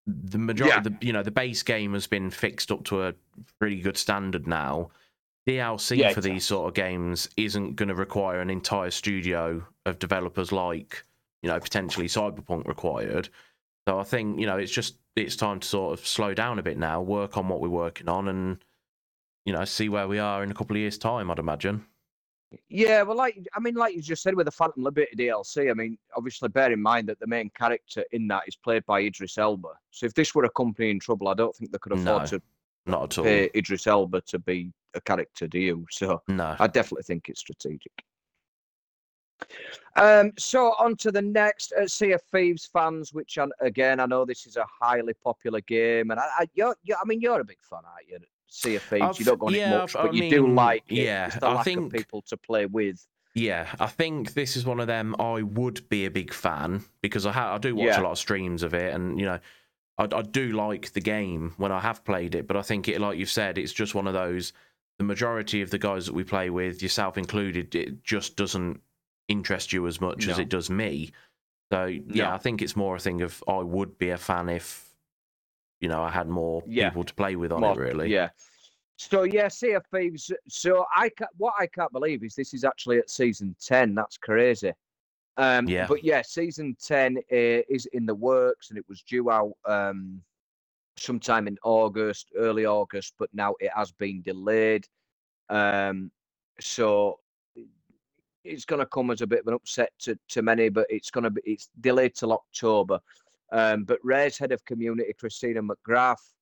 The 0.06 0.38
majority, 0.38 0.74
yeah. 0.74 0.80
the, 0.80 1.06
you 1.06 1.12
know, 1.12 1.22
the 1.22 1.30
base 1.30 1.62
game 1.62 1.92
has 1.94 2.06
been 2.06 2.30
fixed 2.30 2.70
up 2.70 2.84
to 2.84 3.02
a 3.04 3.14
pretty 3.58 3.80
good 3.80 3.96
standard 3.96 4.46
now. 4.46 4.90
DLC 5.48 5.96
yeah, 5.96 6.04
for 6.06 6.20
exactly. 6.20 6.30
these 6.32 6.46
sort 6.46 6.68
of 6.68 6.74
games 6.74 7.28
isn't 7.36 7.76
going 7.76 7.88
to 7.88 7.94
require 7.94 8.40
an 8.40 8.50
entire 8.50 8.90
studio 8.90 9.64
of 9.86 9.98
developers 9.98 10.52
like, 10.52 11.04
you 11.42 11.48
know, 11.48 11.58
potentially 11.58 12.06
Cyberpunk 12.06 12.66
required. 12.66 13.28
So 13.88 13.98
I 13.98 14.04
think, 14.04 14.38
you 14.38 14.46
know, 14.46 14.58
it's 14.58 14.70
just 14.70 14.96
it's 15.16 15.36
time 15.36 15.60
to 15.60 15.68
sort 15.68 15.98
of 15.98 16.06
slow 16.06 16.32
down 16.34 16.58
a 16.58 16.62
bit 16.62 16.78
now, 16.78 17.02
work 17.02 17.36
on 17.36 17.48
what 17.48 17.60
we're 17.60 17.68
working 17.68 18.08
on 18.08 18.28
and 18.28 18.64
you 19.44 19.52
know, 19.52 19.64
see 19.64 19.88
where 19.88 20.08
we 20.08 20.18
are 20.18 20.42
in 20.42 20.50
a 20.50 20.54
couple 20.54 20.76
of 20.76 20.80
years 20.80 20.98
time, 20.98 21.30
I'd 21.30 21.38
imagine. 21.38 21.84
Yeah, 22.68 23.02
well, 23.02 23.16
like 23.16 23.46
I 23.54 23.60
mean, 23.60 23.74
like 23.74 23.94
you 23.94 24.02
just 24.02 24.22
said 24.22 24.34
with 24.34 24.44
the 24.44 24.52
Phantom 24.52 24.82
Liberty 24.82 25.16
DLC, 25.16 25.70
I 25.70 25.74
mean, 25.74 25.96
obviously 26.14 26.50
bear 26.50 26.70
in 26.70 26.82
mind 26.82 27.08
that 27.08 27.18
the 27.18 27.26
main 27.26 27.50
character 27.50 28.04
in 28.12 28.28
that 28.28 28.42
is 28.46 28.56
played 28.56 28.84
by 28.84 29.00
Idris 29.00 29.38
Elba. 29.38 29.70
So 29.90 30.06
if 30.06 30.14
this 30.14 30.34
were 30.34 30.44
a 30.44 30.50
company 30.50 30.90
in 30.90 31.00
trouble, 31.00 31.28
I 31.28 31.34
don't 31.34 31.54
think 31.56 31.72
they 31.72 31.78
could 31.78 31.92
afford 31.92 32.22
no, 32.22 32.26
to 32.26 32.42
not 32.86 33.04
at 33.04 33.18
all. 33.18 33.24
pay 33.24 33.50
Idris 33.54 33.86
Elba 33.86 34.20
to 34.22 34.38
be 34.38 34.72
a 34.94 35.00
character, 35.00 35.46
do 35.46 35.58
you? 35.58 35.86
So 35.90 36.22
no, 36.28 36.56
I 36.58 36.66
definitely 36.66 37.04
think 37.04 37.28
it's 37.28 37.40
strategic. 37.40 37.92
Um, 39.96 40.32
so 40.38 40.74
on 40.78 40.96
to 40.96 41.10
the 41.10 41.22
next 41.22 41.72
uh, 41.72 41.86
Sea 41.86 42.12
of 42.12 42.22
Thieves 42.32 42.68
fans, 42.72 43.12
which 43.12 43.38
I, 43.38 43.46
again 43.60 44.00
I 44.00 44.06
know 44.06 44.24
this 44.24 44.46
is 44.46 44.56
a 44.56 44.64
highly 44.80 45.14
popular 45.14 45.60
game, 45.60 46.10
and 46.10 46.20
I, 46.20 46.24
I, 46.38 46.46
you're, 46.54 46.76
you're, 46.82 46.96
I 46.96 47.04
mean 47.04 47.20
you're 47.20 47.40
a 47.40 47.44
big 47.44 47.58
fan, 47.68 47.80
aren't 47.84 48.08
you? 48.08 48.18
Sea 48.46 48.76
of 48.76 48.82
Thieves, 48.82 49.02
I've, 49.02 49.18
you 49.18 49.24
don't 49.24 49.38
go 49.38 49.46
on 49.46 49.54
yeah, 49.54 49.74
it 49.74 49.78
much, 49.78 49.96
I've, 49.96 50.02
but 50.02 50.10
I 50.10 50.14
you 50.14 50.20
mean, 50.22 50.30
do 50.30 50.46
like 50.48 50.84
it. 50.88 51.04
Yeah, 51.04 51.26
it's 51.26 51.36
the 51.36 51.46
I 51.46 51.54
lack 51.54 51.64
think, 51.64 51.86
of 51.86 51.92
people 51.92 52.22
to 52.22 52.36
play 52.36 52.66
with. 52.66 53.06
Yeah, 53.34 53.66
I 53.80 53.86
think 53.86 54.34
this 54.34 54.56
is 54.56 54.66
one 54.66 54.78
of 54.78 54.86
them. 54.86 55.16
I 55.18 55.42
would 55.42 55.88
be 55.88 56.04
a 56.04 56.10
big 56.10 56.32
fan 56.32 56.84
because 57.00 57.24
I 57.24 57.32
ha- 57.32 57.54
I 57.54 57.58
do 57.58 57.74
watch 57.74 57.86
yeah. 57.86 58.00
a 58.00 58.02
lot 58.02 58.12
of 58.12 58.18
streams 58.18 58.62
of 58.62 58.74
it, 58.74 58.94
and 58.94 59.18
you 59.18 59.24
know, 59.24 59.38
I, 60.02 60.18
I 60.18 60.22
do 60.22 60.52
like 60.52 60.92
the 60.92 61.00
game 61.00 61.54
when 61.56 61.72
I 61.72 61.80
have 61.80 62.04
played 62.04 62.34
it. 62.34 62.46
But 62.46 62.56
I 62.56 62.62
think 62.62 62.88
it, 62.88 63.00
like 63.00 63.18
you've 63.18 63.30
said, 63.30 63.58
it's 63.58 63.72
just 63.72 63.94
one 63.94 64.06
of 64.06 64.14
those 64.14 64.52
the 64.98 65.04
majority 65.04 65.62
of 65.62 65.70
the 65.70 65.78
guys 65.78 66.06
that 66.06 66.14
we 66.14 66.24
play 66.24 66.50
with, 66.50 66.82
yourself 66.82 67.18
included, 67.18 67.74
it 67.74 68.04
just 68.04 68.36
doesn't 68.36 68.80
interest 69.28 69.72
you 69.72 69.86
as 69.86 70.00
much 70.00 70.26
no. 70.26 70.32
as 70.32 70.38
it 70.38 70.48
does 70.48 70.70
me. 70.70 71.12
So 71.72 71.86
yeah, 71.86 72.28
no. 72.28 72.30
I 72.32 72.38
think 72.38 72.60
it's 72.60 72.76
more 72.76 72.96
a 72.96 73.00
thing 73.00 73.22
of 73.22 73.42
I 73.48 73.58
would 73.58 73.96
be 73.98 74.10
a 74.10 74.18
fan 74.18 74.48
if 74.48 74.90
you 75.80 75.88
know 75.88 76.02
I 76.02 76.10
had 76.10 76.28
more 76.28 76.62
yeah. 76.66 76.90
people 76.90 77.04
to 77.04 77.14
play 77.14 77.34
with 77.36 77.50
on 77.50 77.62
more, 77.62 77.72
it. 77.72 77.78
Really, 77.78 78.12
yeah. 78.12 78.28
So 78.96 79.22
yeah, 79.22 79.48
Sea 79.48 79.72
of 79.72 79.86
Thieves. 79.86 80.30
So 80.48 80.84
I 80.94 81.08
can 81.08 81.28
what 81.38 81.54
I 81.58 81.66
can't 81.66 81.92
believe 81.92 82.22
is 82.22 82.34
this 82.34 82.52
is 82.52 82.62
actually 82.64 82.98
at 82.98 83.08
season 83.08 83.56
ten. 83.58 83.94
That's 83.94 84.18
crazy. 84.18 84.72
Um, 85.36 85.68
yeah. 85.68 85.86
But 85.86 86.04
yeah, 86.04 86.22
season 86.22 86.76
ten 86.82 87.16
uh, 87.16 87.64
is 87.68 87.86
in 87.92 88.06
the 88.06 88.14
works, 88.14 88.70
and 88.70 88.78
it 88.78 88.84
was 88.88 89.02
due 89.02 89.30
out 89.30 89.52
um, 89.66 90.20
sometime 90.96 91.46
in 91.46 91.56
August, 91.64 92.30
early 92.36 92.66
August, 92.66 93.14
but 93.18 93.30
now 93.32 93.54
it 93.60 93.70
has 93.74 93.92
been 93.92 94.22
delayed. 94.22 94.86
Um, 95.48 96.10
so 96.60 97.18
it's 98.44 98.64
going 98.64 98.80
to 98.80 98.86
come 98.86 99.10
as 99.10 99.20
a 99.20 99.26
bit 99.26 99.40
of 99.40 99.46
an 99.46 99.54
upset 99.54 99.90
to, 100.00 100.18
to 100.28 100.42
many, 100.42 100.68
but 100.68 100.86
it's 100.90 101.10
going 101.10 101.24
to 101.24 101.30
be 101.30 101.42
it's 101.44 101.70
delayed 101.80 102.14
till 102.14 102.32
October. 102.32 102.98
Um, 103.52 103.84
but 103.84 103.98
Rare's 104.02 104.38
head 104.38 104.52
of 104.52 104.64
community, 104.64 105.12
Christina 105.18 105.62
McGrath, 105.62 106.32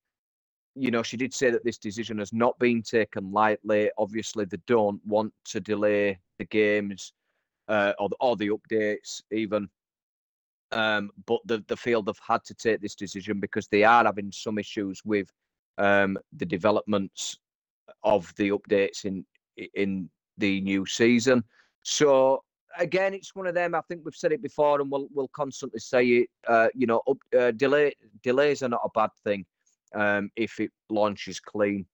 you 0.75 0.91
know, 0.91 1.03
she 1.03 1.17
did 1.17 1.33
say 1.33 1.51
that 1.51 1.65
this 1.65 1.77
decision 1.77 2.17
has 2.19 2.31
not 2.31 2.57
been 2.57 2.81
taken 2.81 3.31
lightly. 3.31 3.91
Obviously, 3.97 4.45
they 4.45 4.57
don't 4.67 5.05
want 5.05 5.33
to 5.45 5.59
delay 5.59 6.19
the 6.39 6.45
games 6.45 7.13
uh, 7.71 7.93
or, 7.99 8.09
the, 8.09 8.15
or 8.19 8.35
the 8.35 8.49
updates 8.49 9.21
even. 9.31 9.69
Um, 10.73 11.09
but 11.25 11.39
the, 11.45 11.63
the 11.67 11.77
field 11.77 12.07
have 12.07 12.19
had 12.25 12.43
to 12.45 12.53
take 12.53 12.81
this 12.81 12.95
decision 12.95 13.39
because 13.39 13.67
they 13.67 13.83
are 13.83 14.05
having 14.05 14.31
some 14.31 14.57
issues 14.57 15.01
with 15.03 15.27
um, 15.77 16.17
the 16.37 16.45
developments 16.45 17.37
of 18.03 18.33
the 18.35 18.49
updates 18.49 19.05
in 19.05 19.25
in 19.73 20.09
the 20.37 20.61
new 20.61 20.85
season. 20.85 21.43
So 21.83 22.43
again, 22.77 23.13
it's 23.13 23.35
one 23.35 23.47
of 23.47 23.55
them. 23.55 23.75
I 23.75 23.81
think 23.81 24.01
we've 24.03 24.15
said 24.15 24.31
it 24.31 24.41
before, 24.41 24.79
and 24.79 24.89
we'll 24.89 25.07
we'll 25.13 25.29
constantly 25.35 25.79
say 25.79 26.05
it. 26.07 26.29
Uh, 26.47 26.69
you 26.73 26.87
know, 26.87 27.01
up, 27.09 27.17
uh, 27.37 27.51
delay 27.51 27.93
delays 28.23 28.63
are 28.63 28.69
not 28.69 28.81
a 28.85 28.89
bad 28.95 29.09
thing 29.25 29.45
um, 29.93 30.29
if 30.35 30.59
it 30.59 30.71
launches 30.89 31.39
clean 31.39 31.85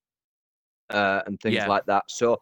uh, 0.91 1.21
and 1.25 1.39
things 1.39 1.55
yeah. 1.55 1.67
like 1.67 1.85
that. 1.87 2.03
So 2.09 2.41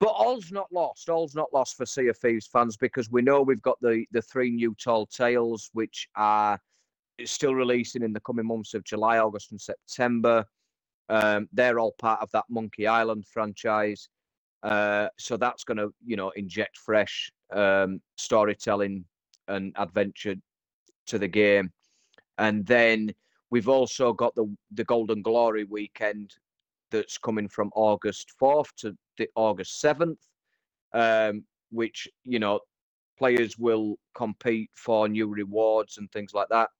but 0.00 0.08
all's 0.08 0.52
not 0.52 0.70
lost. 0.72 1.08
All's 1.08 1.34
not 1.34 1.52
lost 1.52 1.76
for 1.76 1.86
Sea 1.86 2.08
of 2.08 2.16
Thieves 2.18 2.46
fans 2.46 2.76
because 2.76 3.10
we 3.10 3.22
know 3.22 3.42
we've 3.42 3.62
got 3.62 3.80
the 3.80 4.04
the 4.12 4.22
three 4.22 4.50
new 4.50 4.74
tall 4.74 5.06
tales 5.06 5.70
which 5.72 6.08
are 6.16 6.58
still 7.24 7.54
releasing 7.54 8.02
in 8.02 8.12
the 8.12 8.20
coming 8.20 8.46
months 8.46 8.74
of 8.74 8.84
July, 8.84 9.18
August, 9.18 9.50
and 9.50 9.60
September. 9.60 10.44
Um, 11.08 11.48
they're 11.52 11.80
all 11.80 11.94
part 11.98 12.20
of 12.20 12.30
that 12.32 12.44
Monkey 12.48 12.86
Island 12.86 13.26
franchise. 13.26 14.08
Uh, 14.62 15.08
so 15.18 15.36
that's 15.36 15.64
going 15.64 15.78
to, 15.78 15.92
you 16.04 16.16
know, 16.16 16.30
inject 16.30 16.76
fresh 16.76 17.30
um, 17.52 18.00
storytelling 18.16 19.04
and 19.48 19.72
adventure 19.76 20.34
to 21.06 21.18
the 21.18 21.28
game. 21.28 21.72
And 22.38 22.66
then 22.66 23.12
we've 23.50 23.68
also 23.68 24.12
got 24.12 24.34
the 24.34 24.54
the 24.72 24.84
Golden 24.84 25.22
Glory 25.22 25.64
weekend 25.64 26.34
that's 26.90 27.18
coming 27.18 27.48
from 27.48 27.70
August 27.74 28.32
4th 28.40 28.72
to 28.78 28.96
August 29.34 29.82
7th, 29.82 30.16
um, 30.92 31.44
which, 31.70 32.08
you 32.24 32.38
know, 32.38 32.60
players 33.18 33.58
will 33.58 33.98
compete 34.14 34.70
for 34.74 35.08
new 35.08 35.26
rewards 35.26 35.98
and 35.98 36.10
things 36.12 36.32
like 36.34 36.48
that. 36.50 36.70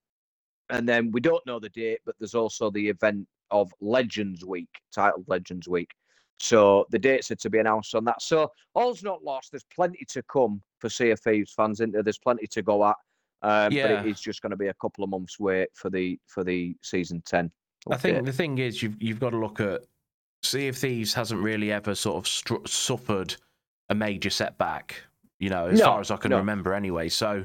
And 0.71 0.89
then 0.89 1.11
we 1.11 1.21
don't 1.21 1.45
know 1.47 1.59
the 1.59 1.71
date, 1.71 2.01
but 2.05 2.15
there's 2.19 2.35
also 2.35 2.71
the 2.71 2.89
event 2.89 3.27
of 3.51 3.73
Legends 3.81 4.45
Week, 4.45 4.69
titled 4.95 5.25
Legends 5.27 5.69
Week. 5.69 5.91
So 6.41 6.87
the 6.91 6.99
dates 6.99 7.31
are 7.31 7.37
to 7.37 7.51
be 7.51 7.59
announced 7.59 7.95
on 7.95 8.05
that. 8.05 8.23
So 8.23 8.53
all's 8.75 9.03
not 9.03 9.25
lost. 9.25 9.51
There's 9.51 9.67
plenty 9.75 10.05
to 10.11 10.23
come 10.25 10.63
for 10.79 10.89
Sea 10.89 11.11
of 11.11 11.21
Thieves 11.21 11.53
fans, 11.53 11.79
there? 11.79 12.03
There's 12.03 12.19
plenty 12.19 12.47
to 12.49 12.63
go 12.63 12.85
at. 12.85 12.97
Um, 13.43 13.73
yeah. 13.73 13.89
But 13.89 14.07
it 14.07 14.11
is 14.11 14.21
just 14.21 14.43
going 14.43 14.51
to 14.51 14.57
be 14.57 14.69
a 14.69 14.75
couple 14.75 15.05
of 15.05 15.11
months 15.11 15.39
wait 15.39 15.69
for 15.75 15.91
the 15.91 16.19
for 16.27 16.43
the 16.45 16.77
season 16.83 17.23
ten. 17.25 17.51
I 17.91 17.97
think 17.97 18.25
the 18.25 18.33
thing 18.33 18.59
is 18.59 18.83
you've 18.83 19.01
you've 19.01 19.21
got 19.21 19.31
to 19.31 19.39
look 19.39 19.61
at 19.61 19.83
Sea 20.43 20.69
of 20.69 20.77
Thieves 20.77 21.15
hasn't 21.15 21.43
really 21.43 21.73
ever 21.73 21.95
sort 21.95 22.17
of 22.17 22.25
stru- 22.25 22.67
suffered 22.69 23.35
a 23.89 23.95
major 23.95 24.31
setback, 24.31 25.03
you 25.41 25.51
know, 25.51 25.67
as 25.67 25.79
no, 25.81 25.85
far 25.87 26.01
as 26.01 26.11
I 26.11 26.17
can 26.17 26.31
no. 26.31 26.37
remember 26.39 26.75
anyway. 26.75 27.09
So 27.09 27.45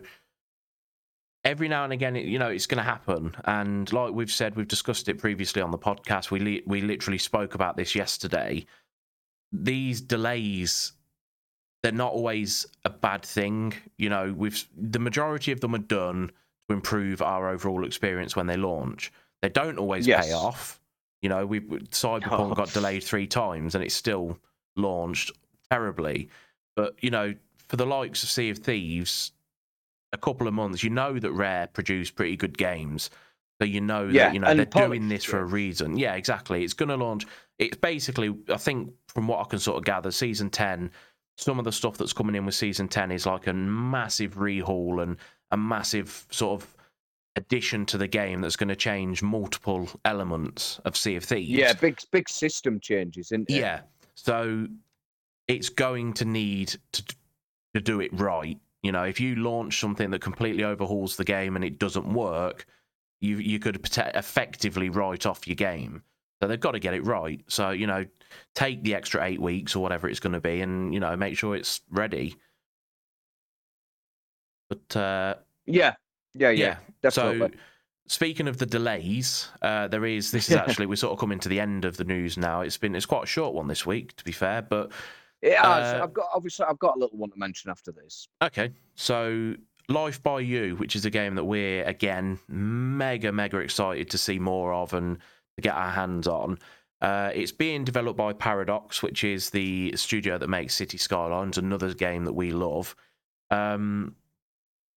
every 1.44 1.68
now 1.68 1.84
and 1.84 1.94
again, 1.94 2.16
you 2.16 2.39
know, 2.39 2.50
it's 2.50 2.68
going 2.68 2.78
to 2.78 2.84
happen. 2.84 3.36
And 3.46 3.91
like 3.91 4.14
we've 4.14 4.32
said, 4.32 4.56
we've 4.56 4.68
discussed 4.68 5.10
it 5.10 5.18
previously 5.18 5.62
on 5.62 5.72
the 5.72 5.78
podcast. 5.78 6.32
We 6.32 6.39
li- 6.39 6.64
we 6.66 6.82
literally 6.82 7.18
spoke 7.18 7.56
about 7.56 7.78
this 7.78 7.96
yesterday. 7.96 8.66
These 9.52 10.02
delays 10.02 10.94
they're 11.84 11.91
not 11.91 12.14
always 12.14 12.66
a 12.86 12.89
bad 12.89 13.24
thing. 13.24 13.74
You 13.98 14.08
know, 14.10 14.34
we've 14.36 14.64
the 14.78 15.00
majority 15.00 15.52
of 15.52 15.60
them 15.60 15.76
are 15.76 15.80
done 15.80 16.32
to 16.70 16.74
improve 16.74 17.22
our 17.22 17.50
overall 17.50 17.84
experience 17.86 18.38
when 18.38 18.48
they 18.48 18.56
launch. 18.56 19.12
They 19.41 19.50
don't 19.50 19.78
always 19.78 20.08
Yes. 20.08 20.28
pay 20.28 20.32
off. 20.34 20.80
You 21.24 21.30
know, 21.30 21.46
we 21.46 21.62
Cyberpunk 21.62 22.52
Oh. 22.52 22.54
got 22.54 22.74
delayed 22.74 23.04
three 23.04 23.26
times 23.28 23.74
and 23.76 23.84
it's 23.84 23.96
still 23.96 24.38
launched 24.76 25.32
terribly. 25.72 26.30
But 26.76 26.96
you 27.02 27.10
know, 27.10 27.34
for 27.70 27.78
the 27.78 27.86
likes 27.86 28.22
of 28.24 28.30
Sea 28.30 28.50
of 28.50 28.60
Thieves, 28.60 29.32
a 30.12 30.18
couple 30.18 30.48
of 30.48 30.54
months, 30.54 30.84
you 30.84 30.90
know 30.90 31.18
that 31.18 31.32
Rare 31.32 31.68
produce 31.68 32.12
pretty 32.12 32.36
good 32.36 32.58
games. 32.58 33.10
So 33.62 33.66
you 33.66 33.80
know 33.82 34.08
Yeah, 34.08 34.26
that 34.26 34.34
you 34.34 34.40
know 34.42 34.54
they're 34.54 34.66
doing 34.66 34.90
polished 34.90 35.10
this 35.10 35.24
for 35.24 35.40
a 35.40 35.46
reason. 35.46 35.98
Yeah, 35.98 36.16
exactly. 36.16 36.64
It's 36.64 36.74
going 36.74 36.90
to 36.90 36.98
launch. 36.98 37.26
It's 37.58 37.78
basically, 37.78 38.36
I 38.50 38.58
think, 38.58 38.92
from 39.08 39.28
what 39.28 39.40
I 39.40 39.50
can 39.50 39.60
sort 39.60 39.78
of 39.78 39.86
gather, 39.86 40.12
season 40.12 40.50
ten. 40.50 40.92
Some 41.38 41.58
of 41.58 41.66
the 41.66 41.72
stuff 41.72 41.98
that's 41.98 42.14
coming 42.14 42.36
in 42.36 42.46
with 42.46 42.56
season 42.56 42.88
ten 42.90 43.12
is 43.12 43.26
like 43.26 43.48
a 43.48 43.54
massive 43.54 44.36
rehaul 44.36 45.02
and 45.02 45.18
a 45.52 45.58
massive 45.58 46.28
sort 46.30 46.62
of 46.62 46.76
addition 47.36 47.86
to 47.88 47.98
the 47.98 48.08
game 48.08 48.42
that's 48.42 48.56
going 48.56 48.70
to 48.70 48.76
change 48.76 49.22
multiple 49.22 49.90
elements 50.06 50.80
of 50.86 50.96
Sea 50.96 51.16
of 51.16 51.24
Thieves. 51.24 51.50
Yeah, 51.50 51.74
big 51.74 52.00
big 52.12 52.30
system 52.30 52.80
changes, 52.80 53.28
isn't 53.28 53.50
it? 53.50 53.56
Yeah. 53.56 53.82
So 54.16 54.68
it's 55.48 55.70
going 55.70 56.14
to 56.14 56.26
need 56.26 56.76
to 56.92 57.04
to 57.74 57.82
do 57.82 58.00
it 58.00 58.12
right. 58.14 58.60
You 58.84 58.92
know, 58.92 59.04
if 59.04 59.20
you 59.20 59.36
launch 59.36 59.80
something 59.80 60.12
that 60.12 60.20
completely 60.20 60.64
overhauls 60.64 61.16
the 61.16 61.24
game 61.24 61.56
and 61.56 61.66
it 61.66 61.80
doesn't 61.80 62.14
work, 62.14 62.66
you 63.22 63.38
you 63.38 63.60
could 63.60 63.78
effectively 63.98 64.90
write 64.90 65.26
off 65.26 65.48
your 65.48 65.56
game. 65.56 66.04
So 66.42 66.48
they've 66.48 66.60
got 66.60 66.72
to 66.72 66.80
get 66.80 66.94
it 66.94 67.06
right. 67.06 67.42
So 67.48 67.72
you 67.72 67.88
know, 67.88 68.06
take 68.54 68.84
the 68.84 68.96
extra 68.96 69.24
eight 69.24 69.42
weeks 69.42 69.76
or 69.76 69.80
whatever 69.82 70.10
it's 70.10 70.20
going 70.20 70.34
to 70.34 70.42
be, 70.42 70.62
and 70.62 70.94
you 70.94 71.00
know, 71.00 71.16
make 71.16 71.38
sure 71.38 71.56
it's 71.56 71.82
ready. 71.90 72.36
But 74.70 74.98
uh, 74.98 75.36
Yeah, 75.66 75.94
yeah, 76.34 76.50
yeah, 76.50 76.78
definitely. 77.02 77.50
so, 77.50 77.58
speaking 78.08 78.48
of 78.48 78.58
the 78.58 78.66
delays, 78.66 79.50
uh, 79.62 79.88
there 79.88 80.06
is. 80.06 80.32
This 80.32 80.50
is 80.50 80.56
actually 80.58 80.86
we're 80.86 80.96
sort 80.96 81.14
of 81.14 81.20
coming 81.20 81.40
to 81.40 81.50
the 81.50 81.60
end 81.60 81.86
of 81.86 81.98
the 81.98 82.04
news 82.04 82.38
now. 82.38 82.62
It's 82.62 82.78
been 82.78 82.96
it's 82.96 83.06
quite 83.06 83.24
a 83.24 83.28
short 83.28 83.54
one 83.54 83.68
this 83.68 83.86
week, 83.86 84.16
to 84.18 84.24
be 84.24 84.32
fair. 84.32 84.62
But 84.62 84.92
has. 85.44 85.94
uh, 85.94 86.04
I've 86.04 86.14
got 86.14 86.28
obviously 86.34 86.66
I've 86.68 86.80
got 86.80 86.96
a 86.96 87.00
little 87.00 87.18
one 87.18 87.30
to 87.32 87.38
mention 87.38 87.70
after 87.70 87.92
this. 87.92 88.28
okay, 88.42 88.72
so 88.96 89.56
Life 89.90 90.24
by 90.24 90.40
You, 90.40 90.76
which 90.78 90.96
is 90.96 91.06
a 91.06 91.10
game 91.10 91.36
that 91.36 91.44
we're 91.44 91.84
again 91.84 92.40
mega 92.48 93.32
mega 93.32 93.58
excited 93.58 94.10
to 94.12 94.18
see 94.18 94.40
more 94.40 94.74
of 94.74 94.94
and 94.94 95.18
to 95.58 95.62
get 95.62 95.76
our 95.76 95.92
hands 95.92 96.28
on. 96.28 96.58
Uh, 97.02 97.32
it's 97.36 97.52
being 97.52 97.84
developed 97.84 98.18
by 98.18 98.32
Paradox, 98.32 99.04
which 99.04 99.26
is 99.26 99.50
the 99.50 99.94
studio 99.98 100.38
that 100.38 100.48
makes 100.48 100.74
City 100.74 100.98
Skylines, 100.98 101.58
another 101.58 101.94
game 101.94 102.24
that 102.24 102.34
we 102.34 102.52
love. 102.52 102.96
Um, 103.52 104.16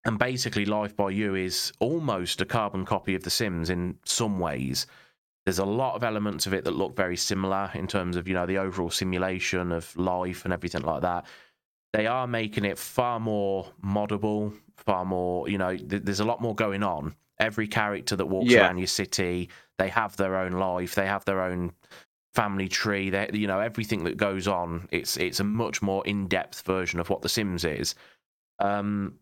and 0.07 0.19
basically, 0.19 0.65
Life 0.65 0.97
by 0.97 1.11
You 1.11 1.35
is 1.35 1.73
almost 1.81 2.41
a 2.41 2.45
carbon 2.47 2.85
copy 2.85 3.15
of 3.15 3.23
The 3.23 3.31
Sims 3.31 3.71
in 3.71 3.99
some 4.05 4.39
ways. 4.39 4.87
There's 5.45 5.59
a 5.59 5.65
lot 5.65 5.95
of 5.95 6.03
elements 6.03 6.47
of 6.47 6.55
it 6.55 6.65
that 6.65 6.73
look 6.73 6.97
very 6.97 7.17
similar 7.17 7.71
in 7.75 7.87
terms 7.87 8.17
of 8.17 8.27
you 8.27 8.35
know 8.35 8.47
the 8.47 8.59
overall 8.59 8.91
simulation 8.91 9.71
of 9.73 9.95
life 9.97 10.45
and 10.45 10.53
everything 10.53 10.83
like 10.83 11.03
that. 11.03 11.27
They 11.93 12.07
are 12.07 12.27
making 12.27 12.65
it 12.65 12.79
far 12.79 13.21
more 13.21 13.67
moddable, 13.85 14.53
far 14.77 15.05
more 15.05 15.49
you 15.49 15.59
know. 15.59 15.77
Th- 15.77 16.03
there's 16.03 16.21
a 16.21 16.25
lot 16.25 16.41
more 16.41 16.55
going 16.55 16.83
on. 16.83 17.15
Every 17.39 17.69
character 17.69 18.17
that 18.17 18.27
walks 18.27 18.51
Yeah. 18.51 18.63
around 18.63 18.79
your 18.79 18.87
city, 18.87 19.51
they 19.79 19.89
have 19.89 20.17
their 20.17 20.37
own 20.37 20.53
life. 20.53 20.95
They 20.95 21.07
have 21.07 21.25
their 21.27 21.43
own 21.43 21.73
family 22.35 22.69
tree. 22.69 23.11
They, 23.11 23.31
you 23.33 23.47
know, 23.47 23.61
everything 23.61 24.05
that 24.05 24.17
goes 24.17 24.47
on. 24.49 24.89
It's 24.91 25.17
it's 25.17 25.41
a 25.41 25.45
much 25.45 25.81
more 25.83 26.05
in 26.07 26.29
depth 26.29 26.63
version 26.63 26.99
of 27.01 27.09
what 27.09 27.23
The 27.23 27.29
Sims 27.29 27.65
is. 27.65 27.95
Um, 28.59 29.19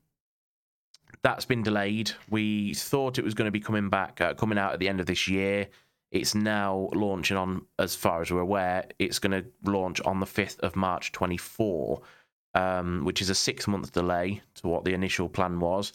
that's 1.24 1.46
been 1.46 1.62
delayed. 1.62 2.12
We 2.28 2.74
thought 2.74 3.18
it 3.18 3.24
was 3.24 3.34
going 3.34 3.46
to 3.46 3.52
be 3.52 3.58
coming 3.58 3.88
back, 3.88 4.20
uh, 4.20 4.34
coming 4.34 4.58
out 4.58 4.74
at 4.74 4.78
the 4.78 4.88
end 4.88 5.00
of 5.00 5.06
this 5.06 5.26
year. 5.26 5.66
It's 6.12 6.34
now 6.34 6.90
launching 6.92 7.36
on, 7.36 7.66
as 7.78 7.96
far 7.96 8.20
as 8.20 8.30
we're 8.30 8.40
aware, 8.40 8.84
it's 8.98 9.18
going 9.18 9.32
to 9.32 9.44
launch 9.68 10.00
on 10.02 10.20
the 10.20 10.26
5th 10.26 10.60
of 10.60 10.76
March 10.76 11.10
24, 11.12 12.00
um, 12.54 13.04
which 13.04 13.22
is 13.22 13.30
a 13.30 13.34
six 13.34 13.66
month 13.66 13.90
delay 13.90 14.42
to 14.56 14.68
what 14.68 14.84
the 14.84 14.92
initial 14.92 15.28
plan 15.28 15.58
was. 15.58 15.94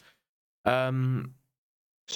Um, 0.66 1.32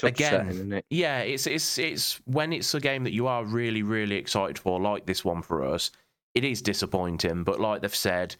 Again, 0.02 0.72
it? 0.72 0.86
yeah, 0.90 1.20
it's 1.20 1.46
it's 1.46 1.78
it's 1.78 2.20
when 2.24 2.52
it's 2.52 2.74
a 2.74 2.80
game 2.80 3.04
that 3.04 3.12
you 3.12 3.28
are 3.28 3.44
really 3.44 3.84
really 3.84 4.16
excited 4.16 4.58
for, 4.58 4.80
like 4.80 5.06
this 5.06 5.24
one 5.24 5.40
for 5.40 5.64
us. 5.64 5.92
It 6.34 6.42
is 6.42 6.60
disappointing, 6.60 7.44
but 7.44 7.60
like 7.60 7.80
they've 7.80 7.94
said, 7.94 8.34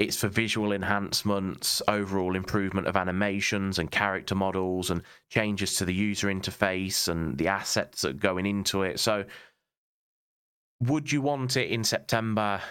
it's 0.00 0.16
for 0.16 0.28
visual 0.28 0.72
enhancements, 0.72 1.82
overall 1.86 2.34
improvement 2.34 2.86
of 2.86 2.96
animations 2.96 3.78
and 3.78 3.90
character 3.90 4.34
models, 4.34 4.90
and 4.90 5.02
changes 5.28 5.74
to 5.76 5.84
the 5.84 5.92
user 5.92 6.28
interface 6.28 7.06
and 7.06 7.36
the 7.36 7.48
assets 7.48 8.00
that 8.00 8.08
are 8.10 8.18
going 8.18 8.46
into 8.46 8.82
it. 8.82 8.98
So, 8.98 9.26
would 10.80 11.12
you 11.12 11.20
want 11.20 11.58
it 11.58 11.70
in 11.70 11.84
September? 11.84 12.62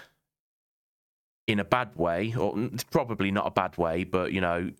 In 1.45 1.59
a 1.59 1.63
bad 1.63 1.95
way, 1.95 2.33
or 2.35 2.55
probably 2.91 3.31
not 3.31 3.45
a 3.47 3.51
bad 3.51 3.77
way, 3.77 4.03
but 4.03 4.33
you 4.33 4.41
know, 4.41 4.71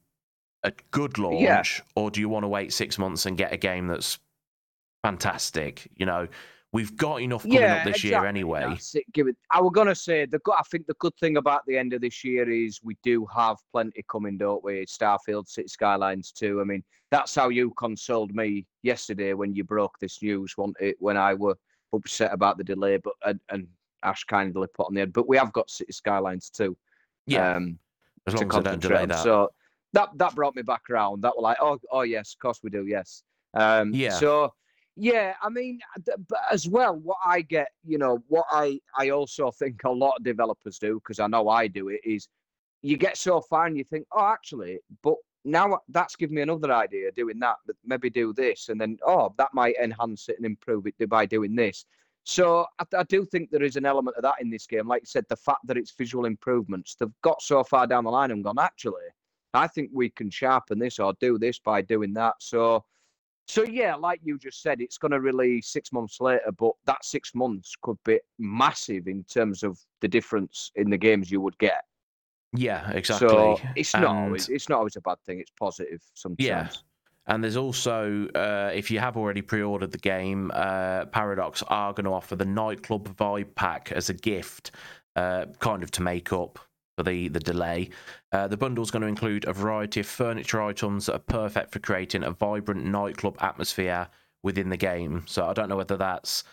a 0.64 0.72
good 0.92 1.18
launch, 1.20 1.42
Yeah. 1.42 1.64
or 1.96 2.10
do 2.12 2.20
you 2.20 2.30
want 2.30 2.44
to 2.44 2.48
wait 2.48 2.74
six 2.74 2.98
months 2.98 3.26
and 3.28 3.38
get 3.38 3.54
a 3.54 3.58
game 3.58 3.88
that's 3.88 4.20
fantastic? 5.04 5.88
You 5.96 6.06
know, 6.08 6.28
we've 6.72 6.96
got 6.96 7.22
enough 7.22 7.44
coming 7.44 7.64
up 7.64 7.84
this 7.84 8.04
year 8.04 8.26
anyway. 8.26 8.78
it. 9.28 9.36
I 9.52 9.62
was 9.62 9.72
gonna 9.74 9.96
say 9.96 10.26
the. 10.26 10.40
I 10.58 10.62
think 10.70 10.88
the 10.88 10.96
good 11.00 11.16
thing 11.20 11.38
about 11.38 11.66
the 11.66 11.78
end 11.78 11.94
of 11.94 12.02
this 12.02 12.24
year 12.24 12.50
is 12.50 12.80
we 12.84 12.98
do 13.04 13.26
have 13.34 13.58
plenty 13.72 14.04
coming, 14.10 14.38
don't 14.38 14.64
we? 14.64 14.86
Starfield, 14.86 15.48
City 15.48 15.68
Skylines 15.68 16.32
two. 16.32 16.62
I 16.62 16.64
mean, 16.64 16.84
that's 17.12 17.34
how 17.36 17.50
you 17.50 17.74
consoled 17.78 18.34
me 18.34 18.66
yesterday 18.84 19.34
when 19.34 19.54
you 19.54 19.64
broke 19.64 19.98
this 20.00 20.22
news. 20.22 20.54
It? 20.80 20.96
When 21.00 21.18
I 21.18 21.34
were 21.34 21.58
upset 21.94 22.34
about 22.34 22.58
the 22.58 22.64
delay, 22.64 22.98
but 22.98 23.14
and, 23.26 23.40
and 23.50 23.68
Ash 24.04 24.24
kindly 24.26 24.68
put 24.74 24.88
on 24.88 24.94
the 24.94 25.02
end. 25.02 25.14
But 25.14 25.28
we 25.28 25.38
have 25.38 25.52
got 25.54 25.70
City 25.70 25.92
Skylines 25.92 26.50
too. 26.50 26.78
Yeah, 27.26 27.56
Um, 27.56 27.80
as 28.28 28.34
to 28.34 28.40
long 28.42 28.50
as 28.50 28.56
they 28.56 28.64
don't 28.64 28.82
delay 28.82 29.06
that. 29.06 29.24
So 29.24 29.50
that 29.94 30.10
that 30.16 30.36
brought 30.36 30.56
me 30.56 30.62
back 30.62 30.90
around. 30.90 31.22
That 31.24 31.36
was 31.36 31.44
like, 31.44 31.58
oh, 31.60 31.80
oh 31.92 32.02
yes, 32.02 32.34
of 32.34 32.40
course 32.40 32.60
we 32.64 32.70
do, 32.70 32.86
yes. 32.86 33.24
Um, 33.56 33.94
Yeah. 33.94 34.12
So 34.12 34.54
yeah, 35.00 35.34
I 35.42 35.50
mean, 35.50 35.80
but 36.06 36.40
as 36.52 36.68
well, 36.68 36.96
what 36.98 37.18
I 37.26 37.42
get, 37.42 37.70
you 37.86 37.98
know, 37.98 38.22
what 38.28 38.46
I 38.52 38.80
I 38.98 39.10
also 39.10 39.50
think 39.52 39.84
a 39.86 39.90
lot 39.90 40.18
of 40.18 40.24
developers 40.24 40.78
do 40.78 40.96
because 40.96 41.20
I 41.20 41.28
know 41.28 41.48
I 41.48 41.68
do 41.68 41.88
it 41.90 42.02
is, 42.04 42.28
you 42.82 42.98
get 42.98 43.18
so 43.18 43.42
far 43.42 43.66
and 43.66 43.78
you 43.78 43.84
think, 43.84 44.06
oh, 44.12 44.26
actually, 44.26 44.80
but 45.02 45.16
now 45.46 45.80
that's 45.90 46.16
given 46.16 46.36
me 46.36 46.42
another 46.42 46.74
idea 46.74 47.12
doing 47.14 47.40
that. 47.40 47.56
But 47.66 47.78
maybe 47.86 48.10
do 48.10 48.34
this, 48.34 48.70
and 48.70 48.80
then 48.80 48.98
oh, 49.06 49.34
that 49.38 49.54
might 49.54 49.76
enhance 49.82 50.28
it 50.28 50.36
and 50.38 50.46
improve 50.46 50.86
it 50.86 51.10
by 51.10 51.26
doing 51.26 51.56
this. 51.56 51.86
So 52.26 52.66
I, 52.80 52.86
I 52.98 53.04
do 53.04 53.26
think 53.26 53.50
there 53.50 53.64
is 53.64 53.78
an 53.78 53.86
element 53.86 54.18
of 54.18 54.24
that 54.24 54.36
in 54.42 54.50
this 54.50 54.68
game. 54.68 54.88
Like 54.88 55.04
you 55.04 55.08
said, 55.08 55.26
the 55.30 55.36
fact 55.36 55.66
that 55.66 55.78
it's 55.78 55.92
visual 55.92 56.26
improvements, 56.26 56.96
they've 56.96 57.10
got 57.22 57.42
so 57.42 57.64
far 57.64 57.88
down 57.88 58.04
the 58.04 58.12
line 58.12 58.32
and 58.32 58.44
gone, 58.44 58.60
actually, 58.60 59.08
I 59.54 59.68
think 59.68 59.92
we 59.94 60.10
can 60.10 60.30
sharpen 60.30 60.78
this 60.78 61.00
or 61.00 61.14
do 61.20 61.40
this 61.40 61.58
by 61.58 61.82
doing 61.82 62.14
that. 62.14 62.36
So, 62.40 62.84
so 63.50 63.64
yeah, 63.64 63.96
like 63.96 64.20
you 64.24 64.38
just 64.38 64.62
said, 64.62 64.80
it's 64.80 64.98
going 65.00 65.12
to 65.12 65.20
release 65.20 65.68
six 65.70 65.92
months 65.92 66.22
later, 66.22 66.52
but 66.58 66.74
that 66.86 67.04
six 67.04 67.34
months 67.34 67.74
could 67.82 67.98
be 68.06 68.20
massive 68.38 69.08
in 69.08 69.24
terms 69.24 69.64
of 69.64 69.80
the 70.02 70.08
difference 70.08 70.72
in 70.76 70.90
the 70.90 70.98
games 70.98 71.32
you 71.32 71.42
would 71.42 71.58
get. 71.58 71.84
yeah, 72.54 72.92
exactly. 72.92 73.28
So 73.30 73.60
it's 73.76 73.94
not 73.96 74.04
And- 74.16 74.26
always 74.26 74.50
it's 74.50 74.70
not 74.70 74.78
always 74.80 74.96
a 74.98 75.02
bad 75.02 75.18
thing. 75.26 75.40
It's 75.40 75.52
positive 75.60 76.02
sometimes. 76.14 76.46
Yeah. 76.48 76.70
And 77.28 77.44
there's 77.44 77.58
also, 77.58 78.28
uh, 78.36 78.72
if 78.74 78.90
you 78.92 79.00
have 79.00 79.16
already 79.18 79.42
pre-ordered 79.42 79.92
the 79.92 80.00
game, 80.00 80.52
uh, 80.54 81.06
Paradox 81.06 81.62
are 81.68 81.92
going 81.94 82.06
to 82.06 82.12
offer 82.14 82.36
the 82.36 82.46
nightclub 82.46 83.16
vibe 83.18 83.54
pack 83.56 83.92
as 83.92 84.10
a 84.10 84.16
gift, 84.16 84.72
uh, 85.16 85.46
kind 85.60 85.84
of 85.84 85.92
to 85.92 86.02
make 86.02 86.32
up 86.34 86.58
for 87.00 87.04
the 87.04 87.30
the 87.30 87.40
delay. 87.40 87.90
Uh, 88.34 88.46
the 88.50 88.58
is 88.82 88.92
going 88.92 89.02
to 89.02 89.08
include 89.08 89.46
a 89.46 89.54
variety 89.54 90.02
of 90.02 90.06
furniture 90.06 90.62
items 90.62 91.06
that 91.06 91.16
are 91.16 91.20
perfect 91.20 91.72
for 91.72 91.80
creating 91.80 92.24
a 92.24 92.32
vibrant 92.32 92.84
nightclub 92.84 93.38
atmosphere 93.40 94.10
within 94.44 94.68
the 94.68 94.76
game. 94.76 95.24
So 95.26 95.46
I 95.46 95.54
don't 95.54 95.70
know 95.70 95.78
whether 95.78 95.96
that's 95.96 96.44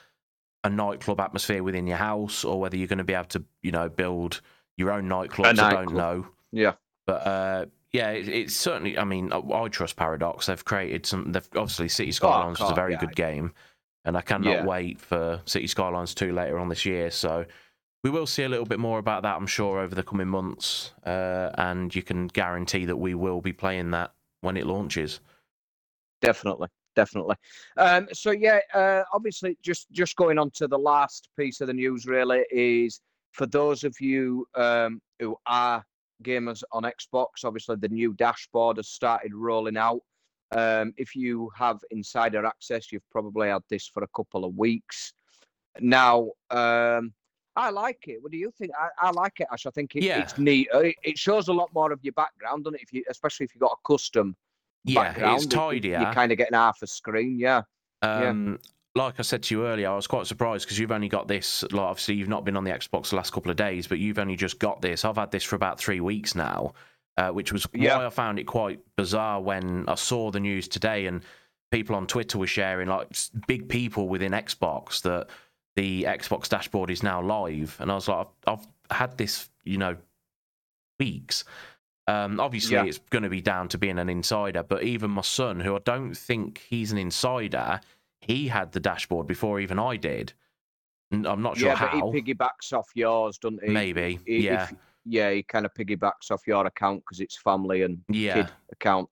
a 0.63 0.71
nightclub 0.71 1.19
atmosphere 1.19 1.65
within 1.65 1.89
your 1.89 1.97
house 1.97 2.45
or 2.45 2.61
whether 2.61 2.77
you're 2.77 2.87
going 2.87 2.99
to 2.99 3.05
be 3.05 3.15
able 3.15 3.25
to, 3.25 3.43
you 3.63 3.73
know, 3.73 3.89
build 3.89 4.41
your 4.77 4.93
own 4.93 5.09
nightclubs. 5.09 5.59
I 5.59 5.71
don't 5.71 5.95
know. 5.95 6.29
Yeah. 6.53 6.75
But 7.09 7.27
uh, 7.27 7.67
yeah, 7.93 8.11
it, 8.11 8.29
it's 8.29 8.55
certainly. 8.55 8.97
I 8.97 9.03
mean, 9.03 9.33
I, 9.33 9.39
I 9.39 9.67
trust 9.67 9.97
Paradox. 9.97 10.47
They've 10.47 10.65
created 10.65 11.07
some. 11.07 11.33
They've 11.33 11.49
obviously 11.57 11.89
City 11.89 12.13
Skylines 12.13 12.61
is 12.61 12.71
a 12.71 12.75
very 12.75 12.95
be 12.95 13.01
good 13.01 13.17
game, 13.17 13.53
and 14.05 14.17
I 14.17 14.21
cannot 14.21 14.51
Yeah. 14.51 14.65
wait 14.65 15.01
for 15.01 15.41
City 15.45 15.67
Skylines 15.67 16.15
two 16.15 16.33
later 16.33 16.57
on 16.61 16.69
this 16.69 16.87
year. 16.87 17.11
So 17.11 17.47
we 18.07 18.11
will 18.11 18.27
see 18.27 18.45
a 18.45 18.49
little 18.49 18.67
bit 18.67 18.79
more 18.79 19.01
about 19.01 19.25
that, 19.25 19.35
I'm 19.37 19.49
sure, 19.49 19.81
over 19.81 19.93
the 19.93 20.03
coming 20.05 20.29
months. 20.29 20.93
Uh, 21.05 21.51
and 21.59 21.93
you 21.93 22.05
can 22.05 22.29
guarantee 22.29 22.85
that 22.85 22.97
we 22.97 23.17
will 23.17 23.41
be 23.41 23.53
playing 23.53 23.91
that 23.91 24.13
when 24.43 24.57
it 24.57 24.65
launches. 24.65 25.19
definitely 26.21 26.69
definitely 26.95 27.37
um 27.77 28.09
so 28.13 28.31
yeah 28.31 28.59
uh 28.73 29.03
obviously 29.13 29.59
just 29.63 29.87
just 29.93 30.17
going 30.17 30.39
on 30.39 30.51
to 30.51 30.67
the 30.67 30.79
last 30.79 31.29
piece 31.39 31.61
of 31.61 31.67
the 31.67 31.75
news 31.75 32.07
really 32.07 32.43
is 32.51 33.01
for 33.33 33.45
those 33.47 33.85
of 33.85 33.95
you 34.01 34.47
um 34.55 34.99
who 35.19 35.37
are 35.47 35.85
gamers 36.23 36.63
on 36.73 36.85
Xbox, 36.85 37.45
obviously 37.45 37.77
the 37.77 37.89
new 37.89 38.15
dashboard 38.15 38.79
has 38.79 38.89
started 38.89 39.35
rolling 39.35 39.77
out. 39.77 40.01
Um, 40.53 40.95
if 40.97 41.15
you 41.15 41.51
have 41.57 41.79
insider 41.91 42.47
access, 42.47 42.93
you've 42.93 43.09
probably 43.11 43.49
had 43.49 43.63
this 43.69 43.89
for 43.89 44.03
a 44.05 44.09
couple 44.17 44.45
of 44.45 44.55
weeks 44.57 45.13
now. 45.81 46.31
Um, 46.51 47.13
I 47.57 47.71
like 47.71 48.05
it. 48.07 48.23
What 48.23 48.33
do 48.33 48.39
you 48.39 48.51
think? 48.59 48.73
I, 48.79 49.09
I 49.09 49.11
like 49.11 49.41
it, 49.41 49.47
Ash. 49.53 49.67
I 49.67 49.71
think 49.71 49.97
it, 49.97 50.03
Yeah. 50.05 50.21
it's 50.21 50.37
neat. 50.39 50.69
Uh, 50.75 50.81
It, 50.81 50.97
it 51.03 51.19
shows 51.19 51.49
a 51.49 51.53
lot 51.53 51.73
more 51.75 51.91
of 51.93 52.01
your 52.03 52.13
background, 52.13 52.65
doesn't 52.65 52.77
it? 52.77 52.83
If 52.83 52.93
you, 52.93 53.03
especially 53.09 53.45
if 53.45 53.55
you've 53.55 53.63
got 53.63 53.73
a 53.83 53.89
custom 53.89 54.37
Yeah, 54.85 55.05
background, 55.05 55.37
it's 55.37 55.45
it- 55.47 55.53
it- 55.53 55.57
tidier. 55.57 56.01
You're 56.01 56.13
kind 56.13 56.33
of 56.33 56.39
getting 56.39 56.55
half 56.55 56.83
a 56.83 56.87
screen, 56.87 57.39
yeah. 57.39 57.63
yeah. 58.03 58.29
Um, 58.29 58.59
Like 58.95 59.19
I 59.19 59.23
said 59.23 59.43
to 59.45 59.55
you 59.55 59.67
earlier, 59.67 59.91
I 59.91 59.95
was 59.95 60.07
quite 60.07 60.27
surprised 60.27 60.65
because 60.65 60.79
you've 60.79 60.91
only 60.93 61.09
got 61.09 61.29
this. 61.29 61.63
Like, 61.65 61.75
obviously, 61.75 62.15
you've 62.15 62.31
not 62.31 62.45
been 62.47 62.57
on 62.57 62.65
the 62.65 62.71
Xbox 62.71 63.11
the 63.11 63.17
last 63.17 63.31
couple 63.33 63.51
of 63.51 63.57
days, 63.59 63.87
but 63.87 63.99
you've 63.99 64.19
only 64.19 64.37
just 64.37 64.59
got 64.59 64.81
this. 64.81 65.05
I've 65.05 65.17
had 65.17 65.31
this 65.31 65.45
for 65.45 65.55
about 65.55 65.79
three 65.79 66.01
weeks 66.01 66.35
now, 66.35 66.73
uh, 67.19 67.29
which 67.31 67.53
was 67.53 67.67
Yeah. 67.75 67.99
why 67.99 68.07
I 68.07 68.11
found 68.11 68.39
it 68.39 68.45
quite 68.45 68.81
bizarre 68.97 69.41
when 69.43 69.85
I 69.87 69.97
saw 69.97 70.31
the 70.31 70.41
news 70.41 70.67
today 70.67 71.07
and 71.07 71.23
people 71.71 71.95
on 71.95 72.07
Twitter 72.07 72.39
were 72.39 72.47
sharing, 72.47 72.89
like 72.89 73.09
big 73.47 73.69
people 73.69 74.09
within 74.09 74.33
Xbox, 74.33 75.03
that 75.03 75.29
the 75.77 76.05
Xbox 76.05 76.49
dashboard 76.49 76.91
is 76.91 77.03
now 77.03 77.21
live, 77.23 77.77
and 77.81 77.91
I 77.93 77.95
was 77.95 78.09
like, 78.09 78.27
I've, 78.47 78.59
I've 78.59 78.97
had 78.97 79.17
this, 79.19 79.49
you 79.65 79.79
know, 79.79 79.97
weeks. 80.99 81.45
Um, 82.09 82.41
obviously, 82.41 82.77
Yeah. 82.77 82.85
it's 82.85 82.99
going 83.11 83.25
to 83.25 83.29
be 83.29 83.41
down 83.41 83.69
to 83.69 83.79
being 83.79 83.99
an 83.99 84.09
insider, 84.09 84.63
but 84.63 84.83
even 84.85 85.11
my 85.11 85.23
son, 85.23 85.61
who 85.61 85.75
I 85.77 85.81
don't 85.85 86.15
think 86.17 86.63
he's 86.69 86.93
an 86.93 86.99
insider, 86.99 87.81
he 88.21 88.49
had 88.49 88.73
the 88.73 88.81
dashboard 88.81 89.27
before 89.27 89.61
even 89.61 89.79
I 89.79 89.97
did. 89.97 90.33
I'm 91.13 91.43
not 91.43 91.57
sure 91.57 91.69
yeah, 91.69 91.75
how. 91.77 92.01
but 92.01 92.13
he 92.15 92.23
piggybacks 92.35 92.73
off 92.73 92.89
yours, 92.95 93.39
doesn't 93.39 93.63
he? 93.63 93.71
Maybe, 93.71 94.19
He- 94.27 94.39
if- 94.39 94.43
yeah, 94.45 94.69
yeah, 95.05 95.31
he 95.33 95.43
kind 95.43 95.67
of 95.67 95.75
piggybacks 95.75 96.31
off 96.31 96.43
your 96.47 96.67
account 96.67 97.03
because 97.05 97.21
it's 97.21 97.37
family 97.37 97.83
and 97.83 97.99
yeah. 98.09 98.35
kid 98.35 98.49
account. 98.73 99.09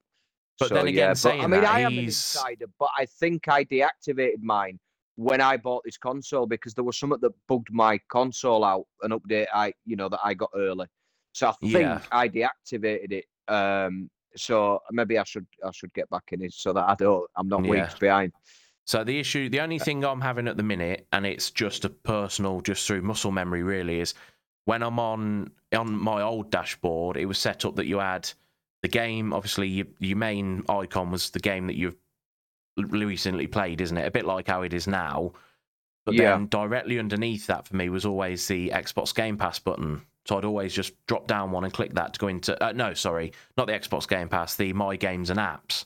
But 0.58 0.68
so, 0.68 0.74
then 0.76 0.86
again, 0.86 1.14
yeah, 1.16 1.22
but, 1.22 1.32
I 1.34 1.46
mean, 1.46 1.50
that, 1.62 1.64
I 1.74 1.80
am 1.80 1.86
an 1.88 1.92
he's- 1.98 2.34
insider, 2.36 2.66
but 2.78 2.88
I 2.96 3.06
think 3.06 3.48
I 3.48 3.64
deactivated 3.64 4.40
mine 4.40 4.78
when 5.16 5.40
I 5.40 5.56
bought 5.56 5.82
this 5.84 5.96
console 5.96 6.46
because 6.46 6.74
there 6.74 6.84
was 6.84 6.98
something 6.98 7.20
that 7.20 7.32
bugged 7.46 7.68
my 7.70 7.98
console 8.08 8.64
out, 8.64 8.86
an 9.02 9.12
update 9.12 9.46
I, 9.54 9.72
you 9.84 9.96
know, 9.96 10.08
that 10.08 10.20
I 10.24 10.34
got 10.34 10.50
early. 10.54 10.86
So 11.32 11.48
I 11.48 11.52
think 11.52 11.72
Yeah. 11.72 12.00
I 12.10 12.28
deactivated 12.28 13.12
it. 13.12 13.24
Um, 13.52 14.10
so 14.36 14.80
maybe 14.90 15.18
I 15.18 15.24
should 15.24 15.46
I 15.64 15.70
should 15.72 15.92
get 15.94 16.10
back 16.10 16.24
in 16.32 16.42
it 16.42 16.52
so 16.52 16.72
that 16.72 16.88
I 16.88 16.94
don't 16.96 17.28
I'm 17.36 17.48
not 17.48 17.64
Yeah. 17.64 17.70
weeks 17.70 17.98
behind. 17.98 18.32
So 18.86 19.02
the 19.02 19.18
issue, 19.18 19.48
the 19.48 19.60
only 19.60 19.78
thing 19.78 20.04
I'm 20.04 20.20
having 20.20 20.46
at 20.46 20.56
the 20.56 20.62
minute, 20.62 21.06
and 21.12 21.24
it's 21.24 21.50
just 21.50 21.84
a 21.86 21.88
personal, 21.90 22.60
just 22.60 22.86
through 22.86 23.00
muscle 23.02 23.30
memory, 23.30 23.62
really, 23.62 24.00
is 24.00 24.14
when 24.66 24.82
I'm 24.82 24.98
on 24.98 25.52
on 25.74 25.92
my 25.96 26.22
old 26.22 26.50
dashboard, 26.50 27.16
it 27.16 27.26
was 27.26 27.38
set 27.38 27.64
up 27.64 27.76
that 27.76 27.86
you 27.86 27.98
had 27.98 28.30
the 28.82 28.88
game. 28.88 29.32
Obviously, 29.32 29.68
your, 29.68 29.86
your 30.00 30.18
main 30.18 30.64
icon 30.68 31.10
was 31.10 31.30
the 31.30 31.40
game 31.40 31.66
that 31.68 31.76
you've 31.76 31.96
recently 32.76 33.46
played, 33.46 33.80
isn't 33.80 33.96
it? 33.96 34.06
A 34.06 34.10
bit 34.10 34.24
like 34.24 34.48
how 34.48 34.62
it 34.62 34.72
is 34.72 34.86
now. 34.86 35.32
But 36.04 36.14
Yeah. 36.14 36.32
then 36.32 36.48
directly 36.48 36.98
underneath 36.98 37.46
that 37.46 37.66
for 37.66 37.76
me 37.76 37.88
was 37.88 38.04
always 38.04 38.46
the 38.46 38.70
Xbox 38.70 39.14
Game 39.14 39.36
Pass 39.38 39.58
button. 39.58 40.02
So 40.26 40.38
I'd 40.38 40.44
always 40.44 40.74
just 40.74 40.94
drop 41.06 41.26
down 41.26 41.50
one 41.50 41.64
and 41.64 41.72
click 41.72 41.92
that 41.94 42.14
to 42.14 42.18
go 42.18 42.28
into. 42.28 42.62
Uh, 42.62 42.72
no, 42.72 42.94
sorry, 42.94 43.32
not 43.56 43.66
the 43.66 43.72
Xbox 43.74 44.08
Game 44.08 44.28
Pass. 44.28 44.56
The 44.56 44.72
My 44.72 44.96
Games 44.96 45.30
and 45.30 45.38
Apps 45.38 45.84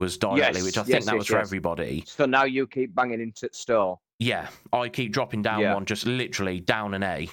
was 0.00 0.18
directly, 0.18 0.40
Yes, 0.60 0.64
which 0.64 0.78
I 0.78 0.82
think 0.82 0.94
yes, 0.94 1.04
that 1.06 1.12
yes, 1.12 1.18
was 1.18 1.26
for 1.28 1.38
everybody. 1.38 2.02
So 2.06 2.24
now 2.26 2.44
you 2.44 2.66
keep 2.66 2.94
banging 2.94 3.20
into 3.20 3.48
the 3.48 3.54
store. 3.54 3.98
Yeah, 4.18 4.48
I 4.72 4.88
keep 4.88 5.12
dropping 5.12 5.42
down 5.42 5.60
Yeah. 5.60 5.74
one, 5.74 5.84
just 5.84 6.06
literally 6.06 6.60
down 6.60 6.94
an 6.94 7.02
A, 7.04 7.28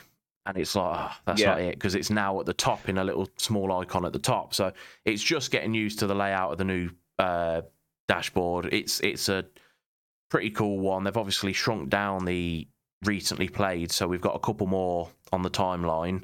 and 0.45 0.57
it's 0.57 0.75
like 0.75 0.85
ah, 0.97 1.19
that's 1.25 1.41
Yeah. 1.41 1.47
not 1.51 1.61
it 1.61 1.75
because 1.75 1.95
it's 1.95 2.09
now 2.11 2.39
at 2.39 2.45
the 2.45 2.53
top 2.53 2.89
in 2.89 2.97
a 2.99 3.03
little 3.03 3.27
small 3.37 3.71
icon 3.79 4.05
at 4.05 4.13
the 4.13 4.19
top. 4.19 4.53
So 4.53 4.71
it's 5.05 5.21
just 5.23 5.51
getting 5.51 5.73
used 5.73 5.99
to 5.99 6.07
the 6.07 6.15
layout 6.15 6.51
of 6.51 6.57
the 6.57 6.63
new 6.63 6.89
uh, 7.19 7.61
dashboard. 8.09 8.67
It's 8.73 8.99
it's 8.99 9.29
a 9.29 9.45
pretty 10.29 10.49
cool 10.49 10.79
one. 10.79 11.05
They've 11.05 11.15
obviously 11.15 11.53
shrunk 11.53 11.89
down 11.89 12.25
the 12.25 12.67
recently 13.05 13.47
played, 13.47 13.93
so 13.93 14.07
we've 14.07 14.19
got 14.19 14.35
a 14.35 14.39
couple 14.39 14.67
more 14.67 15.07
on 15.31 15.43
the 15.43 15.49
timeline. 15.49 16.23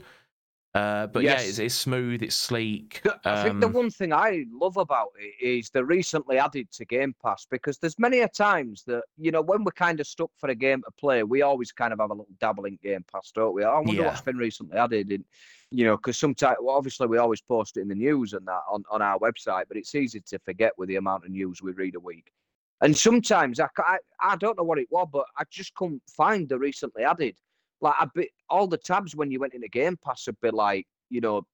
Uh, 0.76 1.08
but 1.08 1.24
yeah, 1.24 1.40
it's, 1.40 1.58
it's 1.58 1.74
smooth, 1.74 2.22
it's 2.22 2.36
sleek. 2.36 3.02
I 3.24 3.42
think 3.44 3.62
the 3.62 3.68
Um, 3.68 3.74
one 3.74 3.90
thing 3.90 4.12
I 4.12 4.46
love 4.52 4.76
about 4.76 5.12
it 5.18 5.34
is 5.42 5.70
the 5.70 5.86
recently 5.86 6.38
added 6.38 6.70
to 6.74 6.84
Game 6.86 7.16
Pass 7.24 7.48
because 7.50 7.78
there's 7.78 7.98
many 7.98 8.20
a 8.20 8.28
times 8.28 8.84
that 8.86 9.04
you 9.18 9.32
know 9.32 9.42
when 9.42 9.64
we're 9.64 9.72
kind 9.72 10.02
of 10.02 10.06
stuck 10.08 10.32
for 10.38 10.50
a 10.50 10.56
game 10.56 10.82
to 10.84 10.92
play, 11.00 11.24
we 11.24 11.42
always 11.42 11.72
kind 11.72 11.94
of 11.94 12.00
have 12.00 12.10
a 12.10 12.14
little 12.14 12.28
dabble 12.42 12.66
in 12.66 12.78
Game 12.84 13.06
Pass, 13.10 13.32
don't 13.34 13.56
we? 13.56 13.64
I 13.64 13.80
wonder 13.80 14.02
Yeah. 14.02 14.08
what's 14.08 14.22
been 14.22 14.38
recently 14.38 14.78
added, 14.78 15.12
and 15.12 15.24
you 15.72 15.86
know, 15.86 15.96
because 15.96 16.18
sometimes 16.18 16.58
well, 16.62 16.76
obviously 16.76 17.08
we 17.08 17.20
always 17.20 17.42
post 17.42 17.78
it 17.78 17.82
in 17.82 17.88
the 17.88 17.96
news 17.96 18.34
and 18.34 18.46
that 18.46 18.62
on, 18.70 18.84
on 18.92 19.02
our 19.02 19.18
website, 19.20 19.64
but 19.70 19.78
it's 19.78 19.96
easy 19.96 20.20
to 20.20 20.40
forget 20.40 20.74
with 20.78 20.90
the 20.90 20.98
amount 20.98 21.24
of 21.24 21.32
news 21.32 21.62
we 21.62 21.72
read 21.72 21.96
a 21.96 22.00
week. 22.02 22.32
And 22.82 22.96
sometimes 22.96 23.62
I, 23.62 23.70
I, 23.78 23.98
I 24.22 24.36
don't 24.36 24.58
know 24.58 24.64
what 24.64 24.80
it 24.80 24.88
was, 24.92 25.08
but 25.12 25.26
I 25.38 25.44
just 25.50 25.74
couldn't 25.76 26.04
find 26.10 26.50
the 26.50 26.60
recently 26.60 27.04
added. 27.04 27.38
Like 27.82 27.96
a 28.00 28.10
bit, 28.14 28.30
all 28.50 28.68
the 28.68 28.78
tabs 28.78 29.16
when 29.16 29.32
you 29.32 29.40
went 29.40 29.54
in 29.54 29.58
into 29.58 29.70
Game 29.70 29.98
Pass 30.04 30.26
would 30.28 30.40
be 30.42 30.52
like, 30.52 30.88
you 31.10 31.22
know, 31.22 31.46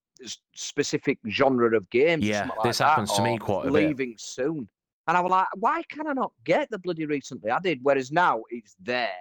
specific 0.55 1.17
genre 1.29 1.75
of 1.75 1.89
games. 1.89 2.23
or 2.25 2.27
Yeah, 2.27 2.49
like 2.49 2.63
this 2.63 2.77
that, 2.77 2.89
happens 2.89 3.11
to 3.13 3.23
me 3.23 3.37
quite 3.37 3.67
a 3.67 3.71
bit. 3.71 3.87
Leaving 3.87 4.15
soon, 4.17 4.67
and 5.07 5.17
I 5.17 5.19
was 5.19 5.31
like, 5.31 5.47
why 5.55 5.81
can 5.89 6.07
I 6.07 6.13
not 6.13 6.31
get 6.43 6.69
the 6.69 6.79
bloody 6.79 7.05
recently 7.05 7.49
added? 7.49 7.79
Whereas 7.81 8.11
now 8.11 8.43
it's 8.49 8.75
there, 8.79 9.17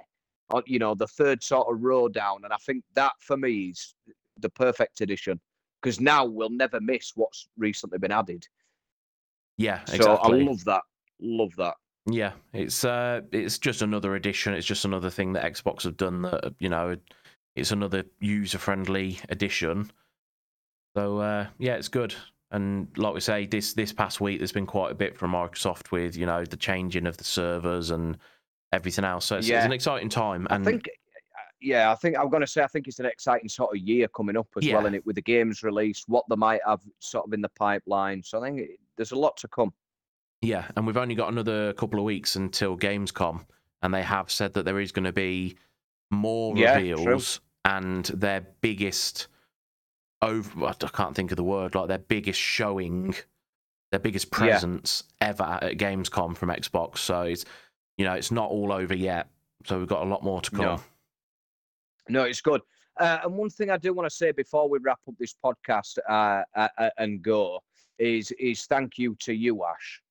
on 0.50 0.62
you 0.66 0.78
know, 0.78 0.94
the 0.94 1.06
third 1.06 1.42
sort 1.42 1.72
of 1.72 1.82
row 1.82 2.08
down, 2.08 2.44
and 2.44 2.52
I 2.52 2.58
think 2.58 2.84
that 2.94 3.12
for 3.20 3.36
me 3.36 3.70
is 3.70 3.94
the 4.38 4.50
perfect 4.50 5.00
edition 5.00 5.40
because 5.80 6.00
now 6.00 6.24
we'll 6.24 6.50
never 6.50 6.80
miss 6.80 7.12
what's 7.14 7.48
recently 7.56 7.98
been 7.98 8.12
added. 8.12 8.46
yeah, 9.56 9.84
So 9.84 9.94
exactly. 9.94 10.40
I 10.40 10.44
love 10.44 10.64
that. 10.64 10.82
Love 11.20 11.54
that. 11.56 11.74
Yeah, 12.12 12.32
it's 12.52 12.84
uh, 12.84 13.22
it's 13.32 13.58
just 13.58 13.82
another 13.82 14.14
addition. 14.14 14.54
It's 14.54 14.66
just 14.66 14.84
another 14.84 15.10
thing 15.10 15.32
that 15.34 15.44
Xbox 15.44 15.82
have 15.84 15.96
done 15.96 16.22
that 16.22 16.54
you 16.58 16.68
know, 16.68 16.96
it's 17.56 17.72
another 17.72 18.04
user-friendly 18.20 19.20
addition. 19.28 19.90
So 20.96 21.18
uh, 21.18 21.46
yeah, 21.58 21.74
it's 21.74 21.88
good. 21.88 22.14
And 22.50 22.88
like 22.96 23.14
we 23.14 23.20
say, 23.20 23.46
this 23.46 23.74
this 23.74 23.92
past 23.92 24.20
week 24.20 24.38
there's 24.38 24.52
been 24.52 24.66
quite 24.66 24.90
a 24.90 24.94
bit 24.94 25.16
from 25.16 25.32
Microsoft 25.32 25.92
with 25.92 26.16
you 26.16 26.26
know 26.26 26.44
the 26.44 26.56
changing 26.56 27.06
of 27.06 27.16
the 27.16 27.24
servers 27.24 27.90
and 27.90 28.18
everything 28.72 29.04
else. 29.04 29.26
So 29.26 29.36
it's, 29.36 29.48
it's 29.48 29.64
an 29.64 29.72
exciting 29.72 30.08
time. 30.08 30.46
And 30.50 30.66
I 30.66 30.70
think, 30.70 30.88
yeah, 31.60 31.92
I 31.92 31.94
think 31.94 32.16
I'm 32.18 32.28
going 32.28 32.40
to 32.40 32.46
say 32.46 32.62
I 32.62 32.66
think 32.66 32.88
it's 32.88 32.98
an 32.98 33.06
exciting 33.06 33.48
sort 33.48 33.76
of 33.76 33.82
year 33.82 34.08
coming 34.08 34.36
up 34.36 34.48
as 34.56 34.64
well 34.66 34.82
Yeah. 34.82 34.88
in 34.88 34.94
it 34.94 35.06
with 35.06 35.16
the 35.16 35.22
games 35.22 35.62
released, 35.62 36.08
what 36.08 36.24
they 36.28 36.36
might 36.36 36.60
have 36.66 36.80
sort 36.98 37.26
of 37.26 37.32
in 37.32 37.40
the 37.40 37.50
pipeline. 37.50 38.22
So 38.22 38.40
I 38.40 38.48
think 38.48 38.60
it, 38.60 38.70
there's 38.96 39.12
a 39.12 39.18
lot 39.18 39.36
to 39.38 39.48
come. 39.48 39.72
Yeah, 40.42 40.66
and 40.76 40.86
we've 40.86 40.96
only 40.96 41.14
got 41.14 41.30
another 41.30 41.72
couple 41.74 41.98
of 41.98 42.04
weeks 42.04 42.36
until 42.36 42.76
Gamescom, 42.76 43.44
and 43.82 43.92
they 43.92 44.02
have 44.02 44.30
said 44.30 44.54
that 44.54 44.64
there 44.64 44.80
is 44.80 44.92
going 44.92 45.04
to 45.04 45.12
be 45.12 45.56
more 46.10 46.56
Yeah, 46.56 46.78
true. 46.78 46.94
reveals 46.96 47.40
and 47.64 48.06
their 48.06 48.40
biggest 48.62 49.28
over. 50.22 50.66
I 50.66 50.72
can't 50.74 51.14
think 51.14 51.30
of 51.30 51.36
the 51.36 51.44
word 51.44 51.74
like 51.74 51.88
their 51.88 51.98
biggest 51.98 52.40
showing, 52.40 53.14
their 53.90 54.00
biggest 54.00 54.26
Yeah. 54.32 54.38
presence 54.38 55.04
ever 55.20 55.58
at 55.62 55.76
Gamescom 55.76 56.36
from 56.36 56.48
Xbox. 56.48 56.98
So 56.98 57.22
it's 57.22 57.44
you 57.98 58.04
know 58.06 58.14
it's 58.14 58.30
not 58.30 58.50
all 58.50 58.72
over 58.72 58.94
yet. 58.94 59.28
So 59.66 59.78
we've 59.78 59.88
got 59.88 60.02
a 60.02 60.08
lot 60.08 60.22
more 60.24 60.40
to 60.40 60.50
come. 60.50 60.60
No. 60.60 60.80
No, 62.08 62.24
it's 62.24 62.40
good. 62.40 62.62
Uh, 62.98 63.20
and 63.24 63.34
one 63.36 63.50
thing 63.50 63.70
I 63.70 63.76
do 63.76 63.92
want 63.92 64.08
to 64.08 64.14
say 64.14 64.32
before 64.32 64.68
we 64.68 64.78
wrap 64.78 64.98
up 65.06 65.14
this 65.18 65.34
podcast 65.44 65.98
uh, 66.08 66.42
uh, 66.56 66.68
uh, 66.78 66.90
and 66.98 67.22
go 67.22 67.60
is 67.98 68.30
is 68.32 68.64
thank 68.64 68.98
you 68.98 69.14
to 69.20 69.32
you, 69.34 69.64
Ash, 69.64 70.02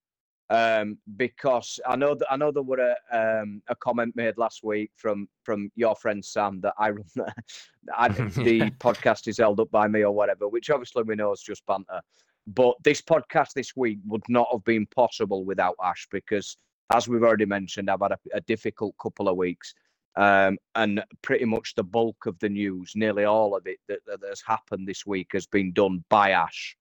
um, 0.49 0.97
because 1.17 1.79
I 1.85 1.95
know 1.95 2.15
that 2.15 2.31
I 2.31 2.37
know 2.37 2.51
there 2.51 2.63
were 2.63 2.95
a, 3.11 3.41
um, 3.41 3.61
a 3.67 3.75
comment 3.75 4.15
made 4.15 4.37
last 4.37 4.63
week 4.63 4.91
from 4.95 5.27
from 5.43 5.71
your 5.75 5.95
friend 5.95 6.23
Sam 6.23 6.59
that 6.61 6.73
I 6.77 6.89
run 6.91 7.05
the, 7.15 7.33
I, 7.95 8.07
the 8.09 8.71
podcast 8.79 9.27
is 9.27 9.37
held 9.37 9.59
up 9.59 9.71
by 9.71 9.87
me 9.87 10.03
or 10.03 10.11
whatever, 10.11 10.47
which 10.47 10.69
obviously 10.69 11.03
we 11.03 11.15
know 11.15 11.31
is 11.31 11.41
just 11.41 11.65
banter. 11.65 12.01
But 12.47 12.75
this 12.83 13.01
podcast 13.01 13.53
this 13.53 13.75
week 13.75 13.99
would 14.07 14.23
not 14.27 14.47
have 14.51 14.63
been 14.63 14.87
possible 14.87 15.45
without 15.45 15.75
Ash 15.83 16.07
because, 16.09 16.57
as 16.91 17.07
we've 17.07 17.21
already 17.21 17.45
mentioned, 17.45 17.89
I've 17.89 18.01
had 18.01 18.13
a, 18.13 18.19
a 18.33 18.41
difficult 18.41 18.95
couple 18.99 19.29
of 19.29 19.37
weeks 19.37 19.75
um, 20.15 20.57
and 20.75 21.03
pretty 21.21 21.45
much 21.45 21.75
the 21.75 21.83
bulk 21.83 22.25
of 22.25 22.37
the 22.39 22.49
news, 22.49 22.93
nearly 22.95 23.25
all 23.25 23.55
of 23.55 23.67
it 23.67 23.77
that, 23.87 23.99
that 24.05 24.19
has 24.27 24.41
happened 24.45 24.87
this 24.87 25.05
week, 25.05 25.29
has 25.33 25.45
been 25.45 25.71
done 25.71 26.03
by 26.09 26.31
Ash. 26.31 26.75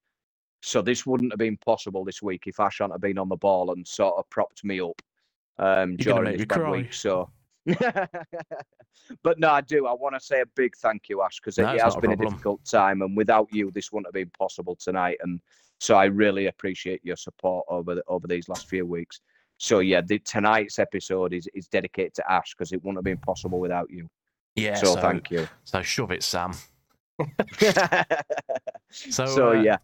So 0.61 0.83
this 0.83 1.07
wouldn't 1.07 1.33
have 1.33 1.39
been 1.39 1.57
possible 1.57 2.05
this 2.05 2.23
week 2.23 2.45
if 2.47 2.59
Ash 2.59 2.79
hadn't 2.79 2.93
have 2.93 3.01
been 3.01 3.19
on 3.19 3.29
the 3.29 3.37
ball 3.37 3.73
and 3.73 3.87
sort 3.87 4.17
of 4.19 4.29
propped 4.31 4.65
me 4.65 4.81
up 4.81 5.01
um, 5.59 5.97
during 5.97 6.37
this 6.37 6.47
bad 6.47 6.71
week. 6.71 6.93
So, 6.93 7.31
but 9.23 9.39
no, 9.39 9.51
I 9.51 9.61
do. 9.61 9.87
I 9.87 9.93
want 9.93 10.15
to 10.15 10.21
say 10.21 10.41
a 10.41 10.47
big 10.57 10.75
thank 10.77 11.09
you, 11.09 11.23
Ash, 11.23 11.39
because 11.41 11.59
No, 11.59 11.73
it 11.73 11.81
has 11.81 11.97
a 11.97 12.01
been 12.01 12.13
a 12.13 12.17
difficult 12.17 12.65
time, 12.65 13.03
and 13.03 13.17
without 13.17 13.49
you, 13.53 13.71
this 13.71 13.93
wouldn't 13.93 14.09
have 14.09 14.15
been 14.15 14.31
possible 14.37 14.77
tonight. 14.77 15.19
And 15.23 15.41
so 15.81 15.95
I 15.95 16.07
really 16.07 16.47
appreciate 16.47 17.01
your 17.05 17.17
support 17.17 17.65
over 17.69 17.95
the, 17.97 18.03
over 18.09 18.27
these 18.27 18.49
last 18.49 18.69
few 18.69 18.85
weeks. 18.85 19.21
So 19.59 19.81
yeah, 19.81 20.01
the, 20.01 20.19
tonight's 20.21 20.79
episode 20.79 21.33
is, 21.33 21.49
is 21.55 21.69
dedicated 21.69 22.15
to 22.15 22.33
Ash 22.33 22.55
because 22.55 22.73
it 22.73 22.83
wouldn't 22.83 22.99
have 22.99 23.05
been 23.05 23.19
possible 23.19 23.61
without 23.61 23.91
you. 23.91 24.09
Yeah. 24.55 24.75
so, 24.75 24.95
So, 24.95 25.01
thank 25.01 25.31
you. 25.31 25.49
so 25.65 25.83
shove 25.83 26.11
it, 26.11 26.23
Sam. 26.23 26.53
So, 28.91 29.27
so 29.27 29.49
uh, 29.51 29.53
yeah, 29.53 29.77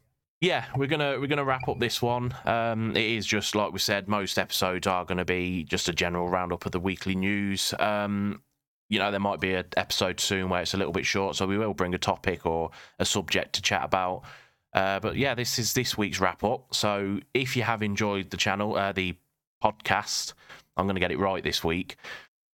yeah, 0.44 0.66
we're 0.76 0.88
gonna 0.88 1.18
we're 1.18 1.26
gonna 1.26 1.44
wrap 1.44 1.68
up 1.68 1.80
this 1.80 2.02
one. 2.02 2.34
Um, 2.44 2.90
it 2.90 3.04
is 3.04 3.24
just 3.24 3.54
like 3.54 3.72
we 3.72 3.78
said, 3.78 4.08
most 4.08 4.38
episodes 4.38 4.86
are 4.86 5.04
gonna 5.06 5.24
be 5.24 5.64
just 5.64 5.88
a 5.88 5.92
general 5.92 6.28
roundup 6.28 6.66
of 6.66 6.72
the 6.72 6.80
weekly 6.80 7.14
news. 7.14 7.72
Um, 7.78 8.42
you 8.90 8.98
know, 8.98 9.10
there 9.10 9.20
might 9.20 9.40
be 9.40 9.54
an 9.54 9.64
episode 9.78 10.20
soon 10.20 10.50
where 10.50 10.60
it's 10.60 10.74
a 10.74 10.76
little 10.76 10.92
bit 10.92 11.06
short, 11.06 11.36
so 11.36 11.46
we 11.46 11.56
will 11.56 11.72
bring 11.72 11.94
a 11.94 11.98
topic 11.98 12.44
or 12.44 12.70
a 12.98 13.06
subject 13.06 13.54
to 13.54 13.62
chat 13.62 13.84
about. 13.84 14.22
Uh, 14.74 15.00
but 15.00 15.16
yeah, 15.16 15.34
this 15.34 15.58
is 15.58 15.72
this 15.72 15.96
week's 15.96 16.20
wrap 16.20 16.44
up. 16.44 16.74
So 16.74 17.20
if 17.32 17.56
you 17.56 17.62
have 17.62 17.82
enjoyed 17.82 18.28
the 18.28 18.36
channel, 18.36 18.76
uh, 18.76 18.92
the 18.92 19.16
podcast, 19.62 20.34
I'm 20.76 20.86
going 20.86 20.96
to 20.96 21.00
get 21.00 21.12
it 21.12 21.18
right 21.18 21.42
this 21.42 21.64
week. 21.64 21.96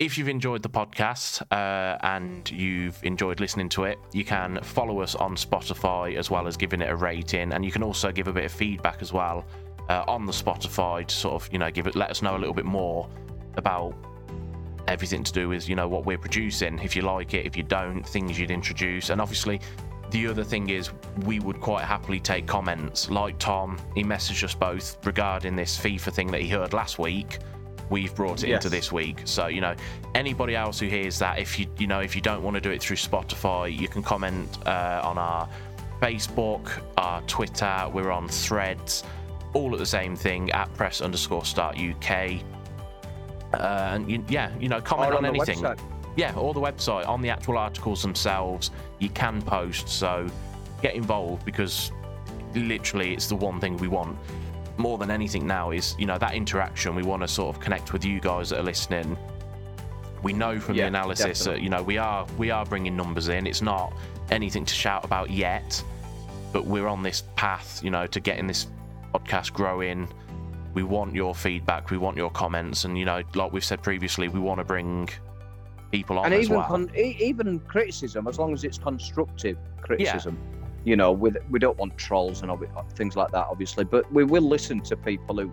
If 0.01 0.17
you've 0.17 0.31
enjoyed 0.31 0.63
the 0.63 0.71
podcast 0.71 1.43
uh, 1.53 1.99
and 2.01 2.51
you've 2.51 2.99
enjoyed 3.05 3.39
listening 3.39 3.69
to 3.69 3.85
it, 3.85 3.99
you 4.15 4.25
can 4.25 4.59
follow 4.63 5.01
us 5.03 5.15
on 5.15 5.37
Spotify 5.37 6.17
as 6.17 6.31
well 6.31 6.47
as 6.47 6.57
giving 6.57 6.81
it 6.81 6.89
a 6.89 6.97
rating, 6.97 7.53
and 7.53 7.63
you 7.63 7.71
can 7.71 7.83
also 7.83 8.11
give 8.11 8.27
a 8.27 8.33
bit 8.33 8.47
of 8.47 8.51
feedback 8.51 9.03
as 9.03 9.13
well 9.13 9.45
uh, 9.91 10.05
on 10.09 10.25
the 10.25 10.33
Spotify 10.33 11.07
to 11.07 11.15
sort 11.15 11.35
of 11.35 11.53
you 11.53 11.59
know 11.59 11.71
give 11.71 11.87
it 11.87 11.97
let 11.97 12.09
us 12.09 12.23
know 12.23 12.35
a 12.35 12.39
little 12.39 12.55
bit 12.55 12.65
more 12.65 13.11
about 13.59 13.95
everything 14.89 15.23
to 15.23 15.33
do 15.35 15.51
with 15.51 15.69
you 15.69 15.77
know 15.77 15.87
what 15.87 16.07
we're 16.07 16.17
producing. 16.17 16.79
If 16.79 16.97
you 16.97 17.03
like 17.03 17.35
it, 17.35 17.45
if 17.45 17.55
you 17.55 17.63
don't, 17.63 18.03
things 18.03 18.39
you'd 18.39 18.51
introduce, 18.51 19.11
and 19.11 19.21
obviously 19.21 19.61
the 20.13 20.27
other 20.29 20.45
thing 20.45 20.71
is 20.71 20.91
we 21.27 21.41
would 21.41 21.61
quite 21.61 21.85
happily 21.85 22.21
take 22.21 22.47
comments. 22.47 23.11
Like 23.11 23.39
Tom, 23.39 23.79
he 23.95 24.03
messaged 24.03 24.45
us 24.45 24.55
both 24.55 24.97
regarding 25.07 25.57
this 25.57 25.79
FIFA 25.79 26.15
thing 26.15 26.29
that 26.29 26.41
he 26.41 26.49
heard 26.49 26.73
last 26.73 26.99
week. 26.99 27.39
We've 27.91 28.15
brought 28.15 28.45
it 28.45 28.51
into 28.51 28.69
this 28.69 28.93
week. 28.93 29.23
So, 29.25 29.49
you 29.49 29.61
know, 29.61 29.75
anybody 30.15 30.55
else 30.55 30.79
who 30.79 30.87
hears 30.87 31.19
that, 31.19 31.39
if 31.39 31.59
you 31.59 31.67
you 31.79 31.87
know, 31.87 32.01
if 32.01 32.15
you 32.15 32.23
don't 32.23 32.43
want 32.43 32.55
to 32.55 32.61
do 32.61 32.71
it 32.71 32.81
through 32.81 32.97
Spotify, 32.97 33.77
you 33.77 33.89
can 33.89 34.03
comment 34.03 34.59
uh, 34.67 35.01
on 35.03 35.19
our 35.19 35.49
Facebook, 36.01 36.71
our 36.97 37.21
Twitter, 37.23 37.89
we're 37.93 38.11
on 38.11 38.29
threads, 38.29 39.05
all 39.53 39.73
at 39.73 39.79
the 39.79 39.87
same 39.87 40.17
thing 40.17 40.51
at 40.53 40.73
press 40.75 41.01
underscore 41.01 41.45
start 41.45 41.77
UK. 41.79 42.41
Uh, 43.53 43.91
and 43.93 44.11
you, 44.11 44.25
yeah, 44.29 44.57
you 44.59 44.69
know, 44.69 44.81
comment 44.81 45.13
on, 45.13 45.25
on 45.25 45.35
anything 45.35 45.65
yeah, 46.17 46.35
or 46.35 46.53
the 46.55 46.61
website 46.61 47.07
on 47.09 47.23
the 47.23 47.31
actual 47.31 47.57
articles 47.57 48.03
themselves. 48.03 48.71
You 48.99 49.09
can 49.11 49.41
post, 49.43 49.89
so 49.89 50.29
get 50.83 50.95
involved 50.95 51.45
because 51.45 51.93
literally 52.55 53.15
it's 53.15 53.27
the 53.27 53.37
one 53.37 53.61
thing 53.61 53.77
we 53.77 53.89
want 53.89 54.19
more 54.81 54.99
than 54.99 55.11
anything 55.11 55.47
now 55.47 55.71
is 55.71 55.95
you 55.99 56.07
know 56.07 56.19
that 56.19 56.35
interaction. 56.35 56.95
We 56.95 57.03
want 57.03 57.23
to 57.23 57.29
sort 57.29 57.55
of 57.55 57.63
connect 57.63 57.93
with 57.93 58.05
you 58.05 58.21
guys 58.21 58.51
that 58.51 58.59
are 58.59 58.65
listening. 58.65 59.17
We 60.23 60.33
know 60.33 60.59
from 60.59 60.75
Yeah, 60.75 60.85
the 60.85 60.89
analysis 60.89 61.45
that 61.45 61.63
you 61.63 61.69
know 61.71 61.83
we 61.83 61.99
are 61.99 62.27
we 62.37 62.51
are 62.51 62.65
bringing 62.67 62.97
numbers 62.97 63.29
in. 63.29 63.47
It's 63.47 63.63
not 63.63 63.93
anything 64.31 64.65
to 64.65 64.75
shout 64.75 65.05
about 65.05 65.31
yet, 65.31 65.83
but 66.53 66.67
we're 66.67 66.87
on 66.89 67.03
this 67.03 67.23
path, 67.37 67.81
you 67.83 67.91
know, 67.91 68.07
to 68.07 68.21
getting 68.21 68.47
this 68.47 68.67
podcast 69.15 69.53
growing. 69.53 70.09
We 70.75 70.83
want 70.83 71.15
your 71.15 71.35
feedback. 71.35 71.91
We 71.91 71.99
want 71.99 72.17
your 72.17 72.31
comments, 72.31 72.85
and 72.85 72.97
you 72.99 73.05
know, 73.05 73.23
like 73.35 73.53
we've 73.53 73.65
said 73.65 73.83
previously, 73.83 74.29
we 74.29 74.41
want 74.41 74.59
to 74.59 74.65
bring 74.65 75.09
people 75.91 76.19
on 76.19 76.27
and 76.27 76.35
as 76.35 76.45
even 76.45 76.57
well. 76.59 76.69
con- 76.69 76.91
e- 76.97 77.17
even 77.19 77.59
criticism, 77.61 78.29
as 78.29 78.39
long 78.39 78.53
as 78.53 78.63
it's 78.65 78.79
constructive 78.79 79.59
criticism. 79.81 80.39
You 80.85 80.97
know, 80.97 81.13
with 81.13 81.37
we 81.51 81.59
don't 81.59 81.77
want 81.79 81.99
trolls 81.99 82.43
and 82.43 82.51
obvi- 82.51 82.91
things 82.93 83.17
like 83.17 83.31
that, 83.33 83.47
obviously, 83.51 83.85
but 83.85 84.11
we 84.13 84.25
will 84.25 84.43
listen 84.43 84.81
to 84.83 84.97
people 84.97 85.37
who 85.37 85.53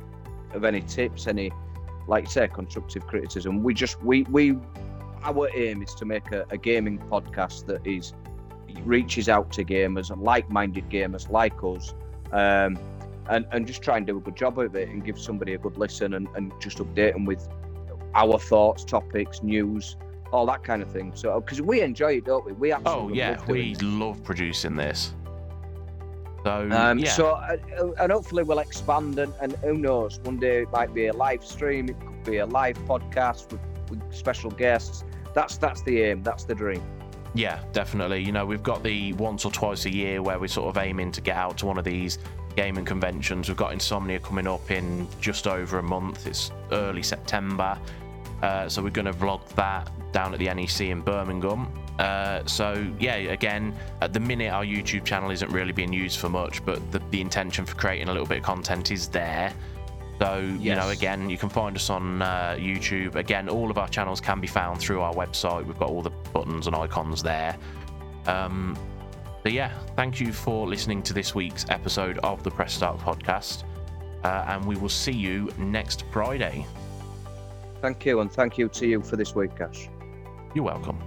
have 0.54 0.64
any 0.64 0.82
tips, 0.82 1.28
any, 1.28 1.52
like 2.08 2.30
say, 2.30 2.48
constructive 2.48 3.06
criticism. 3.08 3.62
We 3.62 3.74
just 3.74 4.02
we 4.02 4.24
we 4.24 4.58
our 5.24 5.50
aim 5.56 5.82
is 5.82 5.94
to 5.96 6.06
make 6.06 6.32
a, 6.32 6.46
a 6.50 6.58
gaming 6.58 7.00
podcast 7.10 7.66
that 7.66 7.86
is 7.86 8.14
reaches 8.84 9.28
out 9.28 9.52
to 9.52 9.64
gamers 9.64 10.12
and 10.12 10.22
like-minded 10.22 10.90
gamers 10.90 11.30
like 11.30 11.54
us. 11.64 11.94
Um, 12.32 12.78
and, 13.30 13.46
and 13.52 13.68
just 13.68 13.82
try 13.82 13.98
and 13.98 14.08
do 14.08 14.18
a 14.18 14.22
good 14.22 14.36
job 14.36 14.58
of 14.60 14.76
it 14.76 14.90
and 14.90 15.04
give 15.04 15.20
somebody 15.20 15.54
a 15.54 15.58
good 15.58 15.78
listen 15.78 16.14
and, 16.14 16.28
and 16.36 16.54
just 16.62 16.78
update 16.78 17.14
them 17.14 17.26
with 17.26 17.48
our 18.16 18.40
thoughts, 18.40 18.84
topics, 18.86 19.44
news, 19.44 19.98
all 20.32 20.46
that 20.48 20.64
kind 20.64 20.82
of 20.82 20.90
thing. 20.92 21.12
So, 21.16 21.40
because 21.40 21.62
we 21.62 21.82
enjoy 21.82 22.18
it, 22.18 22.26
don't 22.26 22.46
we? 22.46 22.52
We 22.54 22.72
Oh 22.74 22.78
absolutely 22.78 23.18
yeah, 23.18 23.32
love 23.38 23.48
we 23.48 23.72
it. 23.72 23.82
love 23.82 24.24
producing 24.24 24.76
this. 24.76 25.14
So 26.44 26.70
Um, 26.72 27.00
yeah, 27.00 27.12
So, 27.12 27.32
uh, 27.32 27.58
and 28.00 28.12
hopefully 28.12 28.44
we'll 28.44 28.60
expand, 28.60 29.20
and, 29.20 29.34
and 29.42 29.54
who 29.58 29.74
knows, 29.78 30.20
one 30.24 30.38
day 30.38 30.62
it 30.62 30.72
might 30.72 30.94
be 30.94 31.08
a 31.08 31.14
live 31.14 31.44
stream, 31.44 31.90
it 31.90 32.00
could 32.00 32.24
be 32.24 32.38
a 32.38 32.46
live 32.46 32.78
podcast 32.86 33.52
with, 33.52 33.62
with 33.90 34.02
special 34.16 34.52
guests. 34.52 35.04
That's 35.34 35.58
that's 35.58 35.82
the 35.84 36.02
aim, 36.02 36.24
that's 36.24 36.46
the 36.46 36.56
dream. 36.56 36.82
yeah, 37.34 37.60
definitely. 37.74 38.24
You 38.24 38.32
know, 38.32 38.46
we've 38.46 38.64
got 38.64 38.82
the 38.84 39.14
once 39.14 39.46
or 39.46 39.52
twice 39.52 39.86
a 39.86 39.94
year 39.94 40.22
where 40.22 40.40
we're 40.40 40.48
sort 40.48 40.70
of 40.76 40.82
aiming 40.82 41.12
to 41.14 41.22
get 41.22 41.36
out 41.36 41.58
to 41.60 41.66
one 41.66 41.78
of 41.78 41.84
these 41.84 42.18
gaming 42.56 42.86
conventions. 42.86 43.48
We've 43.50 43.58
got 43.58 43.74
Insomnia 43.74 44.20
coming 44.20 44.48
up 44.48 44.72
in 44.72 45.08
just 45.22 45.46
over 45.48 45.78
a 45.80 45.84
month. 45.84 46.26
It's 46.26 46.52
early 46.72 47.04
September, 47.04 47.78
uh, 48.42 48.70
so 48.70 48.82
we're 48.82 48.90
going 48.90 49.06
to 49.06 49.14
vlog 49.14 49.48
that 49.50 49.90
down 50.12 50.34
at 50.34 50.40
the 50.40 50.54
NEC 50.54 50.82
in 50.82 51.02
Birmingham. 51.02 51.68
Uh, 52.00 52.46
so 52.46 52.86
yeah, 53.00 53.16
again, 53.16 53.76
at 54.02 54.14
the 54.14 54.20
minute 54.20 54.52
our 54.52 54.64
YouTube 54.64 55.04
channel 55.04 55.32
isn't 55.32 55.52
really 55.52 55.72
being 55.72 55.92
used 55.92 56.20
for 56.20 56.30
much, 56.30 56.64
but 56.66 56.92
the, 56.92 57.00
the 57.10 57.20
intention 57.20 57.66
for 57.66 57.76
creating 57.76 58.10
a 58.10 58.12
little 58.12 58.28
bit 58.28 58.40
of 58.40 58.44
content 58.44 58.92
is 58.92 59.08
there. 59.08 59.52
So 60.20 60.40
you 60.60 60.76
know, 60.76 60.90
again, 60.90 61.30
you 61.30 61.38
can 61.38 61.50
find 61.50 61.76
us 61.76 61.90
on 61.90 62.22
uh, 62.22 62.56
YouTube. 62.60 63.16
Again, 63.16 63.50
all 63.50 63.70
of 63.70 63.78
our 63.78 63.88
channels 63.88 64.20
can 64.20 64.40
be 64.40 64.48
found 64.48 64.80
through 64.80 65.02
our 65.02 65.14
website. 65.14 65.66
We've 65.66 65.78
got 65.78 65.90
all 65.90 66.02
the 66.02 66.10
buttons 66.10 66.68
and 66.68 66.76
icons 66.76 67.22
there. 67.22 67.56
Um, 68.26 68.78
so 69.44 69.50
yeah, 69.50 69.72
thank 69.96 70.20
you 70.20 70.34
for 70.34 70.68
listening 70.68 71.02
to 71.04 71.14
this 71.14 71.34
week's 71.34 71.66
episode 71.70 72.18
of 72.20 72.44
the 72.44 72.52
Press 72.52 72.74
Start 72.74 73.00
podcast, 73.00 73.64
uh, 74.24 74.46
and 74.48 74.66
we 74.66 74.76
will 74.76 74.90
see 74.90 75.14
you 75.14 75.52
next 75.58 76.04
Friday. 76.12 76.66
Thank 77.82 78.06
you, 78.06 78.20
and 78.22 78.32
thank 78.32 78.58
you 78.58 78.70
to 78.70 78.88
you 78.88 79.02
for 79.02 79.16
this 79.18 79.36
week, 79.36 79.52
Ash. 79.62 79.90
You're 80.56 80.64
welcome. 80.64 80.98